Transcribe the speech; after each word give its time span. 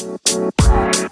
Hello, 0.00 1.09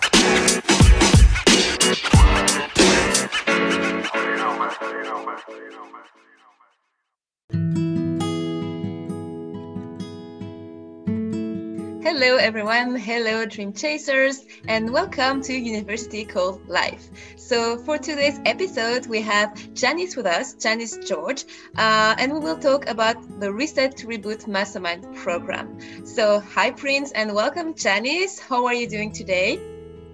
everyone. 12.49 12.97
Hello, 12.97 13.45
Dream 13.45 13.75
Chasers, 13.75 14.47
and 14.69 14.91
welcome 14.91 15.43
to 15.43 15.53
University 15.53 16.25
Called 16.25 16.67
Life. 16.67 17.11
So, 17.37 17.77
for 17.77 17.99
today's 17.99 18.41
episode, 18.47 19.05
we 19.05 19.21
have 19.21 19.75
Janice 19.75 20.17
with 20.17 20.25
us, 20.25 20.55
Janice 20.55 20.97
George, 21.07 21.45
uh, 21.77 22.15
and 22.19 22.33
we 22.33 22.41
will 22.41 22.57
talk 22.57 22.89
about 22.89 23.17
the 23.39 23.53
Reset 23.53 23.99
to 23.99 24.07
Reboot 24.07 24.47
Mastermind 24.47 25.15
program. 25.15 25.79
So, 26.07 26.41
hi, 26.41 26.71
Prince, 26.71 27.13
and 27.13 27.35
welcome, 27.35 27.75
Janice. 27.75 28.39
How 28.39 28.65
are 28.65 28.73
you 28.73 28.89
doing 28.89 29.13
today? 29.13 29.61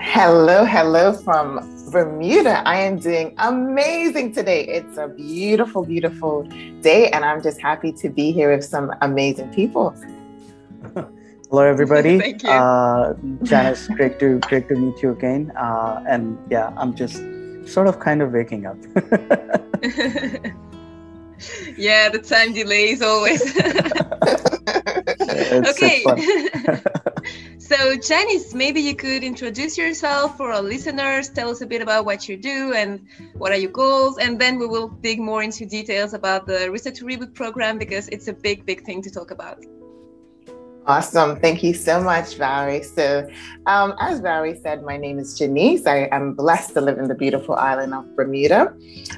Hello, 0.01 0.65
hello 0.65 1.13
from 1.13 1.61
Bermuda. 1.93 2.67
I 2.67 2.81
am 2.81 2.99
doing 2.99 3.37
amazing 3.39 4.33
today. 4.33 4.65
It's 4.65 4.99
a 4.99 5.07
beautiful, 5.07 5.85
beautiful 5.85 6.43
day, 6.81 7.11
and 7.11 7.25
I'm 7.25 7.45
just 7.45 7.61
happy 7.61 7.93
to 7.93 8.09
be 8.09 8.33
here 8.33 8.53
with 8.53 8.65
some 8.65 8.91
amazing 9.03 9.55
people. 9.55 9.95
Hello, 11.55 11.63
everybody. 11.75 12.19
Thank 12.19 12.43
you. 12.43 12.51
Uh, 12.51 13.15
Janice, 13.45 13.87
great 13.87 14.19
to 14.19 14.41
great 14.41 14.67
to 14.67 14.75
meet 14.75 15.01
you 15.01 15.13
again. 15.13 15.53
Uh, 15.57 16.03
and 16.09 16.37
yeah, 16.51 16.73
I'm 16.77 16.97
just 16.97 17.23
sort 17.65 17.87
of 17.87 18.01
kind 18.01 18.23
of 18.23 18.33
waking 18.33 18.67
up. 18.67 18.77
yeah, 21.79 22.09
the 22.09 22.19
time 22.19 22.55
delay 22.55 22.91
is 22.91 23.03
always. 23.03 23.41
Okay. 25.35 26.05
so, 27.59 27.97
Janice, 27.97 28.55
maybe 28.55 28.81
you 28.81 28.95
could 28.95 29.23
introduce 29.25 29.77
yourself 29.77 30.37
for 30.37 30.53
our 30.53 30.63
listeners. 30.63 31.29
Tell 31.29 31.51
us 31.51 31.61
a 31.61 31.67
bit 31.67 31.83
about 31.83 32.05
what 32.05 32.29
you 32.29 32.37
do 32.37 32.73
and 32.73 33.07
what 33.35 33.53
are 33.53 33.57
your 33.57 33.71
goals, 33.71 34.19
and 34.19 34.41
then 34.41 34.59
we 34.59 34.67
will 34.67 34.89
dig 34.89 35.21
more 35.21 35.43
into 35.43 35.67
details 35.67 36.15
about 36.15 36.47
the 36.47 36.71
Reset 36.71 36.95
to 36.97 37.05
Reboot 37.05 37.35
program 37.35 37.79
because 37.79 38.09
it's 38.09 38.29
a 38.29 38.33
big, 38.33 38.65
big 38.65 38.85
thing 38.85 39.03
to 39.03 39.11
talk 39.11 39.31
about. 39.31 39.65
Awesome. 40.87 41.41
Thank 41.41 41.63
you 41.63 41.73
so 41.73 42.03
much, 42.03 42.37
Valerie. 42.37 42.83
So, 42.83 43.27
um, 43.65 43.95
as 44.01 44.21
Valerie 44.21 44.61
said, 44.63 44.83
my 44.83 44.99
name 44.99 45.19
is 45.19 45.39
Janice. 45.39 45.87
I 45.87 46.09
am 46.13 46.35
blessed 46.35 46.75
to 46.75 46.83
live 46.83 46.99
in 46.99 47.09
the 47.09 47.15
beautiful 47.15 47.55
island 47.55 47.95
of 47.95 48.05
Bermuda. 48.15 48.75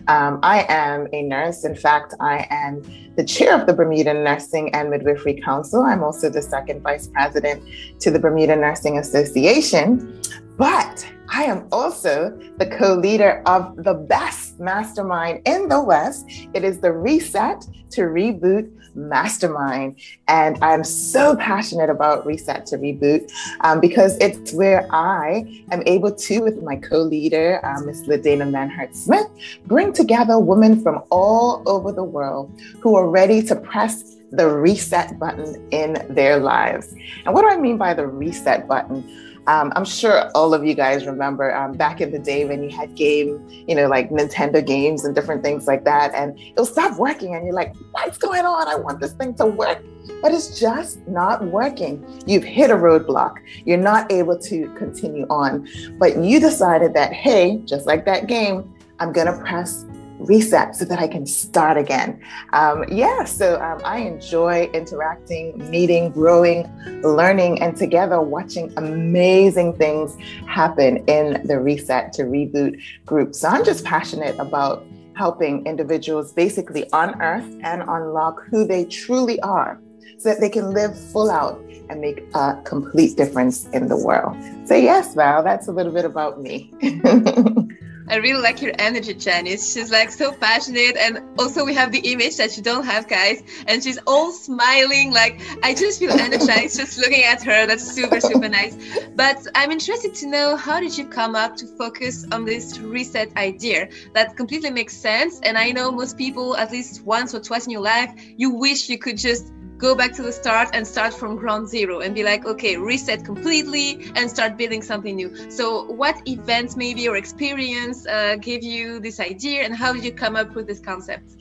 Um, 0.07 0.39
I 0.45 0.65
am 0.69 1.09
a 1.13 1.23
nurse. 1.23 1.65
In 1.65 1.75
fact, 1.75 2.15
I 2.21 2.47
am 2.51 2.83
the 3.17 3.25
chair 3.25 3.59
of 3.59 3.67
the 3.67 3.73
Bermuda 3.73 4.15
Nursing 4.15 4.73
and 4.75 4.91
Midwifery 4.91 5.41
Council. 5.41 5.83
I'm 5.83 6.05
also 6.05 6.31
the 6.31 6.43
second 6.43 6.83
vice 6.83 7.09
president 7.09 7.65
to 7.99 8.13
the 8.13 8.21
Bermuda 8.21 8.55
Nursing 8.55 8.99
Association. 8.99 10.23
But 10.57 11.07
I 11.29 11.45
am 11.45 11.69
also 11.71 12.39
the 12.59 12.67
co 12.67 12.95
leader 12.95 13.43
of 13.47 13.77
the 13.77 13.95
best 13.95 14.59
mastermind 14.59 15.43
in 15.45 15.69
the 15.69 15.83
West. 15.83 16.27
It 16.55 16.65
is 16.65 16.81
the 16.81 16.93
Reset 16.93 17.67
to 17.91 18.03
Reboot 18.03 18.71
Mastermind. 18.95 20.01
And 20.29 20.57
I'm 20.63 20.83
so 20.83 21.37
passionate 21.37 21.91
about 21.91 22.25
Reset 22.25 22.65
to 22.67 22.79
Reboot 22.79 23.31
um, 23.61 23.81
because 23.81 24.17
it's 24.19 24.53
where 24.55 24.87
I 24.91 25.65
am 25.71 25.83
able 25.85 26.15
to, 26.15 26.41
with 26.41 26.63
my 26.63 26.77
co 26.77 26.99
leader, 27.01 27.61
uh, 27.65 27.81
Ms. 27.81 28.05
Ladana 28.05 28.49
Manhart 28.51 28.95
Smith, 28.95 29.27
bring 29.67 29.93
together 29.93 30.39
women 30.39 30.83
from 30.83 31.03
all 31.11 31.63
over 31.67 31.93
the 31.93 32.05
world 32.05 32.59
who 32.81 32.97
are 32.97 33.09
ready 33.09 33.43
to 33.43 33.57
press 33.57 34.17
the 34.33 34.49
reset 34.49 35.19
button 35.19 35.69
in 35.71 36.05
their 36.11 36.39
lives. 36.39 36.95
And 37.25 37.35
what 37.35 37.43
do 37.43 37.49
I 37.49 37.57
mean 37.57 37.77
by 37.77 37.95
the 37.95 38.07
reset 38.07 38.67
button? 38.67 39.26
Um, 39.47 39.73
I'm 39.77 39.85
sure 39.85 40.31
all 40.35 40.55
of 40.55 40.65
you 40.65 40.75
guys 40.75 41.07
remember 41.07 41.55
um, 41.55 41.73
back 41.73 42.01
in 42.01 42.11
the 42.11 42.19
day 42.19 42.45
when 42.45 42.63
you 42.63 42.71
had 42.71 42.95
game, 42.97 43.47
you 43.69 43.75
know, 43.75 43.87
like 43.87 44.11
Nintendo 44.11 44.65
games 44.65 45.05
and 45.05 45.15
different 45.15 45.45
things 45.45 45.67
like 45.67 45.85
that, 45.85 46.13
and 46.15 46.39
it'll 46.39 46.67
stop 46.67 46.99
working, 46.99 47.35
and 47.35 47.45
you're 47.45 47.55
like, 47.55 47.75
"What's 47.93 48.19
going 48.19 48.45
on? 48.45 48.67
I 48.67 48.75
want 48.75 49.01
this 49.01 49.13
thing 49.13 49.35
to 49.35 49.47
work," 49.47 49.85
but 50.21 50.33
it's 50.33 50.59
just 50.59 51.07
not 51.07 51.45
working. 51.45 52.05
You've 52.27 52.45
hit 52.45 52.71
a 52.71 52.75
roadblock. 52.75 53.37
You're 53.65 53.79
not 53.79 54.11
able 54.11 54.39
to 54.39 54.69
continue 54.77 55.27
on, 55.31 55.69
but 55.99 56.19
you 56.19 56.41
decided 56.41 56.93
that, 56.95 57.13
hey, 57.13 57.59
just 57.65 57.87
like 57.87 58.05
that 58.07 58.27
game, 58.27 58.75
I'm 58.99 59.13
gonna 59.13 59.39
press 59.39 59.85
reset 60.19 60.75
so 60.75 60.85
that 60.85 60.99
I 60.99 61.09
can 61.09 61.27
start 61.27 61.77
again. 61.77 62.21
Um, 62.53 62.85
yeah, 62.91 63.25
so 63.25 63.61
um, 63.61 63.81
I 63.85 63.99
enjoy 63.99 64.71
interacting, 64.73 65.59
meeting, 65.71 66.11
growing, 66.11 66.71
learning, 67.03 67.61
and 67.61 67.77
together 67.77 68.21
watching 68.21 68.73
amazing 68.77 69.77
things 69.77 70.17
happen 70.47 70.99
in 71.07 71.47
the 71.47 71.61
Reset 71.61 72.13
to 72.15 72.23
Reboot 72.23 72.81
group. 73.05 73.35
So 73.35 73.49
I'm 73.49 73.65
just 73.65 73.85
passionate 73.85 74.39
about 74.39 74.87
helping 75.15 75.65
individuals 75.67 76.33
basically 76.33 76.89
unearth 76.93 77.47
and 77.63 77.83
unlock 77.83 78.43
who 78.51 78.67
they 78.67 78.85
truly 78.85 79.41
are 79.41 79.81
so 80.19 80.31
that 80.31 80.41
they 80.41 80.49
can 80.49 80.73
live 80.73 80.99
full 81.11 81.31
out 81.31 81.61
and 81.89 82.01
make 82.01 82.25
a 82.35 82.61
complete 82.65 83.17
difference 83.17 83.67
in 83.69 83.89
the 83.89 83.97
world. 83.97 84.37
So, 84.67 84.75
yes, 84.75 85.15
Val, 85.15 85.43
that's 85.43 85.69
a 85.69 85.73
little 85.73 85.93
bit 85.93 86.05
about 86.05 86.41
me. 86.41 86.73
I 88.09 88.17
really 88.17 88.41
like 88.41 88.63
your 88.63 88.73
energy, 88.79 89.15
Janice. 89.15 89.73
She's 89.73 89.91
like 89.91 90.11
so 90.11 90.33
passionate, 90.33 90.97
and 90.97 91.23
also 91.39 91.65
we 91.65 91.75
have 91.75 91.93
the 91.93 91.99
image 91.99 92.37
that 92.37 92.57
you 92.57 92.63
don't 92.63 92.85
have, 92.85 93.09
guys. 93.09 93.43
And 93.67 93.83
she's 93.83 93.99
all 94.07 94.33
smiling, 94.33 95.13
like 95.13 95.41
I 95.63 95.75
just 95.75 95.99
feel 95.99 96.13
energized 96.13 96.79
just 96.79 96.99
looking 96.99 97.25
at 97.25 97.43
her. 97.43 97.67
That's 97.67 97.85
super, 97.85 98.21
super 98.21 98.49
nice. 98.49 98.77
But 99.15 99.47
I'm 99.55 99.71
interested 99.71 100.15
to 100.15 100.27
know 100.27 100.57
how 100.57 100.81
did 100.81 100.97
you 100.97 101.07
come 101.07 101.35
up 101.35 101.57
to 101.57 101.67
focus 101.67 102.27
on 102.33 102.45
this 102.45 102.79
reset 102.79 103.37
idea? 103.37 103.89
That 104.15 104.37
completely 104.37 104.71
makes 104.71 104.97
sense. 104.97 105.41
And 105.41 105.59
I 105.59 105.73
know 105.73 105.91
most 105.91 106.17
people, 106.17 106.57
at 106.57 106.71
least 106.71 107.03
once 107.05 107.35
or 107.35 107.41
twice 107.41 107.67
in 107.67 107.73
your 107.73 107.83
life, 107.83 108.13
you 108.37 108.51
wish 108.51 108.89
you 108.89 108.99
could 108.99 109.17
just 109.17 109.53
go 109.79 109.95
back 109.95 110.13
to 110.13 110.23
the 110.23 110.33
start 110.33 110.69
and 110.73 110.87
start 110.87 111.13
from 111.13 111.37
ground 111.37 111.69
zero 111.69 112.01
and 112.01 112.15
be 112.15 112.23
like 112.23 112.47
okay 112.47 112.77
reset 112.77 113.25
completely 113.25 114.11
and 114.17 114.31
start 114.31 114.57
building 114.57 114.83
something 114.83 115.17
new 115.17 115.51
so 115.51 115.85
what 115.85 116.17
events 116.27 116.77
maybe 116.77 117.09
or 117.09 117.17
experience 117.17 118.07
uh, 118.07 118.37
gave 118.37 118.63
you 118.63 118.99
this 119.01 119.21
idea 119.21 119.63
and 119.63 119.75
how 119.75 119.93
did 119.93 120.05
you 120.05 120.13
come 120.13 120.37
up 120.37 120.55
with 120.55 120.67
this 120.67 120.81
concept 120.81 121.37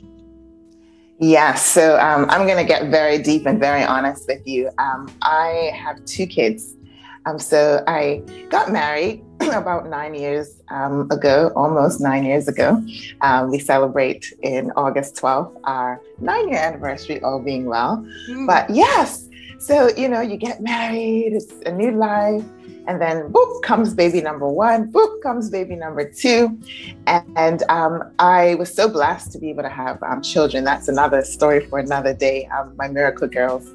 Yeah, 1.18 1.54
so 1.54 1.98
um, 1.98 2.28
I'm 2.28 2.46
going 2.46 2.58
to 2.58 2.68
get 2.74 2.90
very 2.90 3.16
deep 3.16 3.46
and 3.46 3.58
very 3.58 3.82
honest 3.82 4.28
with 4.28 4.46
you. 4.46 4.68
Um, 4.76 5.08
I 5.22 5.72
have 5.74 6.04
two 6.04 6.26
kids. 6.26 6.76
Um, 7.24 7.38
so 7.38 7.82
I 7.86 8.22
got 8.50 8.70
married 8.70 9.24
about 9.52 9.88
nine 9.88 10.14
years 10.14 10.62
um, 10.68 11.10
ago, 11.10 11.52
almost 11.56 12.00
nine 12.00 12.24
years 12.24 12.48
ago. 12.48 12.82
Um, 13.20 13.50
we 13.50 13.58
celebrate 13.58 14.32
in 14.42 14.70
August 14.76 15.16
12th 15.16 15.60
our 15.64 16.00
nine 16.18 16.48
year 16.48 16.58
anniversary, 16.58 17.20
all 17.22 17.40
being 17.40 17.66
well. 17.66 18.06
Hmm. 18.26 18.46
But 18.46 18.70
yes, 18.70 19.28
so 19.58 19.90
you 19.96 20.08
know, 20.08 20.20
you 20.20 20.36
get 20.36 20.62
married, 20.62 21.32
it's 21.32 21.52
a 21.66 21.72
new 21.72 21.92
life, 21.92 22.44
and 22.86 23.00
then 23.00 23.32
boop 23.32 23.62
comes 23.62 23.94
baby 23.94 24.20
number 24.20 24.48
one, 24.48 24.92
boop 24.92 25.22
comes 25.22 25.50
baby 25.50 25.76
number 25.76 26.10
two, 26.10 26.58
and, 27.06 27.24
and 27.36 27.62
um, 27.68 28.02
I 28.18 28.54
was 28.56 28.72
so 28.72 28.88
blessed 28.88 29.32
to 29.32 29.38
be 29.38 29.50
able 29.50 29.64
to 29.64 29.68
have 29.68 30.02
um, 30.02 30.22
children. 30.22 30.64
That's 30.64 30.88
another 30.88 31.22
story 31.22 31.66
for 31.66 31.78
another 31.78 32.14
day. 32.14 32.46
Um, 32.46 32.74
my 32.76 32.88
miracle 32.88 33.28
girls, 33.28 33.68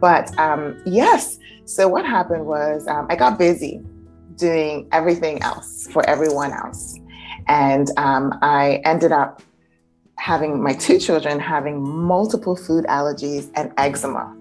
but 0.00 0.36
um, 0.38 0.80
yes. 0.84 1.38
So 1.64 1.86
what 1.86 2.06
happened 2.06 2.46
was 2.46 2.86
um, 2.86 3.06
I 3.10 3.16
got 3.16 3.38
busy 3.38 3.82
doing 4.38 4.88
everything 4.92 5.42
else 5.42 5.88
for 5.92 6.08
everyone 6.08 6.52
else, 6.52 6.98
and 7.46 7.90
um, 7.96 8.32
I 8.42 8.80
ended 8.84 9.12
up 9.12 9.42
having 10.18 10.62
my 10.62 10.74
two 10.74 10.98
children 10.98 11.38
having 11.38 11.80
multiple 11.80 12.56
food 12.56 12.84
allergies 12.86 13.50
and 13.54 13.72
eczema. 13.76 14.36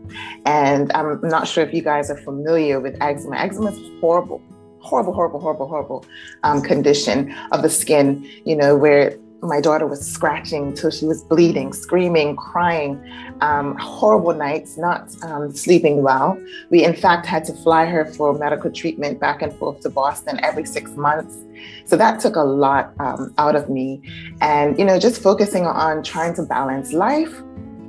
And 0.46 0.92
I'm 0.94 1.22
not 1.22 1.48
sure 1.48 1.64
if 1.64 1.74
you 1.74 1.84
guys 1.84 2.10
are 2.10 2.18
familiar 2.18 2.80
with 2.80 2.98
eczema. 3.02 3.38
Eczema 3.38 3.72
is 3.72 4.02
horrible, 4.02 4.42
horrible, 4.80 5.14
horrible, 5.14 5.40
horrible, 5.40 5.68
horrible 5.68 6.06
um, 6.44 6.62
condition 6.62 7.34
of 7.52 7.62
the 7.62 7.70
skin, 7.70 8.28
you 8.44 8.56
know, 8.56 8.76
where 8.76 9.18
my 9.42 9.62
daughter 9.62 9.86
was 9.86 10.06
scratching 10.06 10.74
till 10.74 10.90
she 10.90 11.06
was 11.06 11.24
bleeding, 11.24 11.72
screaming, 11.72 12.36
crying, 12.36 13.00
um, 13.42 13.78
horrible 13.78 14.34
nights, 14.34 14.78
not 14.78 15.14
um, 15.24 15.52
sleeping 15.52 16.02
well. 16.02 16.42
We, 16.70 16.84
in 16.84 16.96
fact, 16.96 17.26
had 17.26 17.44
to 17.46 17.54
fly 17.54 17.86
her 17.86 18.06
for 18.06 18.34
medical 18.34 18.72
treatment 18.72 19.20
back 19.20 19.42
and 19.42 19.54
forth 19.54 19.82
to 19.82 19.90
Boston 19.90 20.40
every 20.44 20.66
six 20.66 20.92
months. 20.92 21.38
So 21.86 21.96
that 21.98 22.20
took 22.20 22.36
a 22.36 22.44
lot 22.44 22.94
um, 23.00 23.34
out 23.38 23.56
of 23.56 23.70
me. 23.70 24.02
And, 24.42 24.78
you 24.80 24.86
know, 24.86 25.00
just 25.00 25.22
focusing 25.22 25.66
on 25.66 26.04
trying 26.04 26.34
to 26.36 26.44
balance 26.44 26.94
life, 26.94 27.42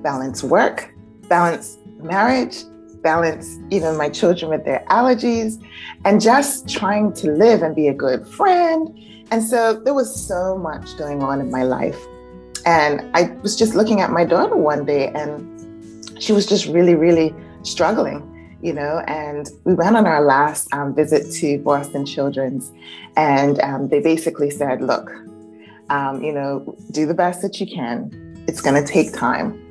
balance 0.03 0.45
work, 0.45 0.95
balance 1.29 1.79
marriage, 1.99 2.65
balance 3.03 3.59
even 3.71 3.97
my 3.97 4.09
children 4.09 4.51
with 4.51 4.65
their 4.65 4.85
allergies, 4.91 5.63
and 6.05 6.21
just 6.21 6.69
trying 6.69 7.13
to 7.15 7.31
live 7.33 7.63
and 7.63 7.75
be 7.75 7.89
a 7.89 7.95
good 7.95 8.27
friend. 8.27 8.99
And 9.31 9.43
so 9.43 9.75
there 9.75 9.95
was 9.95 10.09
so 10.15 10.57
much 10.57 10.97
going 10.97 11.23
on 11.23 11.41
in 11.41 11.51
my 11.51 11.63
life. 11.63 11.99
And 12.67 13.03
I 13.15 13.31
was 13.43 13.57
just 13.57 13.75
looking 13.75 14.01
at 14.01 14.11
my 14.11 14.25
daughter 14.25 14.57
one 14.57 14.85
day, 14.85 15.09
and 15.09 16.21
she 16.21 16.33
was 16.33 16.47
just 16.47 16.67
really, 16.67 16.95
really 16.95 17.35
struggling. 17.63 18.23
you 18.61 18.73
know, 18.73 19.03
and 19.07 19.49
we 19.65 19.75
went 19.75 19.97
on 19.97 20.07
our 20.07 20.23
last 20.23 20.73
um, 20.75 20.95
visit 20.95 21.33
to 21.35 21.59
Boston 21.59 22.05
Children's, 22.05 22.73
and 23.17 23.61
um, 23.61 23.89
they 23.89 24.01
basically 24.01 24.51
said, 24.51 24.83
look, 24.83 25.11
um, 25.91 26.23
you 26.23 26.33
know, 26.33 26.77
do 26.91 27.07
the 27.07 27.15
best 27.15 27.41
that 27.43 27.61
you 27.61 27.67
can. 27.67 28.11
It's 28.49 28.61
going 28.61 28.83
to 28.83 28.93
take 28.93 29.13
time. 29.13 29.65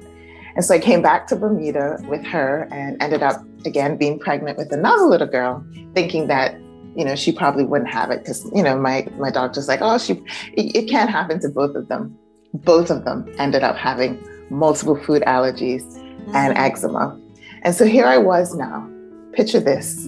And 0.55 0.63
so 0.63 0.73
I 0.73 0.79
came 0.79 1.01
back 1.01 1.27
to 1.27 1.35
Bermuda 1.35 1.97
with 2.07 2.25
her 2.25 2.67
and 2.71 3.01
ended 3.01 3.21
up 3.21 3.43
again 3.65 3.97
being 3.97 4.17
pregnant 4.17 4.57
with 4.57 4.71
another 4.71 5.03
little 5.03 5.27
girl, 5.27 5.63
thinking 5.93 6.27
that 6.27 6.57
you 6.97 7.05
know 7.05 7.15
she 7.15 7.31
probably 7.31 7.63
wouldn't 7.63 7.89
have 7.89 8.09
it 8.09 8.19
because 8.19 8.49
you 8.53 8.63
know 8.63 8.75
my 8.77 9.07
my 9.17 9.29
doctor's 9.29 9.67
like, 9.67 9.79
oh, 9.81 9.97
she 9.99 10.13
it, 10.53 10.75
it 10.75 10.89
can't 10.89 11.09
happen 11.09 11.39
to 11.41 11.49
both 11.49 11.75
of 11.75 11.87
them. 11.87 12.17
Both 12.53 12.89
of 12.89 13.05
them 13.05 13.31
ended 13.37 13.63
up 13.63 13.77
having 13.77 14.19
multiple 14.49 14.95
food 14.95 15.21
allergies 15.27 15.83
mm-hmm. 15.83 16.35
and 16.35 16.57
eczema. 16.57 17.17
And 17.61 17.75
so 17.75 17.85
here 17.85 18.05
I 18.05 18.17
was 18.17 18.55
now. 18.55 18.89
Picture 19.33 19.59
this, 19.59 20.07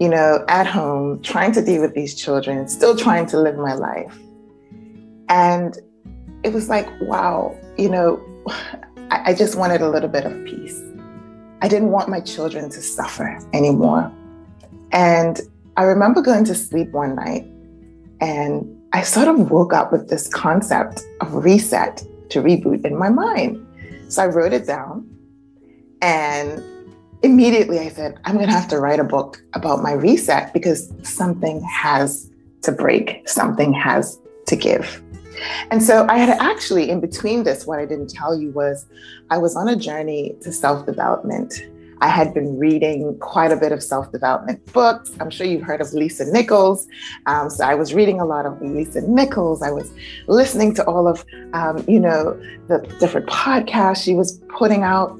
you 0.00 0.08
know, 0.08 0.42
at 0.48 0.66
home, 0.66 1.20
trying 1.22 1.52
to 1.52 1.62
deal 1.62 1.82
with 1.82 1.94
these 1.94 2.14
children, 2.14 2.66
still 2.68 2.96
trying 2.96 3.26
to 3.26 3.38
live 3.38 3.56
my 3.56 3.74
life. 3.74 4.18
And 5.28 5.76
it 6.44 6.54
was 6.54 6.70
like, 6.70 6.88
wow, 7.02 7.54
you 7.76 7.90
know, 7.90 8.24
I, 9.10 9.30
I 9.30 9.34
just 9.34 9.56
wanted 9.56 9.82
a 9.82 9.90
little 9.90 10.08
bit 10.08 10.24
of 10.24 10.32
peace. 10.46 10.80
I 11.60 11.68
didn't 11.68 11.90
want 11.90 12.08
my 12.08 12.20
children 12.20 12.70
to 12.70 12.80
suffer 12.80 13.38
anymore. 13.52 14.10
And 14.92 15.40
I 15.76 15.82
remember 15.84 16.22
going 16.22 16.44
to 16.44 16.54
sleep 16.54 16.90
one 16.90 17.14
night 17.14 17.46
and 18.20 18.66
I 18.92 19.02
sort 19.02 19.28
of 19.28 19.50
woke 19.50 19.72
up 19.72 19.92
with 19.92 20.08
this 20.08 20.26
concept 20.28 21.04
of 21.20 21.34
reset 21.34 22.02
to 22.30 22.42
reboot 22.42 22.84
in 22.84 22.96
my 22.96 23.10
mind. 23.10 23.64
So 24.08 24.22
I 24.22 24.26
wrote 24.26 24.52
it 24.52 24.66
down 24.66 25.08
and 26.00 26.62
immediately 27.22 27.78
I 27.78 27.88
said, 27.88 28.18
I'm 28.24 28.36
going 28.36 28.46
to 28.46 28.52
have 28.52 28.68
to 28.68 28.78
write 28.78 29.00
a 29.00 29.04
book 29.04 29.42
about 29.52 29.82
my 29.82 29.92
reset 29.92 30.54
because 30.54 30.92
something 31.02 31.60
has 31.62 32.30
to 32.62 32.72
break, 32.72 33.28
something 33.28 33.72
has 33.74 34.18
to 34.46 34.56
give. 34.56 35.02
And 35.70 35.82
so 35.82 36.06
I 36.08 36.16
had 36.16 36.30
actually, 36.40 36.88
in 36.88 37.00
between 37.00 37.42
this, 37.42 37.66
what 37.66 37.78
I 37.78 37.84
didn't 37.84 38.08
tell 38.08 38.38
you 38.38 38.50
was 38.50 38.86
I 39.28 39.36
was 39.36 39.54
on 39.54 39.68
a 39.68 39.76
journey 39.76 40.34
to 40.40 40.52
self 40.52 40.86
development. 40.86 41.60
I 42.00 42.08
had 42.08 42.34
been 42.34 42.58
reading 42.58 43.16
quite 43.20 43.52
a 43.52 43.56
bit 43.56 43.72
of 43.72 43.82
self 43.82 44.12
development 44.12 44.72
books. 44.72 45.12
I'm 45.20 45.30
sure 45.30 45.46
you've 45.46 45.62
heard 45.62 45.80
of 45.80 45.92
Lisa 45.92 46.30
Nichols. 46.30 46.86
Um, 47.26 47.48
so 47.48 47.64
I 47.64 47.74
was 47.74 47.94
reading 47.94 48.20
a 48.20 48.24
lot 48.24 48.44
of 48.44 48.60
Lisa 48.60 49.00
Nichols. 49.00 49.62
I 49.62 49.70
was 49.70 49.90
listening 50.26 50.74
to 50.74 50.84
all 50.84 51.08
of, 51.08 51.24
um, 51.54 51.84
you 51.88 52.00
know, 52.00 52.40
the 52.68 52.78
different 53.00 53.28
podcasts 53.28 54.04
she 54.04 54.14
was 54.14 54.38
putting 54.48 54.82
out. 54.82 55.12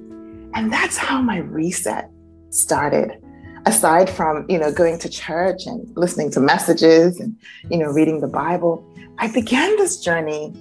And 0.55 0.73
that's 0.73 0.97
how 0.97 1.21
my 1.21 1.39
reset 1.39 2.11
started. 2.51 3.23
Aside 3.65 4.09
from, 4.09 4.47
you 4.49 4.59
know, 4.59 4.71
going 4.71 4.99
to 5.01 5.09
church 5.09 5.67
and 5.67 5.91
listening 5.97 6.31
to 6.33 6.41
messages 6.41 7.19
and, 7.19 7.37
you 7.71 7.79
know, 7.79 7.89
reading 7.91 8.21
the 8.21 8.29
Bible, 8.29 8.87
I 9.19 9.29
began 9.33 9.77
this 9.77 10.01
journey 10.01 10.53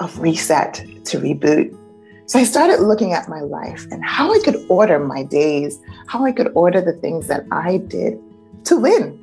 of 0.00 0.18
reset 0.18 0.74
to 1.06 1.18
reboot. 1.18 1.76
So 2.26 2.38
I 2.38 2.44
started 2.44 2.80
looking 2.80 3.12
at 3.12 3.28
my 3.28 3.40
life 3.40 3.86
and 3.90 4.04
how 4.04 4.32
I 4.32 4.38
could 4.38 4.64
order 4.68 4.98
my 4.98 5.22
days, 5.22 5.78
how 6.06 6.24
I 6.24 6.32
could 6.32 6.50
order 6.54 6.80
the 6.80 6.92
things 6.94 7.26
that 7.26 7.44
I 7.50 7.78
did 7.78 8.18
to 8.64 8.76
win, 8.76 9.18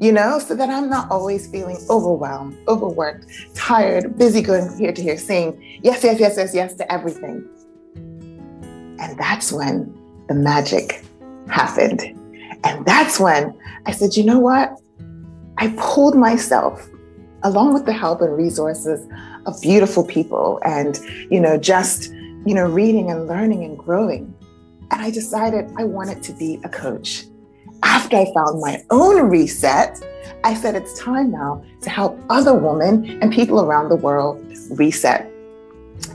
you 0.00 0.10
know, 0.10 0.38
so 0.38 0.54
that 0.56 0.70
I'm 0.70 0.88
not 0.88 1.10
always 1.10 1.48
feeling 1.50 1.78
overwhelmed, 1.90 2.56
overworked, 2.66 3.26
tired, 3.54 4.16
busy 4.16 4.40
going 4.42 4.76
here 4.78 4.92
to 4.92 5.02
here, 5.02 5.18
saying 5.18 5.80
yes, 5.82 6.02
yes, 6.02 6.18
yes, 6.18 6.36
yes, 6.36 6.54
yes 6.54 6.74
to 6.74 6.92
everything. 6.92 7.46
And 8.98 9.18
that's 9.18 9.52
when 9.52 9.94
the 10.28 10.34
magic 10.34 11.04
happened. 11.48 12.02
And 12.64 12.84
that's 12.84 13.20
when 13.20 13.54
I 13.86 13.92
said, 13.92 14.16
you 14.16 14.24
know 14.24 14.38
what? 14.38 14.80
I 15.58 15.74
pulled 15.78 16.16
myself 16.16 16.88
along 17.42 17.74
with 17.74 17.86
the 17.86 17.92
help 17.92 18.22
and 18.22 18.36
resources 18.36 19.06
of 19.46 19.60
beautiful 19.60 20.04
people 20.04 20.60
and, 20.64 20.98
you 21.30 21.40
know, 21.40 21.56
just, 21.58 22.12
you 22.46 22.54
know, 22.54 22.66
reading 22.66 23.10
and 23.10 23.26
learning 23.26 23.64
and 23.64 23.78
growing. 23.78 24.34
And 24.90 25.00
I 25.00 25.10
decided 25.10 25.70
I 25.76 25.84
wanted 25.84 26.22
to 26.24 26.32
be 26.32 26.60
a 26.64 26.68
coach. 26.68 27.24
After 27.82 28.16
I 28.16 28.26
found 28.34 28.60
my 28.60 28.82
own 28.90 29.28
reset, 29.30 30.00
I 30.44 30.54
said 30.54 30.74
it's 30.74 30.98
time 30.98 31.30
now 31.30 31.64
to 31.82 31.90
help 31.90 32.18
other 32.28 32.54
women 32.54 33.18
and 33.22 33.32
people 33.32 33.60
around 33.60 33.88
the 33.88 33.96
world 33.96 34.44
reset. 34.70 35.30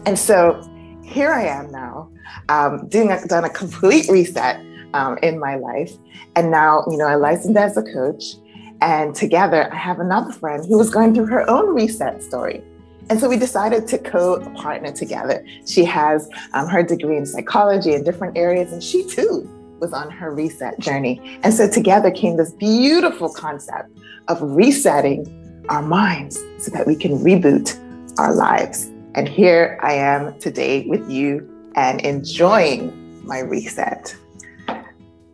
And 0.05 0.17
so 0.17 0.61
here 1.03 1.31
I 1.31 1.43
am 1.45 1.71
now, 1.71 2.09
um, 2.49 2.87
doing 2.89 3.11
a, 3.11 3.25
done 3.27 3.45
a 3.45 3.49
complete 3.49 4.07
reset 4.09 4.59
um, 4.93 5.17
in 5.21 5.39
my 5.39 5.55
life. 5.55 5.91
And 6.35 6.51
now, 6.51 6.83
you 6.89 6.97
know, 6.97 7.05
I 7.05 7.15
licensed 7.15 7.57
as 7.57 7.77
a 7.77 7.83
coach. 7.83 8.35
And 8.81 9.15
together, 9.15 9.71
I 9.71 9.77
have 9.77 9.99
another 9.99 10.33
friend 10.33 10.65
who 10.65 10.77
was 10.77 10.89
going 10.89 11.15
through 11.15 11.27
her 11.27 11.49
own 11.49 11.73
reset 11.73 12.21
story. 12.21 12.61
And 13.09 13.19
so 13.19 13.29
we 13.29 13.37
decided 13.37 13.87
to 13.87 13.97
co 13.97 14.39
partner 14.55 14.91
together. 14.91 15.45
She 15.65 15.85
has 15.85 16.27
um, 16.53 16.67
her 16.67 16.81
degree 16.81 17.17
in 17.17 17.25
psychology 17.25 17.93
in 17.93 18.03
different 18.03 18.37
areas, 18.37 18.71
and 18.71 18.83
she 18.83 19.07
too 19.07 19.49
was 19.79 19.93
on 19.93 20.09
her 20.09 20.31
reset 20.31 20.79
journey. 20.79 21.39
And 21.43 21.53
so 21.53 21.69
together 21.69 22.09
came 22.09 22.37
this 22.37 22.51
beautiful 22.53 23.31
concept 23.31 23.89
of 24.27 24.41
resetting 24.41 25.65
our 25.69 25.81
minds 25.81 26.37
so 26.57 26.71
that 26.71 26.87
we 26.87 26.95
can 26.95 27.19
reboot 27.19 27.77
our 28.17 28.33
lives. 28.33 28.85
And 29.15 29.27
here 29.27 29.77
I 29.81 29.93
am 29.93 30.39
today 30.39 30.85
with 30.87 31.09
you 31.09 31.47
and 31.75 32.01
enjoying 32.01 33.25
my 33.25 33.39
reset. 33.39 34.15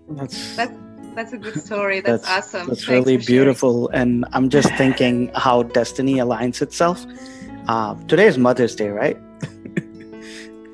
That's, 0.09 0.56
that's 0.56 0.77
that's 1.15 1.33
a 1.33 1.38
good 1.38 1.59
story. 1.59 2.00
That's, 2.00 2.25
that's 2.25 2.53
awesome. 2.53 2.68
That's 2.68 2.85
Thanks 2.85 3.07
really 3.07 3.18
beautiful. 3.18 3.89
Sharing. 3.91 4.01
And 4.01 4.25
I'm 4.31 4.50
just 4.50 4.73
thinking 4.75 5.29
how 5.35 5.63
destiny 5.63 6.15
aligns 6.15 6.62
itself. 6.62 7.06
Uh, 7.67 7.95
today 8.07 8.27
is 8.27 8.37
Mother's 8.37 8.75
Day, 8.75 8.89
right? 8.89 9.17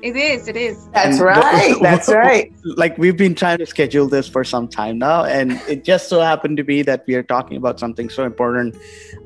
It 0.00 0.14
is. 0.14 0.46
It 0.46 0.56
is. 0.56 0.88
That's 0.90 1.16
and 1.16 1.26
right. 1.26 1.74
The, 1.74 1.80
That's 1.82 2.08
right. 2.08 2.52
Like 2.64 2.96
we've 2.98 3.16
been 3.16 3.34
trying 3.34 3.58
to 3.58 3.66
schedule 3.66 4.06
this 4.06 4.28
for 4.28 4.44
some 4.44 4.68
time 4.68 4.98
now, 4.98 5.24
and 5.24 5.52
it 5.68 5.84
just 5.84 6.08
so 6.08 6.20
happened 6.20 6.56
to 6.58 6.64
be 6.64 6.82
that 6.82 7.04
we 7.08 7.16
are 7.16 7.22
talking 7.22 7.56
about 7.56 7.80
something 7.80 8.08
so 8.08 8.24
important 8.24 8.76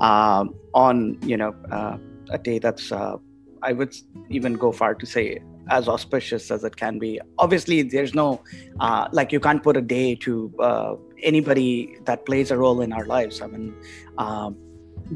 um, 0.00 0.54
on 0.72 1.18
you 1.22 1.36
know 1.36 1.54
uh, 1.70 1.98
a 2.30 2.38
day 2.38 2.58
that's 2.58 2.90
uh, 2.90 3.16
I 3.62 3.72
would 3.72 3.94
even 4.30 4.54
go 4.54 4.72
far 4.72 4.94
to 4.94 5.04
say 5.04 5.40
as 5.68 5.88
auspicious 5.88 6.50
as 6.50 6.64
it 6.64 6.76
can 6.76 6.98
be. 6.98 7.20
Obviously, 7.38 7.82
there's 7.82 8.14
no 8.14 8.42
uh, 8.80 9.08
like 9.12 9.30
you 9.30 9.40
can't 9.40 9.62
put 9.62 9.76
a 9.76 9.82
day 9.82 10.14
to 10.16 10.54
uh, 10.58 10.94
anybody 11.22 11.98
that 12.06 12.24
plays 12.24 12.50
a 12.50 12.56
role 12.56 12.80
in 12.80 12.94
our 12.94 13.04
lives. 13.04 13.42
I 13.42 13.46
mean, 13.46 13.74
uh, 14.16 14.50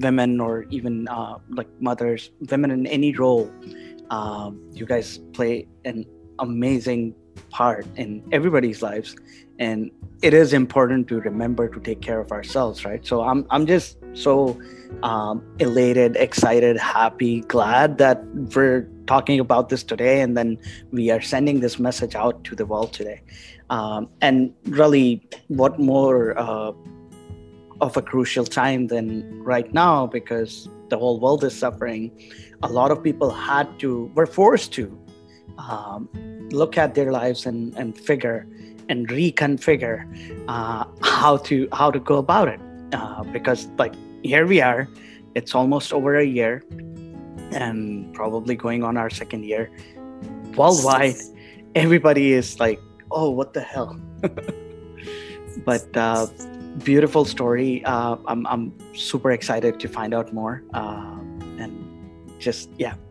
women 0.00 0.40
or 0.40 0.64
even 0.70 1.08
uh, 1.08 1.38
like 1.50 1.68
mothers, 1.80 2.30
women 2.50 2.70
in 2.70 2.86
any 2.86 3.14
role, 3.14 3.50
um, 4.10 4.60
you 4.72 4.86
guys 4.86 5.18
play 5.32 5.66
an 5.84 6.04
amazing 6.38 7.14
part 7.50 7.86
in 7.96 8.22
everybody's 8.32 8.82
lives, 8.82 9.16
and 9.58 9.90
it 10.22 10.34
is 10.34 10.52
important 10.52 11.08
to 11.08 11.20
remember 11.20 11.68
to 11.68 11.80
take 11.80 12.00
care 12.00 12.20
of 12.20 12.32
ourselves, 12.32 12.84
right? 12.84 13.04
So 13.06 13.22
I'm 13.22 13.46
I'm 13.50 13.66
just 13.66 13.98
so 14.14 14.58
um, 15.02 15.44
elated, 15.58 16.16
excited, 16.16 16.76
happy, 16.76 17.40
glad 17.42 17.98
that 17.98 18.24
we're 18.54 18.88
talking 19.06 19.40
about 19.40 19.68
this 19.68 19.82
today, 19.82 20.20
and 20.20 20.36
then 20.36 20.58
we 20.92 21.10
are 21.10 21.20
sending 21.20 21.60
this 21.60 21.78
message 21.78 22.14
out 22.14 22.42
to 22.44 22.54
the 22.54 22.66
world 22.66 22.92
today. 22.92 23.22
Um, 23.70 24.08
and 24.20 24.54
really, 24.64 25.28
what 25.48 25.78
more 25.78 26.38
uh, 26.38 26.72
of 27.80 27.96
a 27.96 28.02
crucial 28.02 28.44
time 28.44 28.86
than 28.86 29.42
right 29.42 29.72
now 29.72 30.06
because 30.06 30.68
the 30.88 30.98
whole 30.98 31.20
world 31.20 31.44
is 31.44 31.56
suffering. 31.58 32.10
A 32.62 32.68
lot 32.68 32.90
of 32.90 33.02
people 33.02 33.30
had 33.30 33.78
to, 33.80 34.10
were 34.14 34.26
forced 34.26 34.72
to 34.74 34.98
um, 35.58 36.08
look 36.50 36.78
at 36.78 36.94
their 36.94 37.12
lives 37.12 37.46
and, 37.46 37.74
and 37.76 37.96
figure 37.96 38.46
and 38.88 39.08
reconfigure 39.08 40.06
uh, 40.48 40.84
how 41.02 41.36
to 41.38 41.68
how 41.72 41.90
to 41.90 41.98
go 41.98 42.18
about 42.18 42.48
it. 42.48 42.60
Uh, 42.92 43.24
because 43.24 43.66
like 43.78 43.94
here 44.22 44.46
we 44.46 44.60
are 44.60 44.88
it's 45.34 45.54
almost 45.54 45.92
over 45.92 46.16
a 46.16 46.24
year 46.24 46.62
and 47.50 48.12
probably 48.14 48.54
going 48.54 48.84
on 48.84 48.96
our 48.96 49.10
second 49.10 49.44
year. 49.44 49.70
Worldwide 50.56 51.16
everybody 51.74 52.32
is 52.32 52.60
like 52.60 52.80
oh 53.10 53.30
what 53.30 53.52
the 53.54 53.60
hell? 53.60 53.98
But 55.64 55.96
uh, 55.96 56.26
beautiful 56.84 57.24
story. 57.24 57.84
Uh, 57.84 58.16
I'm, 58.26 58.46
I'm 58.46 58.72
super 58.94 59.30
excited 59.32 59.80
to 59.80 59.88
find 59.88 60.14
out 60.14 60.32
more 60.32 60.62
uh, 60.74 61.18
and 61.58 61.72
just 62.38 62.70
yeah. 62.78 62.94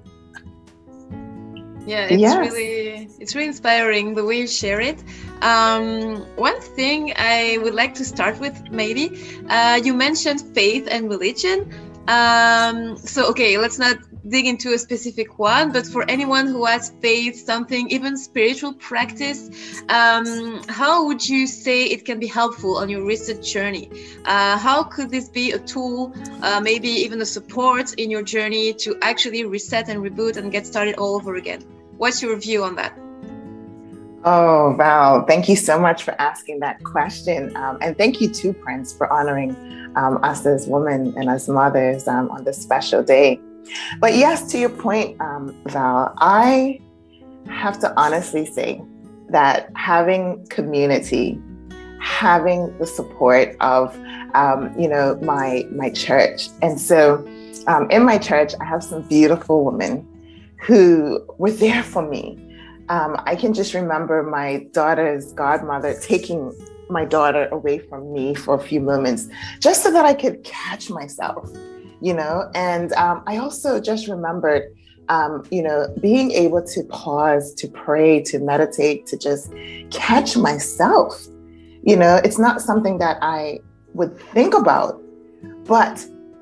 Yeah 1.88 2.08
it's 2.08 2.20
yes. 2.20 2.38
really 2.40 3.10
it's 3.20 3.36
really 3.36 3.48
inspiring 3.48 4.16
the 4.16 4.26
way 4.26 4.40
you 4.40 4.48
share 4.48 4.82
it. 4.82 5.04
Um, 5.42 6.26
one 6.36 6.60
thing 6.60 7.14
i 7.18 7.60
would 7.62 7.76
like 7.76 7.94
to 7.96 8.06
start 8.06 8.40
with 8.40 8.56
maybe 8.72 9.12
uh, 9.50 9.80
you 9.84 9.94
mentioned 9.94 10.42
faith 10.56 10.88
and 10.90 11.10
religion. 11.10 11.72
Um, 12.08 12.98
so 12.98 13.30
okay 13.30 13.58
let's 13.60 13.78
not 13.78 13.98
dig 14.28 14.48
into 14.48 14.74
a 14.74 14.78
specific 14.78 15.38
one, 15.38 15.72
but 15.72 15.86
for 15.86 16.04
anyone 16.10 16.48
who 16.48 16.66
has 16.66 16.92
faith, 17.02 17.46
something, 17.46 17.90
even 17.90 18.18
spiritual 18.18 18.74
practice, 18.74 19.50
um, 19.90 20.62
how 20.68 21.06
would 21.06 21.28
you 21.28 21.46
say 21.48 21.86
it 21.86 22.06
can 22.06 22.20
be 22.20 22.28
helpful 22.28 22.78
on 22.78 22.90
your 22.90 23.06
research 23.06 23.54
journey? 23.54 23.90
Uh, 24.26 24.58
how 24.58 24.84
could 24.84 25.10
this 25.10 25.30
be 25.30 25.52
a 25.52 25.60
tool, 25.60 26.14
uh, 26.42 26.60
maybe 26.60 26.90
even 26.90 27.22
a 27.22 27.26
support 27.26 27.94
in 27.94 28.10
your 28.10 28.24
journey 28.24 28.74
to 28.74 28.98
actually 29.02 29.44
reset 29.46 29.90
and 29.90 30.04
reboot 30.04 30.38
and 30.38 30.52
get 30.52 30.66
started 30.66 30.96
all 30.96 31.16
over 31.16 31.36
again? 31.36 31.62
What's 31.98 32.22
your 32.22 32.36
view 32.38 32.64
on 32.64 32.76
that? 32.76 32.98
Oh, 34.28 34.76
wow. 34.80 35.24
thank 35.28 35.48
you 35.48 35.56
so 35.56 35.80
much 35.80 36.02
for 36.02 36.20
asking 36.20 36.60
that 36.62 36.84
question. 36.84 37.56
Um, 37.56 37.78
and 37.80 37.96
thank 37.96 38.20
you 38.20 38.28
too, 38.28 38.54
Prince, 38.54 38.92
for 38.92 39.12
honoring 39.14 39.56
um, 39.96 40.18
us 40.24 40.48
as 40.48 40.66
women 40.68 41.14
and 41.16 41.30
as 41.30 41.48
mothers 41.48 42.08
um, 42.08 42.32
on 42.32 42.44
this 42.44 42.60
special 42.60 43.04
day. 43.04 43.40
But 44.00 44.16
yes, 44.16 44.52
to 44.52 44.58
your 44.58 44.70
point, 44.70 45.20
um, 45.22 45.56
Val, 45.66 46.14
I 46.18 46.82
have 47.48 47.80
to 47.80 47.94
honestly 48.00 48.46
say 48.46 48.82
that 49.30 49.70
having 49.76 50.46
community, 50.48 51.40
having 52.00 52.78
the 52.78 52.86
support 52.86 53.56
of, 53.62 53.98
um, 54.34 54.78
you 54.80 54.88
know, 54.88 55.18
my 55.22 55.66
my 55.72 55.90
church, 55.90 56.50
and 56.62 56.80
so 56.80 57.26
um, 57.68 57.90
in 57.90 58.04
my 58.04 58.18
church, 58.18 58.54
I 58.60 58.66
have 58.66 58.84
some 58.84 59.02
beautiful 59.04 59.66
women 59.66 60.08
who 60.62 61.24
were 61.38 61.52
there 61.52 61.84
for 61.84 62.08
me. 62.08 62.42
Um, 62.90 63.20
I 63.26 63.36
can 63.36 63.54
just 63.54 63.74
remember 63.74 64.22
my 64.22 64.68
daughter's 64.72 65.34
godmother 65.34 66.00
taking 66.02 66.54
my 66.90 67.04
daughter 67.04 67.48
away 67.52 67.80
from 67.80 68.14
me 68.14 68.36
for 68.36 68.54
a 68.56 68.60
few 68.60 68.80
moments 68.80 69.28
just 69.60 69.82
so 69.82 69.92
that 69.92 70.06
I 70.06 70.14
could 70.14 70.44
catch 70.44 70.92
myself 70.92 71.50
you 72.06 72.14
know? 72.14 72.50
And 72.54 72.94
um, 72.94 73.24
i 73.26 73.38
also 73.38 73.82
just 73.82 74.08
remembered 74.08 74.64
um, 75.10 75.44
you 75.52 75.62
know 75.62 75.80
being 76.02 76.32
able 76.32 76.64
to 76.74 76.84
pause 76.86 77.54
to 77.56 77.68
pray 77.68 78.22
to 78.24 78.40
meditate 78.40 79.06
to 79.08 79.18
just 79.18 79.54
catch 79.92 80.38
myself. 80.38 81.28
You 81.84 81.96
know 81.96 82.16
it's 82.24 82.40
not 82.40 82.62
something 82.62 82.98
that 83.00 83.18
i 83.22 83.60
would 83.94 84.14
think 84.36 84.54
about 84.54 85.02
but 85.66 85.96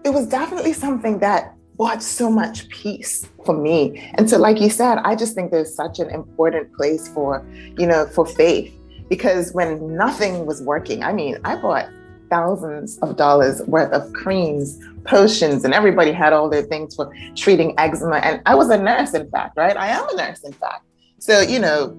it 0.05 0.11
was 0.17 0.25
definitely 0.27 0.73
something 0.73 1.19
that 1.19 1.55
brought 1.77 2.01
so 2.01 2.29
much 2.29 2.67
peace 2.69 3.27
for 3.45 3.55
me. 3.55 3.77
And 4.15 4.29
so 4.29 4.37
like 4.37 4.59
you 4.61 4.69
said 4.69 4.95
i 5.09 5.15
just 5.15 5.35
think 5.35 5.51
there's 5.51 5.75
such 5.83 5.99
an 5.99 6.09
important 6.09 6.73
place 6.77 7.07
for 7.15 7.45
you 7.77 7.87
know 7.91 8.05
for 8.15 8.25
faith 8.25 8.73
because 9.09 9.51
when 9.53 9.69
nothing 10.03 10.45
was 10.45 10.61
working 10.61 11.03
i 11.03 11.11
mean 11.19 11.37
i 11.43 11.53
bought 11.55 11.87
thousands 12.33 12.97
of 12.99 13.15
dollars 13.15 13.61
worth 13.67 13.91
of 13.93 14.11
creams, 14.13 14.79
potions, 15.05 15.63
and 15.63 15.71
everybody 15.71 16.11
had 16.11 16.33
all 16.33 16.49
their 16.49 16.63
things 16.63 16.95
for 16.95 17.13
treating 17.35 17.77
eczema. 17.77 18.17
And 18.17 18.41
I 18.47 18.55
was 18.55 18.69
a 18.69 18.77
nurse, 18.77 19.13
in 19.13 19.29
fact, 19.29 19.55
right? 19.55 19.77
I 19.77 19.89
am 19.89 20.09
a 20.09 20.15
nurse, 20.15 20.41
in 20.43 20.53
fact. 20.53 20.83
So, 21.19 21.41
you 21.41 21.59
know, 21.59 21.95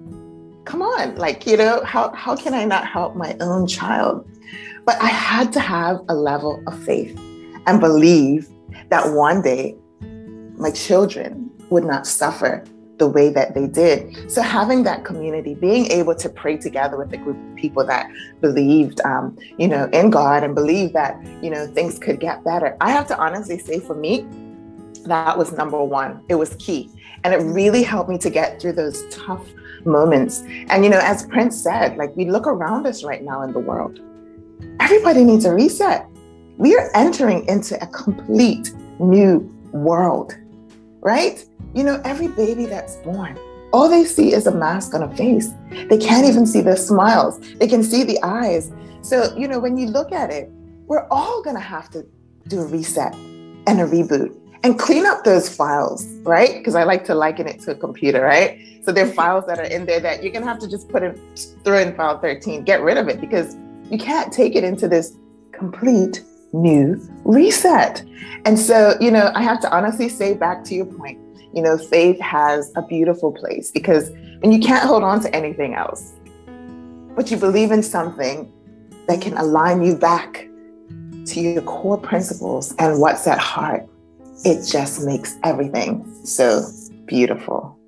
come 0.64 0.82
on, 0.82 1.14
like, 1.14 1.46
you 1.46 1.56
know, 1.56 1.84
how, 1.84 2.10
how 2.14 2.34
can 2.34 2.52
I 2.52 2.64
not 2.64 2.84
help 2.84 3.14
my 3.14 3.36
own 3.40 3.68
child? 3.68 4.28
But 4.84 5.00
I 5.00 5.06
had 5.06 5.52
to 5.52 5.60
have 5.60 6.00
a 6.08 6.14
level 6.14 6.60
of 6.66 6.82
faith 6.82 7.16
and 7.66 7.78
believe 7.78 8.48
that 8.88 9.12
one 9.12 9.40
day 9.40 9.76
my 10.56 10.72
children 10.72 11.48
would 11.70 11.84
not 11.84 12.08
suffer 12.08 12.64
the 12.98 13.08
way 13.08 13.28
that 13.30 13.54
they 13.54 13.66
did. 13.66 14.30
So 14.30 14.40
having 14.40 14.84
that 14.84 15.04
community, 15.04 15.54
being 15.54 15.90
able 15.90 16.14
to 16.14 16.28
pray 16.28 16.56
together 16.56 16.96
with 16.96 17.12
a 17.12 17.16
group 17.16 17.36
of 17.36 17.56
people 17.56 17.84
that 17.86 18.08
believed, 18.40 19.00
um, 19.02 19.36
you 19.58 19.66
know, 19.66 19.88
in 19.92 20.10
God 20.10 20.44
and 20.44 20.54
believed 20.54 20.94
that, 20.94 21.20
you 21.42 21.50
know, 21.50 21.66
things 21.66 21.98
could 21.98 22.20
get 22.20 22.44
better. 22.44 22.76
I 22.80 22.90
have 22.90 23.06
to 23.08 23.18
honestly 23.18 23.58
say 23.58 23.80
for 23.80 23.94
me, 23.94 24.26
that 25.06 25.36
was 25.36 25.52
number 25.52 25.82
one. 25.82 26.22
It 26.28 26.36
was 26.36 26.54
key. 26.56 26.90
And 27.24 27.34
it 27.34 27.38
really 27.38 27.82
helped 27.82 28.10
me 28.10 28.18
to 28.18 28.30
get 28.30 28.60
through 28.60 28.74
those 28.74 29.04
tough 29.10 29.46
moments. 29.84 30.42
And, 30.68 30.84
you 30.84 30.90
know, 30.90 31.00
as 31.02 31.26
Prince 31.26 31.60
said, 31.60 31.96
like 31.96 32.14
we 32.16 32.30
look 32.30 32.46
around 32.46 32.86
us 32.86 33.02
right 33.02 33.22
now 33.22 33.42
in 33.42 33.52
the 33.52 33.58
world, 33.58 34.00
everybody 34.80 35.24
needs 35.24 35.44
a 35.44 35.52
reset. 35.52 36.06
We 36.56 36.76
are 36.76 36.90
entering 36.94 37.46
into 37.48 37.82
a 37.82 37.86
complete 37.88 38.72
new 38.98 39.38
world, 39.72 40.36
right? 41.04 41.44
You 41.74 41.84
know, 41.84 42.00
every 42.04 42.28
baby 42.28 42.66
that's 42.66 42.96
born, 42.96 43.38
all 43.72 43.88
they 43.88 44.04
see 44.04 44.32
is 44.32 44.46
a 44.46 44.54
mask 44.54 44.94
on 44.94 45.02
a 45.02 45.16
face. 45.16 45.50
They 45.70 45.98
can't 45.98 46.26
even 46.26 46.46
see 46.46 46.62
the 46.62 46.76
smiles, 46.76 47.38
they 47.58 47.68
can 47.68 47.84
see 47.84 48.02
the 48.02 48.20
eyes. 48.24 48.72
So, 49.02 49.36
you 49.36 49.46
know, 49.46 49.60
when 49.60 49.76
you 49.76 49.86
look 49.86 50.10
at 50.10 50.30
it, 50.30 50.50
we're 50.86 51.06
all 51.08 51.42
going 51.42 51.56
to 51.56 51.62
have 51.62 51.90
to 51.90 52.04
do 52.48 52.60
a 52.60 52.66
reset 52.66 53.14
and 53.66 53.80
a 53.80 53.84
reboot 53.84 54.34
and 54.62 54.78
clean 54.78 55.04
up 55.04 55.24
those 55.24 55.54
files, 55.54 56.06
right? 56.22 56.54
Because 56.54 56.74
I 56.74 56.84
like 56.84 57.04
to 57.04 57.14
liken 57.14 57.46
it 57.46 57.60
to 57.60 57.72
a 57.72 57.74
computer, 57.74 58.22
right? 58.22 58.58
So 58.82 58.92
there 58.92 59.06
are 59.06 59.12
files 59.22 59.44
that 59.46 59.58
are 59.58 59.64
in 59.64 59.84
there 59.84 60.00
that 60.00 60.22
you're 60.22 60.32
going 60.32 60.42
to 60.42 60.48
have 60.48 60.58
to 60.60 60.68
just 60.68 60.88
put 60.88 61.02
in, 61.02 61.20
throw 61.64 61.78
in 61.78 61.94
file 61.94 62.18
13, 62.18 62.64
get 62.64 62.80
rid 62.80 62.96
of 62.96 63.08
it 63.08 63.20
because 63.20 63.56
you 63.90 63.98
can't 63.98 64.32
take 64.32 64.56
it 64.56 64.64
into 64.64 64.88
this 64.88 65.16
complete 65.52 66.22
new 66.54 67.00
reset. 67.24 68.02
And 68.44 68.58
so, 68.58 68.94
you 69.00 69.10
know, 69.10 69.32
I 69.34 69.42
have 69.42 69.60
to 69.60 69.76
honestly 69.76 70.08
say 70.08 70.34
back 70.34 70.64
to 70.64 70.74
your 70.74 70.86
point, 70.86 71.18
you 71.52 71.62
know, 71.62 71.76
faith 71.76 72.20
has 72.20 72.72
a 72.76 72.82
beautiful 72.82 73.32
place 73.32 73.70
because 73.70 74.10
when 74.40 74.52
you 74.52 74.60
can't 74.60 74.86
hold 74.86 75.02
on 75.02 75.20
to 75.20 75.34
anything 75.34 75.74
else, 75.74 76.12
but 77.14 77.30
you 77.30 77.36
believe 77.36 77.70
in 77.70 77.82
something 77.82 78.52
that 79.06 79.20
can 79.20 79.36
align 79.36 79.82
you 79.82 79.94
back 79.94 80.48
to 81.26 81.40
your 81.40 81.62
core 81.62 81.98
principles 81.98 82.74
and 82.78 83.00
what's 83.00 83.26
at 83.26 83.38
heart, 83.38 83.86
it 84.44 84.66
just 84.66 85.04
makes 85.04 85.36
everything 85.42 86.04
so 86.24 86.62
beautiful. 87.06 87.78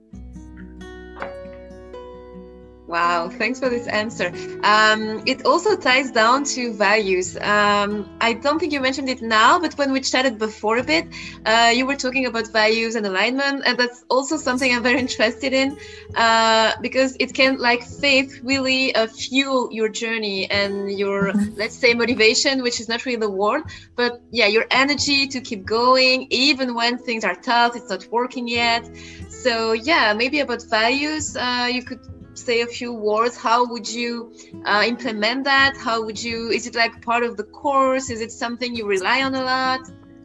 Wow, 2.86 3.28
thanks 3.28 3.58
for 3.58 3.68
this 3.68 3.88
answer. 3.88 4.28
Um, 4.62 5.22
it 5.26 5.44
also 5.44 5.76
ties 5.76 6.12
down 6.12 6.44
to 6.54 6.72
values. 6.72 7.36
Um, 7.38 8.08
I 8.20 8.34
don't 8.34 8.60
think 8.60 8.72
you 8.72 8.80
mentioned 8.80 9.08
it 9.08 9.22
now, 9.22 9.58
but 9.58 9.76
when 9.76 9.90
we 9.90 10.00
chatted 10.00 10.38
before 10.38 10.78
a 10.78 10.84
bit, 10.84 11.08
uh, 11.44 11.72
you 11.74 11.84
were 11.84 11.96
talking 11.96 12.26
about 12.26 12.46
values 12.52 12.94
and 12.94 13.04
alignment, 13.04 13.64
and 13.66 13.76
that's 13.76 14.04
also 14.08 14.36
something 14.36 14.72
I'm 14.72 14.84
very 14.84 15.00
interested 15.06 15.52
in 15.52 15.76
uh, 16.14 16.74
because 16.80 17.16
it 17.18 17.34
can, 17.34 17.58
like 17.58 17.82
faith, 17.82 18.40
really 18.44 18.94
uh, 18.94 19.08
fuel 19.08 19.68
your 19.72 19.88
journey 19.88 20.48
and 20.48 20.96
your, 20.96 21.32
mm-hmm. 21.32 21.54
let's 21.56 21.76
say, 21.76 21.92
motivation, 21.92 22.62
which 22.62 22.78
is 22.78 22.88
not 22.88 23.04
really 23.04 23.18
the 23.18 23.30
word, 23.30 23.64
but 23.96 24.22
yeah, 24.30 24.46
your 24.46 24.66
energy 24.70 25.26
to 25.26 25.40
keep 25.40 25.64
going 25.64 26.28
even 26.30 26.72
when 26.72 26.98
things 26.98 27.24
are 27.24 27.34
tough, 27.34 27.74
it's 27.74 27.90
not 27.90 28.06
working 28.12 28.46
yet. 28.46 28.88
So 29.28 29.72
yeah, 29.72 30.12
maybe 30.12 30.38
about 30.38 30.62
values, 30.70 31.36
uh, 31.36 31.68
you 31.70 31.82
could 31.82 32.00
say 32.46 32.60
a 32.62 32.66
few 32.66 32.92
words 32.92 33.36
how 33.36 33.66
would 33.72 33.88
you 33.88 34.32
uh, 34.64 34.84
implement 34.86 35.44
that? 35.44 35.76
How 35.76 36.04
would 36.04 36.22
you 36.22 36.50
is 36.50 36.66
it 36.66 36.74
like 36.74 37.02
part 37.02 37.24
of 37.24 37.36
the 37.36 37.44
course? 37.44 38.08
Is 38.08 38.20
it 38.20 38.32
something 38.32 38.74
you 38.74 38.86
rely 38.86 39.22
on 39.22 39.34
a 39.34 39.42
lot? 39.42 39.80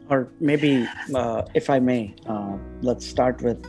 Or 0.08 0.28
maybe 0.40 0.88
uh, 1.14 1.42
if 1.54 1.70
i 1.70 1.78
may 1.78 2.14
uh, 2.26 2.56
let's 2.82 3.06
start 3.06 3.42
with 3.42 3.60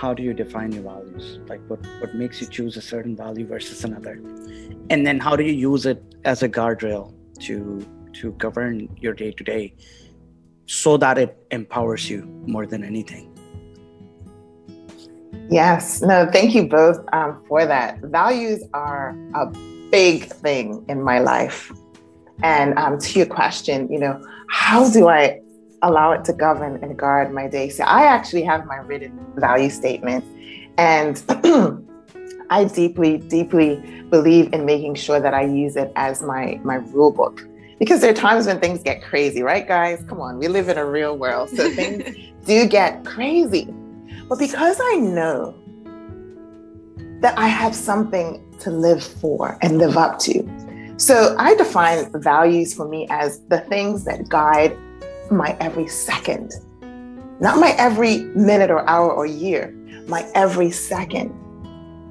how 0.00 0.12
do 0.14 0.22
you 0.22 0.34
define 0.34 0.72
your 0.72 0.82
values? 0.82 1.26
Like 1.48 1.62
what 1.68 1.80
what 2.00 2.14
makes 2.14 2.40
you 2.40 2.48
choose 2.58 2.76
a 2.76 2.84
certain 2.92 3.16
value 3.16 3.46
versus 3.46 3.84
another? 3.84 4.14
And 4.90 5.06
then 5.06 5.18
how 5.26 5.34
do 5.36 5.44
you 5.50 5.56
use 5.72 5.86
it 5.86 6.00
as 6.24 6.42
a 6.42 6.48
guardrail 6.48 7.04
to 7.46 7.56
to 8.20 8.32
govern 8.32 8.88
your 9.00 9.14
day 9.14 9.32
to 9.32 9.44
day 9.44 9.74
so 10.66 10.96
that 11.04 11.18
it 11.18 11.36
empowers 11.50 12.08
you 12.10 12.22
more 12.46 12.66
than 12.66 12.84
anything 12.84 13.31
Yes, 15.50 16.00
no, 16.02 16.28
thank 16.32 16.54
you 16.54 16.66
both 16.66 16.98
um, 17.12 17.42
for 17.48 17.66
that. 17.66 17.98
Values 18.00 18.64
are 18.72 19.16
a 19.34 19.46
big 19.90 20.24
thing 20.24 20.84
in 20.88 21.02
my 21.02 21.18
life. 21.18 21.70
And 22.42 22.76
um, 22.78 22.98
to 22.98 23.18
your 23.18 23.26
question, 23.26 23.90
you 23.92 23.98
know, 23.98 24.24
how 24.48 24.90
do 24.90 25.08
I 25.08 25.40
allow 25.82 26.12
it 26.12 26.24
to 26.24 26.32
govern 26.32 26.82
and 26.82 26.98
guard 26.98 27.32
my 27.32 27.48
day? 27.48 27.68
So 27.68 27.84
I 27.84 28.04
actually 28.04 28.42
have 28.42 28.66
my 28.66 28.76
written 28.76 29.18
value 29.36 29.70
statement. 29.70 30.24
And 30.78 31.22
I 32.50 32.64
deeply, 32.64 33.18
deeply 33.18 33.76
believe 34.10 34.52
in 34.52 34.64
making 34.64 34.94
sure 34.94 35.20
that 35.20 35.34
I 35.34 35.44
use 35.44 35.76
it 35.76 35.92
as 35.96 36.22
my, 36.22 36.60
my 36.64 36.76
rule 36.76 37.12
book. 37.12 37.46
Because 37.78 38.00
there 38.00 38.10
are 38.10 38.14
times 38.14 38.46
when 38.46 38.60
things 38.60 38.82
get 38.82 39.02
crazy, 39.02 39.42
right, 39.42 39.66
guys? 39.66 40.04
Come 40.08 40.20
on, 40.20 40.38
we 40.38 40.48
live 40.48 40.68
in 40.68 40.78
a 40.78 40.86
real 40.86 41.16
world. 41.16 41.50
So 41.50 41.70
things 41.70 42.16
do 42.46 42.66
get 42.66 43.04
crazy. 43.04 43.68
But 44.28 44.38
because 44.38 44.78
I 44.82 44.96
know 44.96 45.54
that 47.20 47.38
I 47.38 47.46
have 47.46 47.74
something 47.74 48.42
to 48.60 48.70
live 48.70 49.02
for 49.02 49.56
and 49.62 49.78
live 49.78 49.96
up 49.96 50.18
to. 50.20 50.94
So 50.96 51.34
I 51.38 51.54
define 51.54 52.10
values 52.20 52.74
for 52.74 52.86
me 52.88 53.06
as 53.10 53.40
the 53.46 53.60
things 53.60 54.04
that 54.04 54.28
guide 54.28 54.76
my 55.30 55.56
every 55.60 55.86
second, 55.88 56.52
not 57.40 57.58
my 57.58 57.74
every 57.78 58.24
minute 58.34 58.70
or 58.70 58.88
hour 58.88 59.10
or 59.12 59.24
year, 59.24 59.72
my 60.06 60.28
every 60.34 60.70
second. 60.70 61.32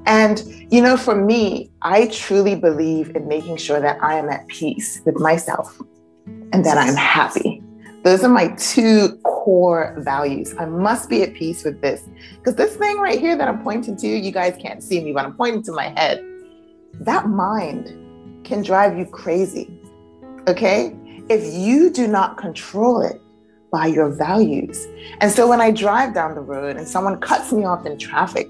And, 0.06 0.42
you 0.70 0.80
know, 0.80 0.96
for 0.96 1.14
me, 1.14 1.70
I 1.82 2.06
truly 2.06 2.54
believe 2.54 3.14
in 3.14 3.28
making 3.28 3.58
sure 3.58 3.80
that 3.80 4.02
I 4.02 4.18
am 4.18 4.28
at 4.30 4.46
peace 4.48 5.00
with 5.04 5.18
myself 5.18 5.80
and 6.52 6.64
that 6.64 6.78
I'm 6.78 6.96
happy 6.96 7.51
Those 8.02 8.24
are 8.24 8.28
my 8.28 8.48
two 8.48 9.18
core 9.22 9.94
values. 9.98 10.54
I 10.58 10.66
must 10.66 11.08
be 11.08 11.22
at 11.22 11.34
peace 11.34 11.64
with 11.64 11.80
this. 11.80 12.08
Because 12.38 12.56
this 12.56 12.76
thing 12.76 12.98
right 12.98 13.18
here 13.18 13.36
that 13.36 13.48
I'm 13.48 13.62
pointing 13.62 13.96
to, 13.96 14.06
you 14.06 14.32
guys 14.32 14.56
can't 14.60 14.82
see 14.82 15.02
me, 15.02 15.12
but 15.12 15.24
I'm 15.24 15.34
pointing 15.34 15.62
to 15.64 15.72
my 15.72 15.88
head. 15.88 16.24
That 16.94 17.28
mind 17.28 18.44
can 18.44 18.62
drive 18.62 18.98
you 18.98 19.06
crazy. 19.06 19.70
Okay? 20.48 20.96
If 21.28 21.54
you 21.54 21.90
do 21.90 22.08
not 22.08 22.36
control 22.36 23.02
it 23.02 23.22
by 23.70 23.86
your 23.86 24.10
values. 24.10 24.86
And 25.20 25.32
so 25.32 25.48
when 25.48 25.60
I 25.60 25.70
drive 25.70 26.12
down 26.12 26.34
the 26.34 26.40
road 26.40 26.76
and 26.76 26.86
someone 26.86 27.18
cuts 27.20 27.52
me 27.52 27.64
off 27.64 27.86
in 27.86 27.98
traffic, 27.98 28.48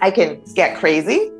I 0.00 0.10
can 0.10 0.42
get 0.54 0.76
crazy 0.76 1.30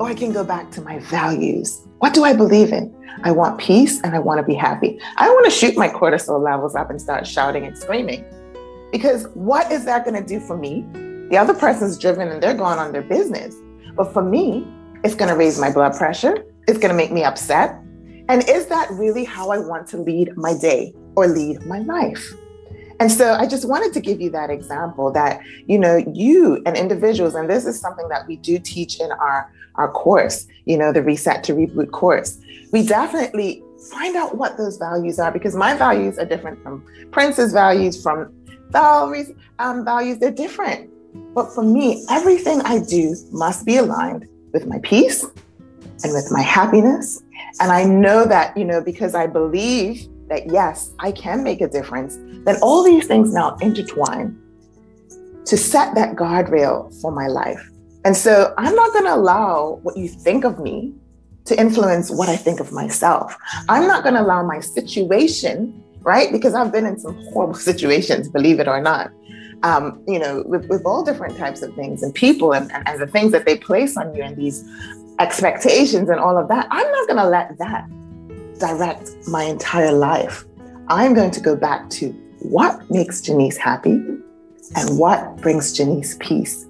or 0.00 0.08
I 0.08 0.14
can 0.14 0.32
go 0.32 0.44
back 0.44 0.70
to 0.72 0.80
my 0.80 0.98
values. 0.98 1.86
What 1.98 2.14
do 2.14 2.24
I 2.24 2.32
believe 2.32 2.72
in? 2.72 2.94
I 3.24 3.32
want 3.32 3.58
peace 3.58 4.00
and 4.02 4.14
I 4.14 4.20
want 4.20 4.38
to 4.38 4.44
be 4.44 4.54
happy. 4.54 5.00
I 5.16 5.24
don't 5.24 5.34
want 5.34 5.46
to 5.46 5.50
shoot 5.50 5.76
my 5.76 5.88
cortisol 5.88 6.40
levels 6.40 6.76
up 6.76 6.90
and 6.90 7.00
start 7.00 7.26
shouting 7.26 7.64
and 7.64 7.76
screaming. 7.76 8.24
Because 8.92 9.26
what 9.34 9.70
is 9.72 9.84
that 9.86 10.04
going 10.04 10.16
to 10.16 10.26
do 10.26 10.38
for 10.38 10.56
me? 10.56 10.86
The 11.30 11.36
other 11.36 11.54
person's 11.54 11.98
driven 11.98 12.28
and 12.28 12.40
they're 12.40 12.54
going 12.54 12.78
on 12.78 12.92
their 12.92 13.02
business. 13.02 13.54
But 13.96 14.12
for 14.12 14.22
me, 14.22 14.66
it's 15.02 15.16
going 15.16 15.28
to 15.28 15.36
raise 15.36 15.58
my 15.58 15.72
blood 15.72 15.96
pressure. 15.96 16.44
It's 16.68 16.78
going 16.78 16.90
to 16.90 16.96
make 16.96 17.10
me 17.10 17.24
upset. 17.24 17.70
And 18.28 18.48
is 18.48 18.66
that 18.66 18.88
really 18.92 19.24
how 19.24 19.50
I 19.50 19.58
want 19.58 19.88
to 19.88 19.96
lead 19.96 20.36
my 20.36 20.56
day 20.56 20.94
or 21.16 21.26
lead 21.26 21.66
my 21.66 21.80
life? 21.80 22.32
And 23.00 23.12
so 23.12 23.34
I 23.34 23.46
just 23.46 23.68
wanted 23.68 23.92
to 23.94 24.00
give 24.00 24.20
you 24.20 24.30
that 24.30 24.50
example 24.50 25.12
that, 25.12 25.40
you 25.66 25.78
know, 25.78 25.96
you 26.12 26.60
and 26.66 26.76
individuals, 26.76 27.34
and 27.34 27.48
this 27.48 27.64
is 27.64 27.78
something 27.78 28.08
that 28.08 28.26
we 28.26 28.36
do 28.36 28.58
teach 28.58 29.00
in 29.00 29.10
our, 29.12 29.52
our 29.76 29.90
course, 29.92 30.46
you 30.64 30.76
know, 30.76 30.92
the 30.92 31.02
Reset 31.02 31.44
to 31.44 31.54
Reboot 31.54 31.92
course. 31.92 32.38
We 32.72 32.84
definitely 32.84 33.62
find 33.92 34.16
out 34.16 34.36
what 34.36 34.56
those 34.56 34.76
values 34.76 35.18
are 35.20 35.30
because 35.30 35.54
my 35.54 35.74
values 35.74 36.18
are 36.18 36.24
different 36.24 36.60
from 36.62 36.84
Prince's 37.12 37.52
values, 37.52 38.02
from 38.02 38.32
Valerie's 38.70 39.32
um, 39.60 39.84
values. 39.84 40.18
They're 40.18 40.30
different. 40.30 40.90
But 41.34 41.52
for 41.54 41.62
me, 41.62 42.04
everything 42.10 42.60
I 42.62 42.80
do 42.80 43.14
must 43.30 43.64
be 43.64 43.76
aligned 43.76 44.28
with 44.52 44.66
my 44.66 44.78
peace 44.80 45.24
and 46.02 46.12
with 46.12 46.30
my 46.30 46.42
happiness. 46.42 47.22
And 47.60 47.70
I 47.70 47.84
know 47.84 48.24
that, 48.24 48.56
you 48.56 48.64
know, 48.64 48.80
because 48.80 49.14
I 49.14 49.26
believe 49.26 50.08
that 50.28 50.50
yes, 50.50 50.92
I 50.98 51.12
can 51.12 51.42
make 51.42 51.60
a 51.60 51.68
difference, 51.68 52.18
then 52.44 52.56
all 52.62 52.82
these 52.82 53.06
things 53.06 53.32
now 53.32 53.56
intertwine 53.60 54.38
to 55.44 55.56
set 55.56 55.94
that 55.94 56.14
guardrail 56.14 56.94
for 57.00 57.10
my 57.10 57.26
life. 57.26 57.70
And 58.04 58.16
so 58.16 58.54
I'm 58.58 58.74
not 58.74 58.92
going 58.92 59.04
to 59.04 59.14
allow 59.14 59.80
what 59.82 59.96
you 59.96 60.08
think 60.08 60.44
of 60.44 60.58
me 60.58 60.94
to 61.46 61.58
influence 61.58 62.10
what 62.10 62.28
I 62.28 62.36
think 62.36 62.60
of 62.60 62.72
myself. 62.72 63.34
I'm 63.68 63.86
not 63.86 64.02
going 64.02 64.14
to 64.14 64.20
allow 64.20 64.42
my 64.42 64.60
situation, 64.60 65.82
right? 66.00 66.30
Because 66.30 66.54
I've 66.54 66.70
been 66.70 66.86
in 66.86 66.98
some 66.98 67.16
horrible 67.32 67.54
situations, 67.70 68.28
believe 68.28 68.60
it 68.60 68.68
or 68.68 68.80
not. 68.80 69.10
Um, 69.64 70.04
you 70.06 70.20
know, 70.20 70.44
with, 70.46 70.66
with 70.68 70.82
all 70.84 71.02
different 71.02 71.36
types 71.36 71.62
of 71.62 71.74
things 71.74 72.02
and 72.02 72.14
people 72.14 72.52
and, 72.52 72.70
and, 72.70 72.88
and 72.88 73.00
the 73.00 73.08
things 73.08 73.32
that 73.32 73.44
they 73.44 73.56
place 73.56 73.96
on 73.96 74.14
you 74.14 74.22
and 74.22 74.36
these 74.36 74.62
expectations 75.18 76.08
and 76.08 76.20
all 76.20 76.38
of 76.38 76.46
that. 76.48 76.68
I'm 76.70 76.90
not 76.92 77.08
going 77.08 77.18
to 77.18 77.28
let 77.28 77.58
that 77.58 77.88
direct 78.58 79.10
my 79.26 79.44
entire 79.44 79.92
life. 79.92 80.44
I'm 80.88 81.12
going 81.14 81.32
to 81.32 81.40
go 81.40 81.56
back 81.56 81.90
to 81.90 82.14
what 82.40 82.90
makes 82.90 83.20
Janice 83.20 83.56
happy 83.56 84.00
and 84.76 84.98
what 84.98 85.36
brings 85.38 85.72
Janice 85.72 86.16
peace 86.20 86.66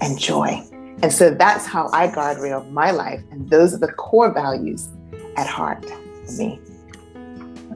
and 0.00 0.18
joy. 0.18 0.62
And 1.02 1.12
so 1.12 1.30
that's 1.30 1.66
how 1.66 1.88
I 1.92 2.08
guardrail 2.08 2.70
my 2.70 2.90
life. 2.90 3.22
And 3.30 3.48
those 3.50 3.74
are 3.74 3.78
the 3.78 3.92
core 3.92 4.32
values 4.32 4.88
at 5.36 5.46
heart 5.46 5.84
for 5.84 6.32
me. 6.32 6.58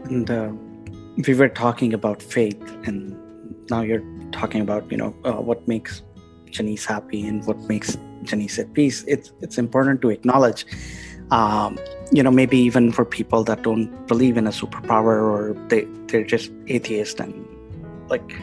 And 0.04 0.30
uh, 0.30 0.52
we 1.26 1.34
were 1.34 1.48
talking 1.48 1.92
about 1.92 2.22
faith, 2.22 2.60
and 2.84 3.14
now 3.70 3.82
you're 3.82 4.04
talking 4.32 4.60
about, 4.60 4.90
you 4.90 4.96
know, 4.96 5.14
uh, 5.24 5.32
what 5.32 5.66
makes 5.66 6.02
Janice 6.50 6.84
happy 6.84 7.26
and 7.26 7.44
what 7.46 7.58
makes 7.62 7.98
Janice 8.22 8.58
at 8.58 8.72
peace. 8.72 9.04
It's, 9.06 9.32
it's 9.40 9.58
important 9.58 10.00
to 10.02 10.10
acknowledge 10.10 10.64
um, 11.30 11.78
you 12.12 12.22
know 12.22 12.30
maybe 12.30 12.58
even 12.58 12.92
for 12.92 13.04
people 13.04 13.44
that 13.44 13.62
don't 13.62 14.06
believe 14.06 14.36
in 14.36 14.46
a 14.46 14.50
superpower 14.50 15.20
or 15.20 15.56
they 15.68 15.86
they're 16.06 16.24
just 16.24 16.50
atheist 16.68 17.20
and 17.20 17.46
like 18.08 18.34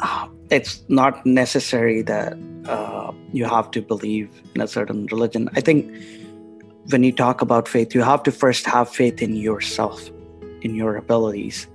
uh, 0.00 0.28
it's 0.50 0.82
not 0.88 1.24
necessary 1.26 2.02
that 2.02 2.38
uh, 2.66 3.12
you 3.32 3.44
have 3.44 3.70
to 3.72 3.82
believe 3.82 4.30
in 4.54 4.60
a 4.60 4.68
certain 4.68 5.06
religion. 5.06 5.50
I 5.54 5.60
think 5.60 5.92
when 6.90 7.02
you 7.02 7.12
talk 7.12 7.42
about 7.42 7.68
faith 7.68 7.94
you 7.94 8.02
have 8.02 8.22
to 8.22 8.32
first 8.32 8.64
have 8.66 8.88
faith 8.88 9.20
in 9.20 9.36
yourself 9.36 10.10
in 10.62 10.74
your 10.74 10.96
abilities 10.96 11.66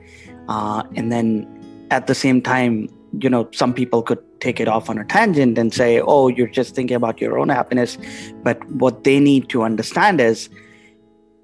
uh, 0.50 0.84
and 0.96 1.12
then 1.12 1.48
at 1.92 2.08
the 2.08 2.16
same 2.16 2.42
time 2.42 2.90
you 3.20 3.30
know 3.30 3.48
some 3.52 3.74
people 3.74 4.02
could 4.02 4.24
take 4.44 4.60
it 4.60 4.68
off 4.68 4.90
on 4.90 4.98
a 4.98 5.06
tangent 5.06 5.58
and 5.58 5.74
say 5.74 5.92
oh 6.02 6.28
you're 6.28 6.54
just 6.60 6.76
thinking 6.76 6.98
about 7.02 7.22
your 7.24 7.40
own 7.40 7.50
happiness. 7.50 7.98
But 8.48 8.58
what 8.82 9.04
they 9.04 9.20
need 9.20 9.50
to 9.50 9.64
understand 9.64 10.22
is 10.22 10.50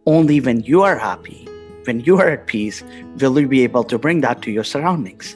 only 0.06 0.40
when 0.42 0.62
you 0.62 0.82
are 0.84 0.98
happy 0.98 1.50
when 1.90 2.02
you 2.02 2.20
are 2.20 2.30
at 2.30 2.46
peace 2.46 2.84
will 3.20 3.40
you 3.40 3.48
be 3.48 3.64
able 3.64 3.84
to 3.84 3.98
bring 3.98 4.22
that 4.22 4.42
to 4.44 4.52
your 4.52 4.64
surroundings. 4.64 5.36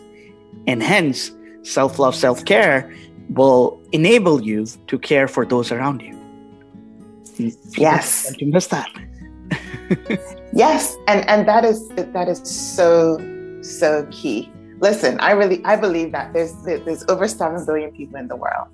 And 0.67 0.83
hence 0.83 1.31
self-love 1.63 2.15
self-care 2.15 2.93
will 3.29 3.81
enable 3.91 4.41
you 4.41 4.65
to 4.87 4.99
care 4.99 5.27
for 5.27 5.45
those 5.45 5.71
around 5.71 6.01
you. 6.01 6.15
Yes. 7.77 8.35
You 8.37 8.47
miss 8.51 8.67
that. 8.67 8.91
Yes. 10.55 10.95
And 11.07 11.27
and 11.27 11.47
that 11.47 11.65
is 11.65 11.79
that 11.89 12.27
is 12.33 12.39
so 12.45 13.17
so 13.63 14.07
key 14.11 14.51
listen, 14.79 15.19
I 15.19 15.31
really 15.31 15.63
I 15.65 15.75
believe 15.75 16.11
that 16.11 16.33
there's 16.33 16.53
there's 16.63 17.03
over 17.09 17.27
seven 17.27 17.65
billion 17.65 17.91
people 17.91 18.17
in 18.17 18.27
the 18.27 18.35
world, 18.35 18.67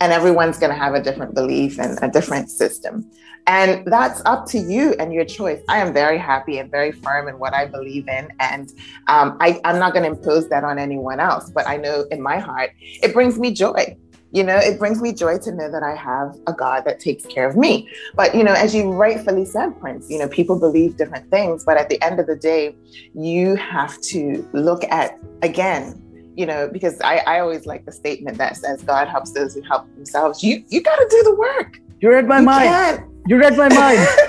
and 0.00 0.12
everyone's 0.12 0.58
going 0.58 0.72
to 0.72 0.78
have 0.78 0.94
a 0.94 1.02
different 1.02 1.34
belief 1.34 1.78
and 1.78 1.98
a 2.02 2.08
different 2.08 2.50
system, 2.50 3.10
and 3.46 3.84
that's 3.86 4.22
up 4.24 4.46
to 4.46 4.58
you 4.58 4.94
and 4.98 5.12
your 5.12 5.24
choice. 5.24 5.60
I 5.68 5.78
am 5.78 5.92
very 5.92 6.18
happy 6.18 6.58
and 6.58 6.70
very 6.70 6.92
firm 6.92 7.28
in 7.28 7.38
what 7.38 7.54
I 7.54 7.66
believe 7.66 8.08
in, 8.08 8.28
and 8.40 8.70
um, 9.06 9.36
I, 9.40 9.60
I'm 9.64 9.78
not 9.78 9.92
going 9.92 10.04
to 10.04 10.18
impose 10.18 10.48
that 10.48 10.64
on 10.64 10.78
anyone 10.78 11.20
else. 11.20 11.50
But 11.50 11.66
I 11.68 11.76
know 11.76 12.04
in 12.10 12.20
my 12.20 12.38
heart 12.38 12.70
it 12.80 13.12
brings 13.12 13.38
me 13.38 13.52
joy 13.52 13.96
you 14.36 14.44
know, 14.44 14.58
it 14.58 14.78
brings 14.78 15.00
me 15.00 15.14
joy 15.14 15.38
to 15.38 15.50
know 15.50 15.70
that 15.70 15.82
I 15.82 15.96
have 15.96 16.36
a 16.46 16.52
God 16.52 16.84
that 16.84 17.00
takes 17.00 17.24
care 17.24 17.48
of 17.48 17.56
me. 17.56 17.88
But, 18.14 18.34
you 18.34 18.44
know, 18.44 18.52
as 18.52 18.74
you 18.74 18.92
rightfully 18.92 19.46
said, 19.46 19.80
Prince, 19.80 20.10
you 20.10 20.18
know, 20.18 20.28
people 20.28 20.60
believe 20.60 20.98
different 20.98 21.30
things. 21.30 21.64
But 21.64 21.78
at 21.78 21.88
the 21.88 22.00
end 22.02 22.20
of 22.20 22.26
the 22.26 22.36
day, 22.36 22.76
you 23.14 23.56
have 23.56 23.98
to 24.12 24.46
look 24.52 24.84
at, 24.84 25.18
again, 25.40 26.02
you 26.36 26.44
know, 26.44 26.68
because 26.70 27.00
I, 27.00 27.22
I 27.26 27.40
always 27.40 27.64
like 27.64 27.86
the 27.86 27.92
statement 27.92 28.36
that 28.36 28.58
says 28.58 28.82
God 28.82 29.08
helps 29.08 29.32
those 29.32 29.54
who 29.54 29.62
help 29.62 29.90
themselves. 29.94 30.42
You 30.44 30.62
you 30.68 30.82
got 30.82 30.96
to 30.96 31.06
do 31.10 31.22
the 31.22 31.34
work. 31.34 31.80
You 32.02 32.10
read 32.10 32.28
my 32.28 32.40
you 32.40 32.44
mind. 32.44 32.68
Can't. 32.68 33.10
You 33.26 33.38
read 33.38 33.56
my 33.56 33.70
mind. 33.70 34.06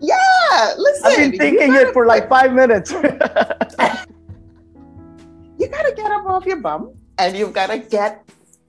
yeah, 0.00 0.74
listen. 0.78 1.04
I've 1.04 1.16
been 1.16 1.36
thinking 1.36 1.74
it 1.74 1.92
for 1.92 2.06
like 2.06 2.28
five 2.28 2.52
minutes 2.52 2.94
you 5.62 5.68
got 5.68 5.82
to 5.82 5.94
get 5.94 6.10
up 6.10 6.26
off 6.26 6.44
your 6.44 6.56
bum 6.56 6.92
and 7.18 7.36
you've 7.36 7.52
got 7.52 7.68
to 7.68 7.78
get 7.78 8.24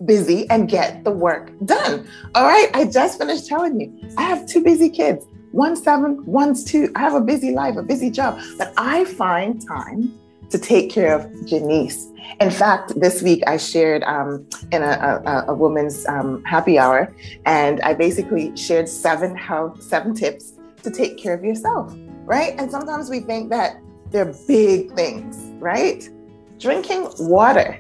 busy 0.06 0.48
and 0.52 0.70
get 0.70 1.04
the 1.04 1.12
work 1.12 1.52
done. 1.66 2.08
All 2.36 2.44
right. 2.44 2.70
I 2.74 2.86
just 2.86 3.18
finished 3.18 3.48
telling 3.48 3.80
you, 3.82 4.10
I 4.18 4.24
have 4.24 4.48
two 4.48 4.64
busy 4.64 4.90
kids. 4.90 5.26
One's 5.54 5.84
seven, 5.84 6.24
one's 6.26 6.64
two. 6.64 6.92
I 6.96 7.00
have 7.00 7.14
a 7.14 7.22
busy 7.22 7.52
life, 7.52 7.78
a 7.78 7.84
busy 7.84 8.10
job, 8.10 8.40
but 8.58 8.74
I 8.78 9.06
find 9.06 9.62
time 9.68 10.20
to 10.50 10.58
take 10.58 10.92
care 10.92 11.14
of 11.16 11.46
Janice. 11.46 12.08
In 12.40 12.50
fact, 12.50 13.00
this 13.00 13.22
week 13.22 13.44
I 13.46 13.58
shared 13.58 14.04
um, 14.04 14.48
in 14.72 14.82
a, 14.82 15.22
a, 15.26 15.46
a 15.50 15.54
woman's 15.54 16.08
um, 16.08 16.44
happy 16.44 16.80
hour, 16.80 17.14
and 17.46 17.82
I 17.82 17.94
basically 17.94 18.56
shared 18.58 18.90
seven 18.90 19.36
health, 19.36 19.82
seven 19.84 20.16
tips 20.16 20.54
to 20.82 20.90
take 20.90 21.18
care 21.18 21.36
of 21.36 21.44
yourself, 21.44 21.94
right? 22.26 22.56
And 22.58 22.72
sometimes 22.72 23.12
we 23.12 23.20
think 23.20 23.52
that 23.52 23.80
they're 24.10 24.34
big 24.48 24.92
things, 24.94 25.38
right? 25.62 26.08
Drinking 26.64 27.10
water 27.20 27.78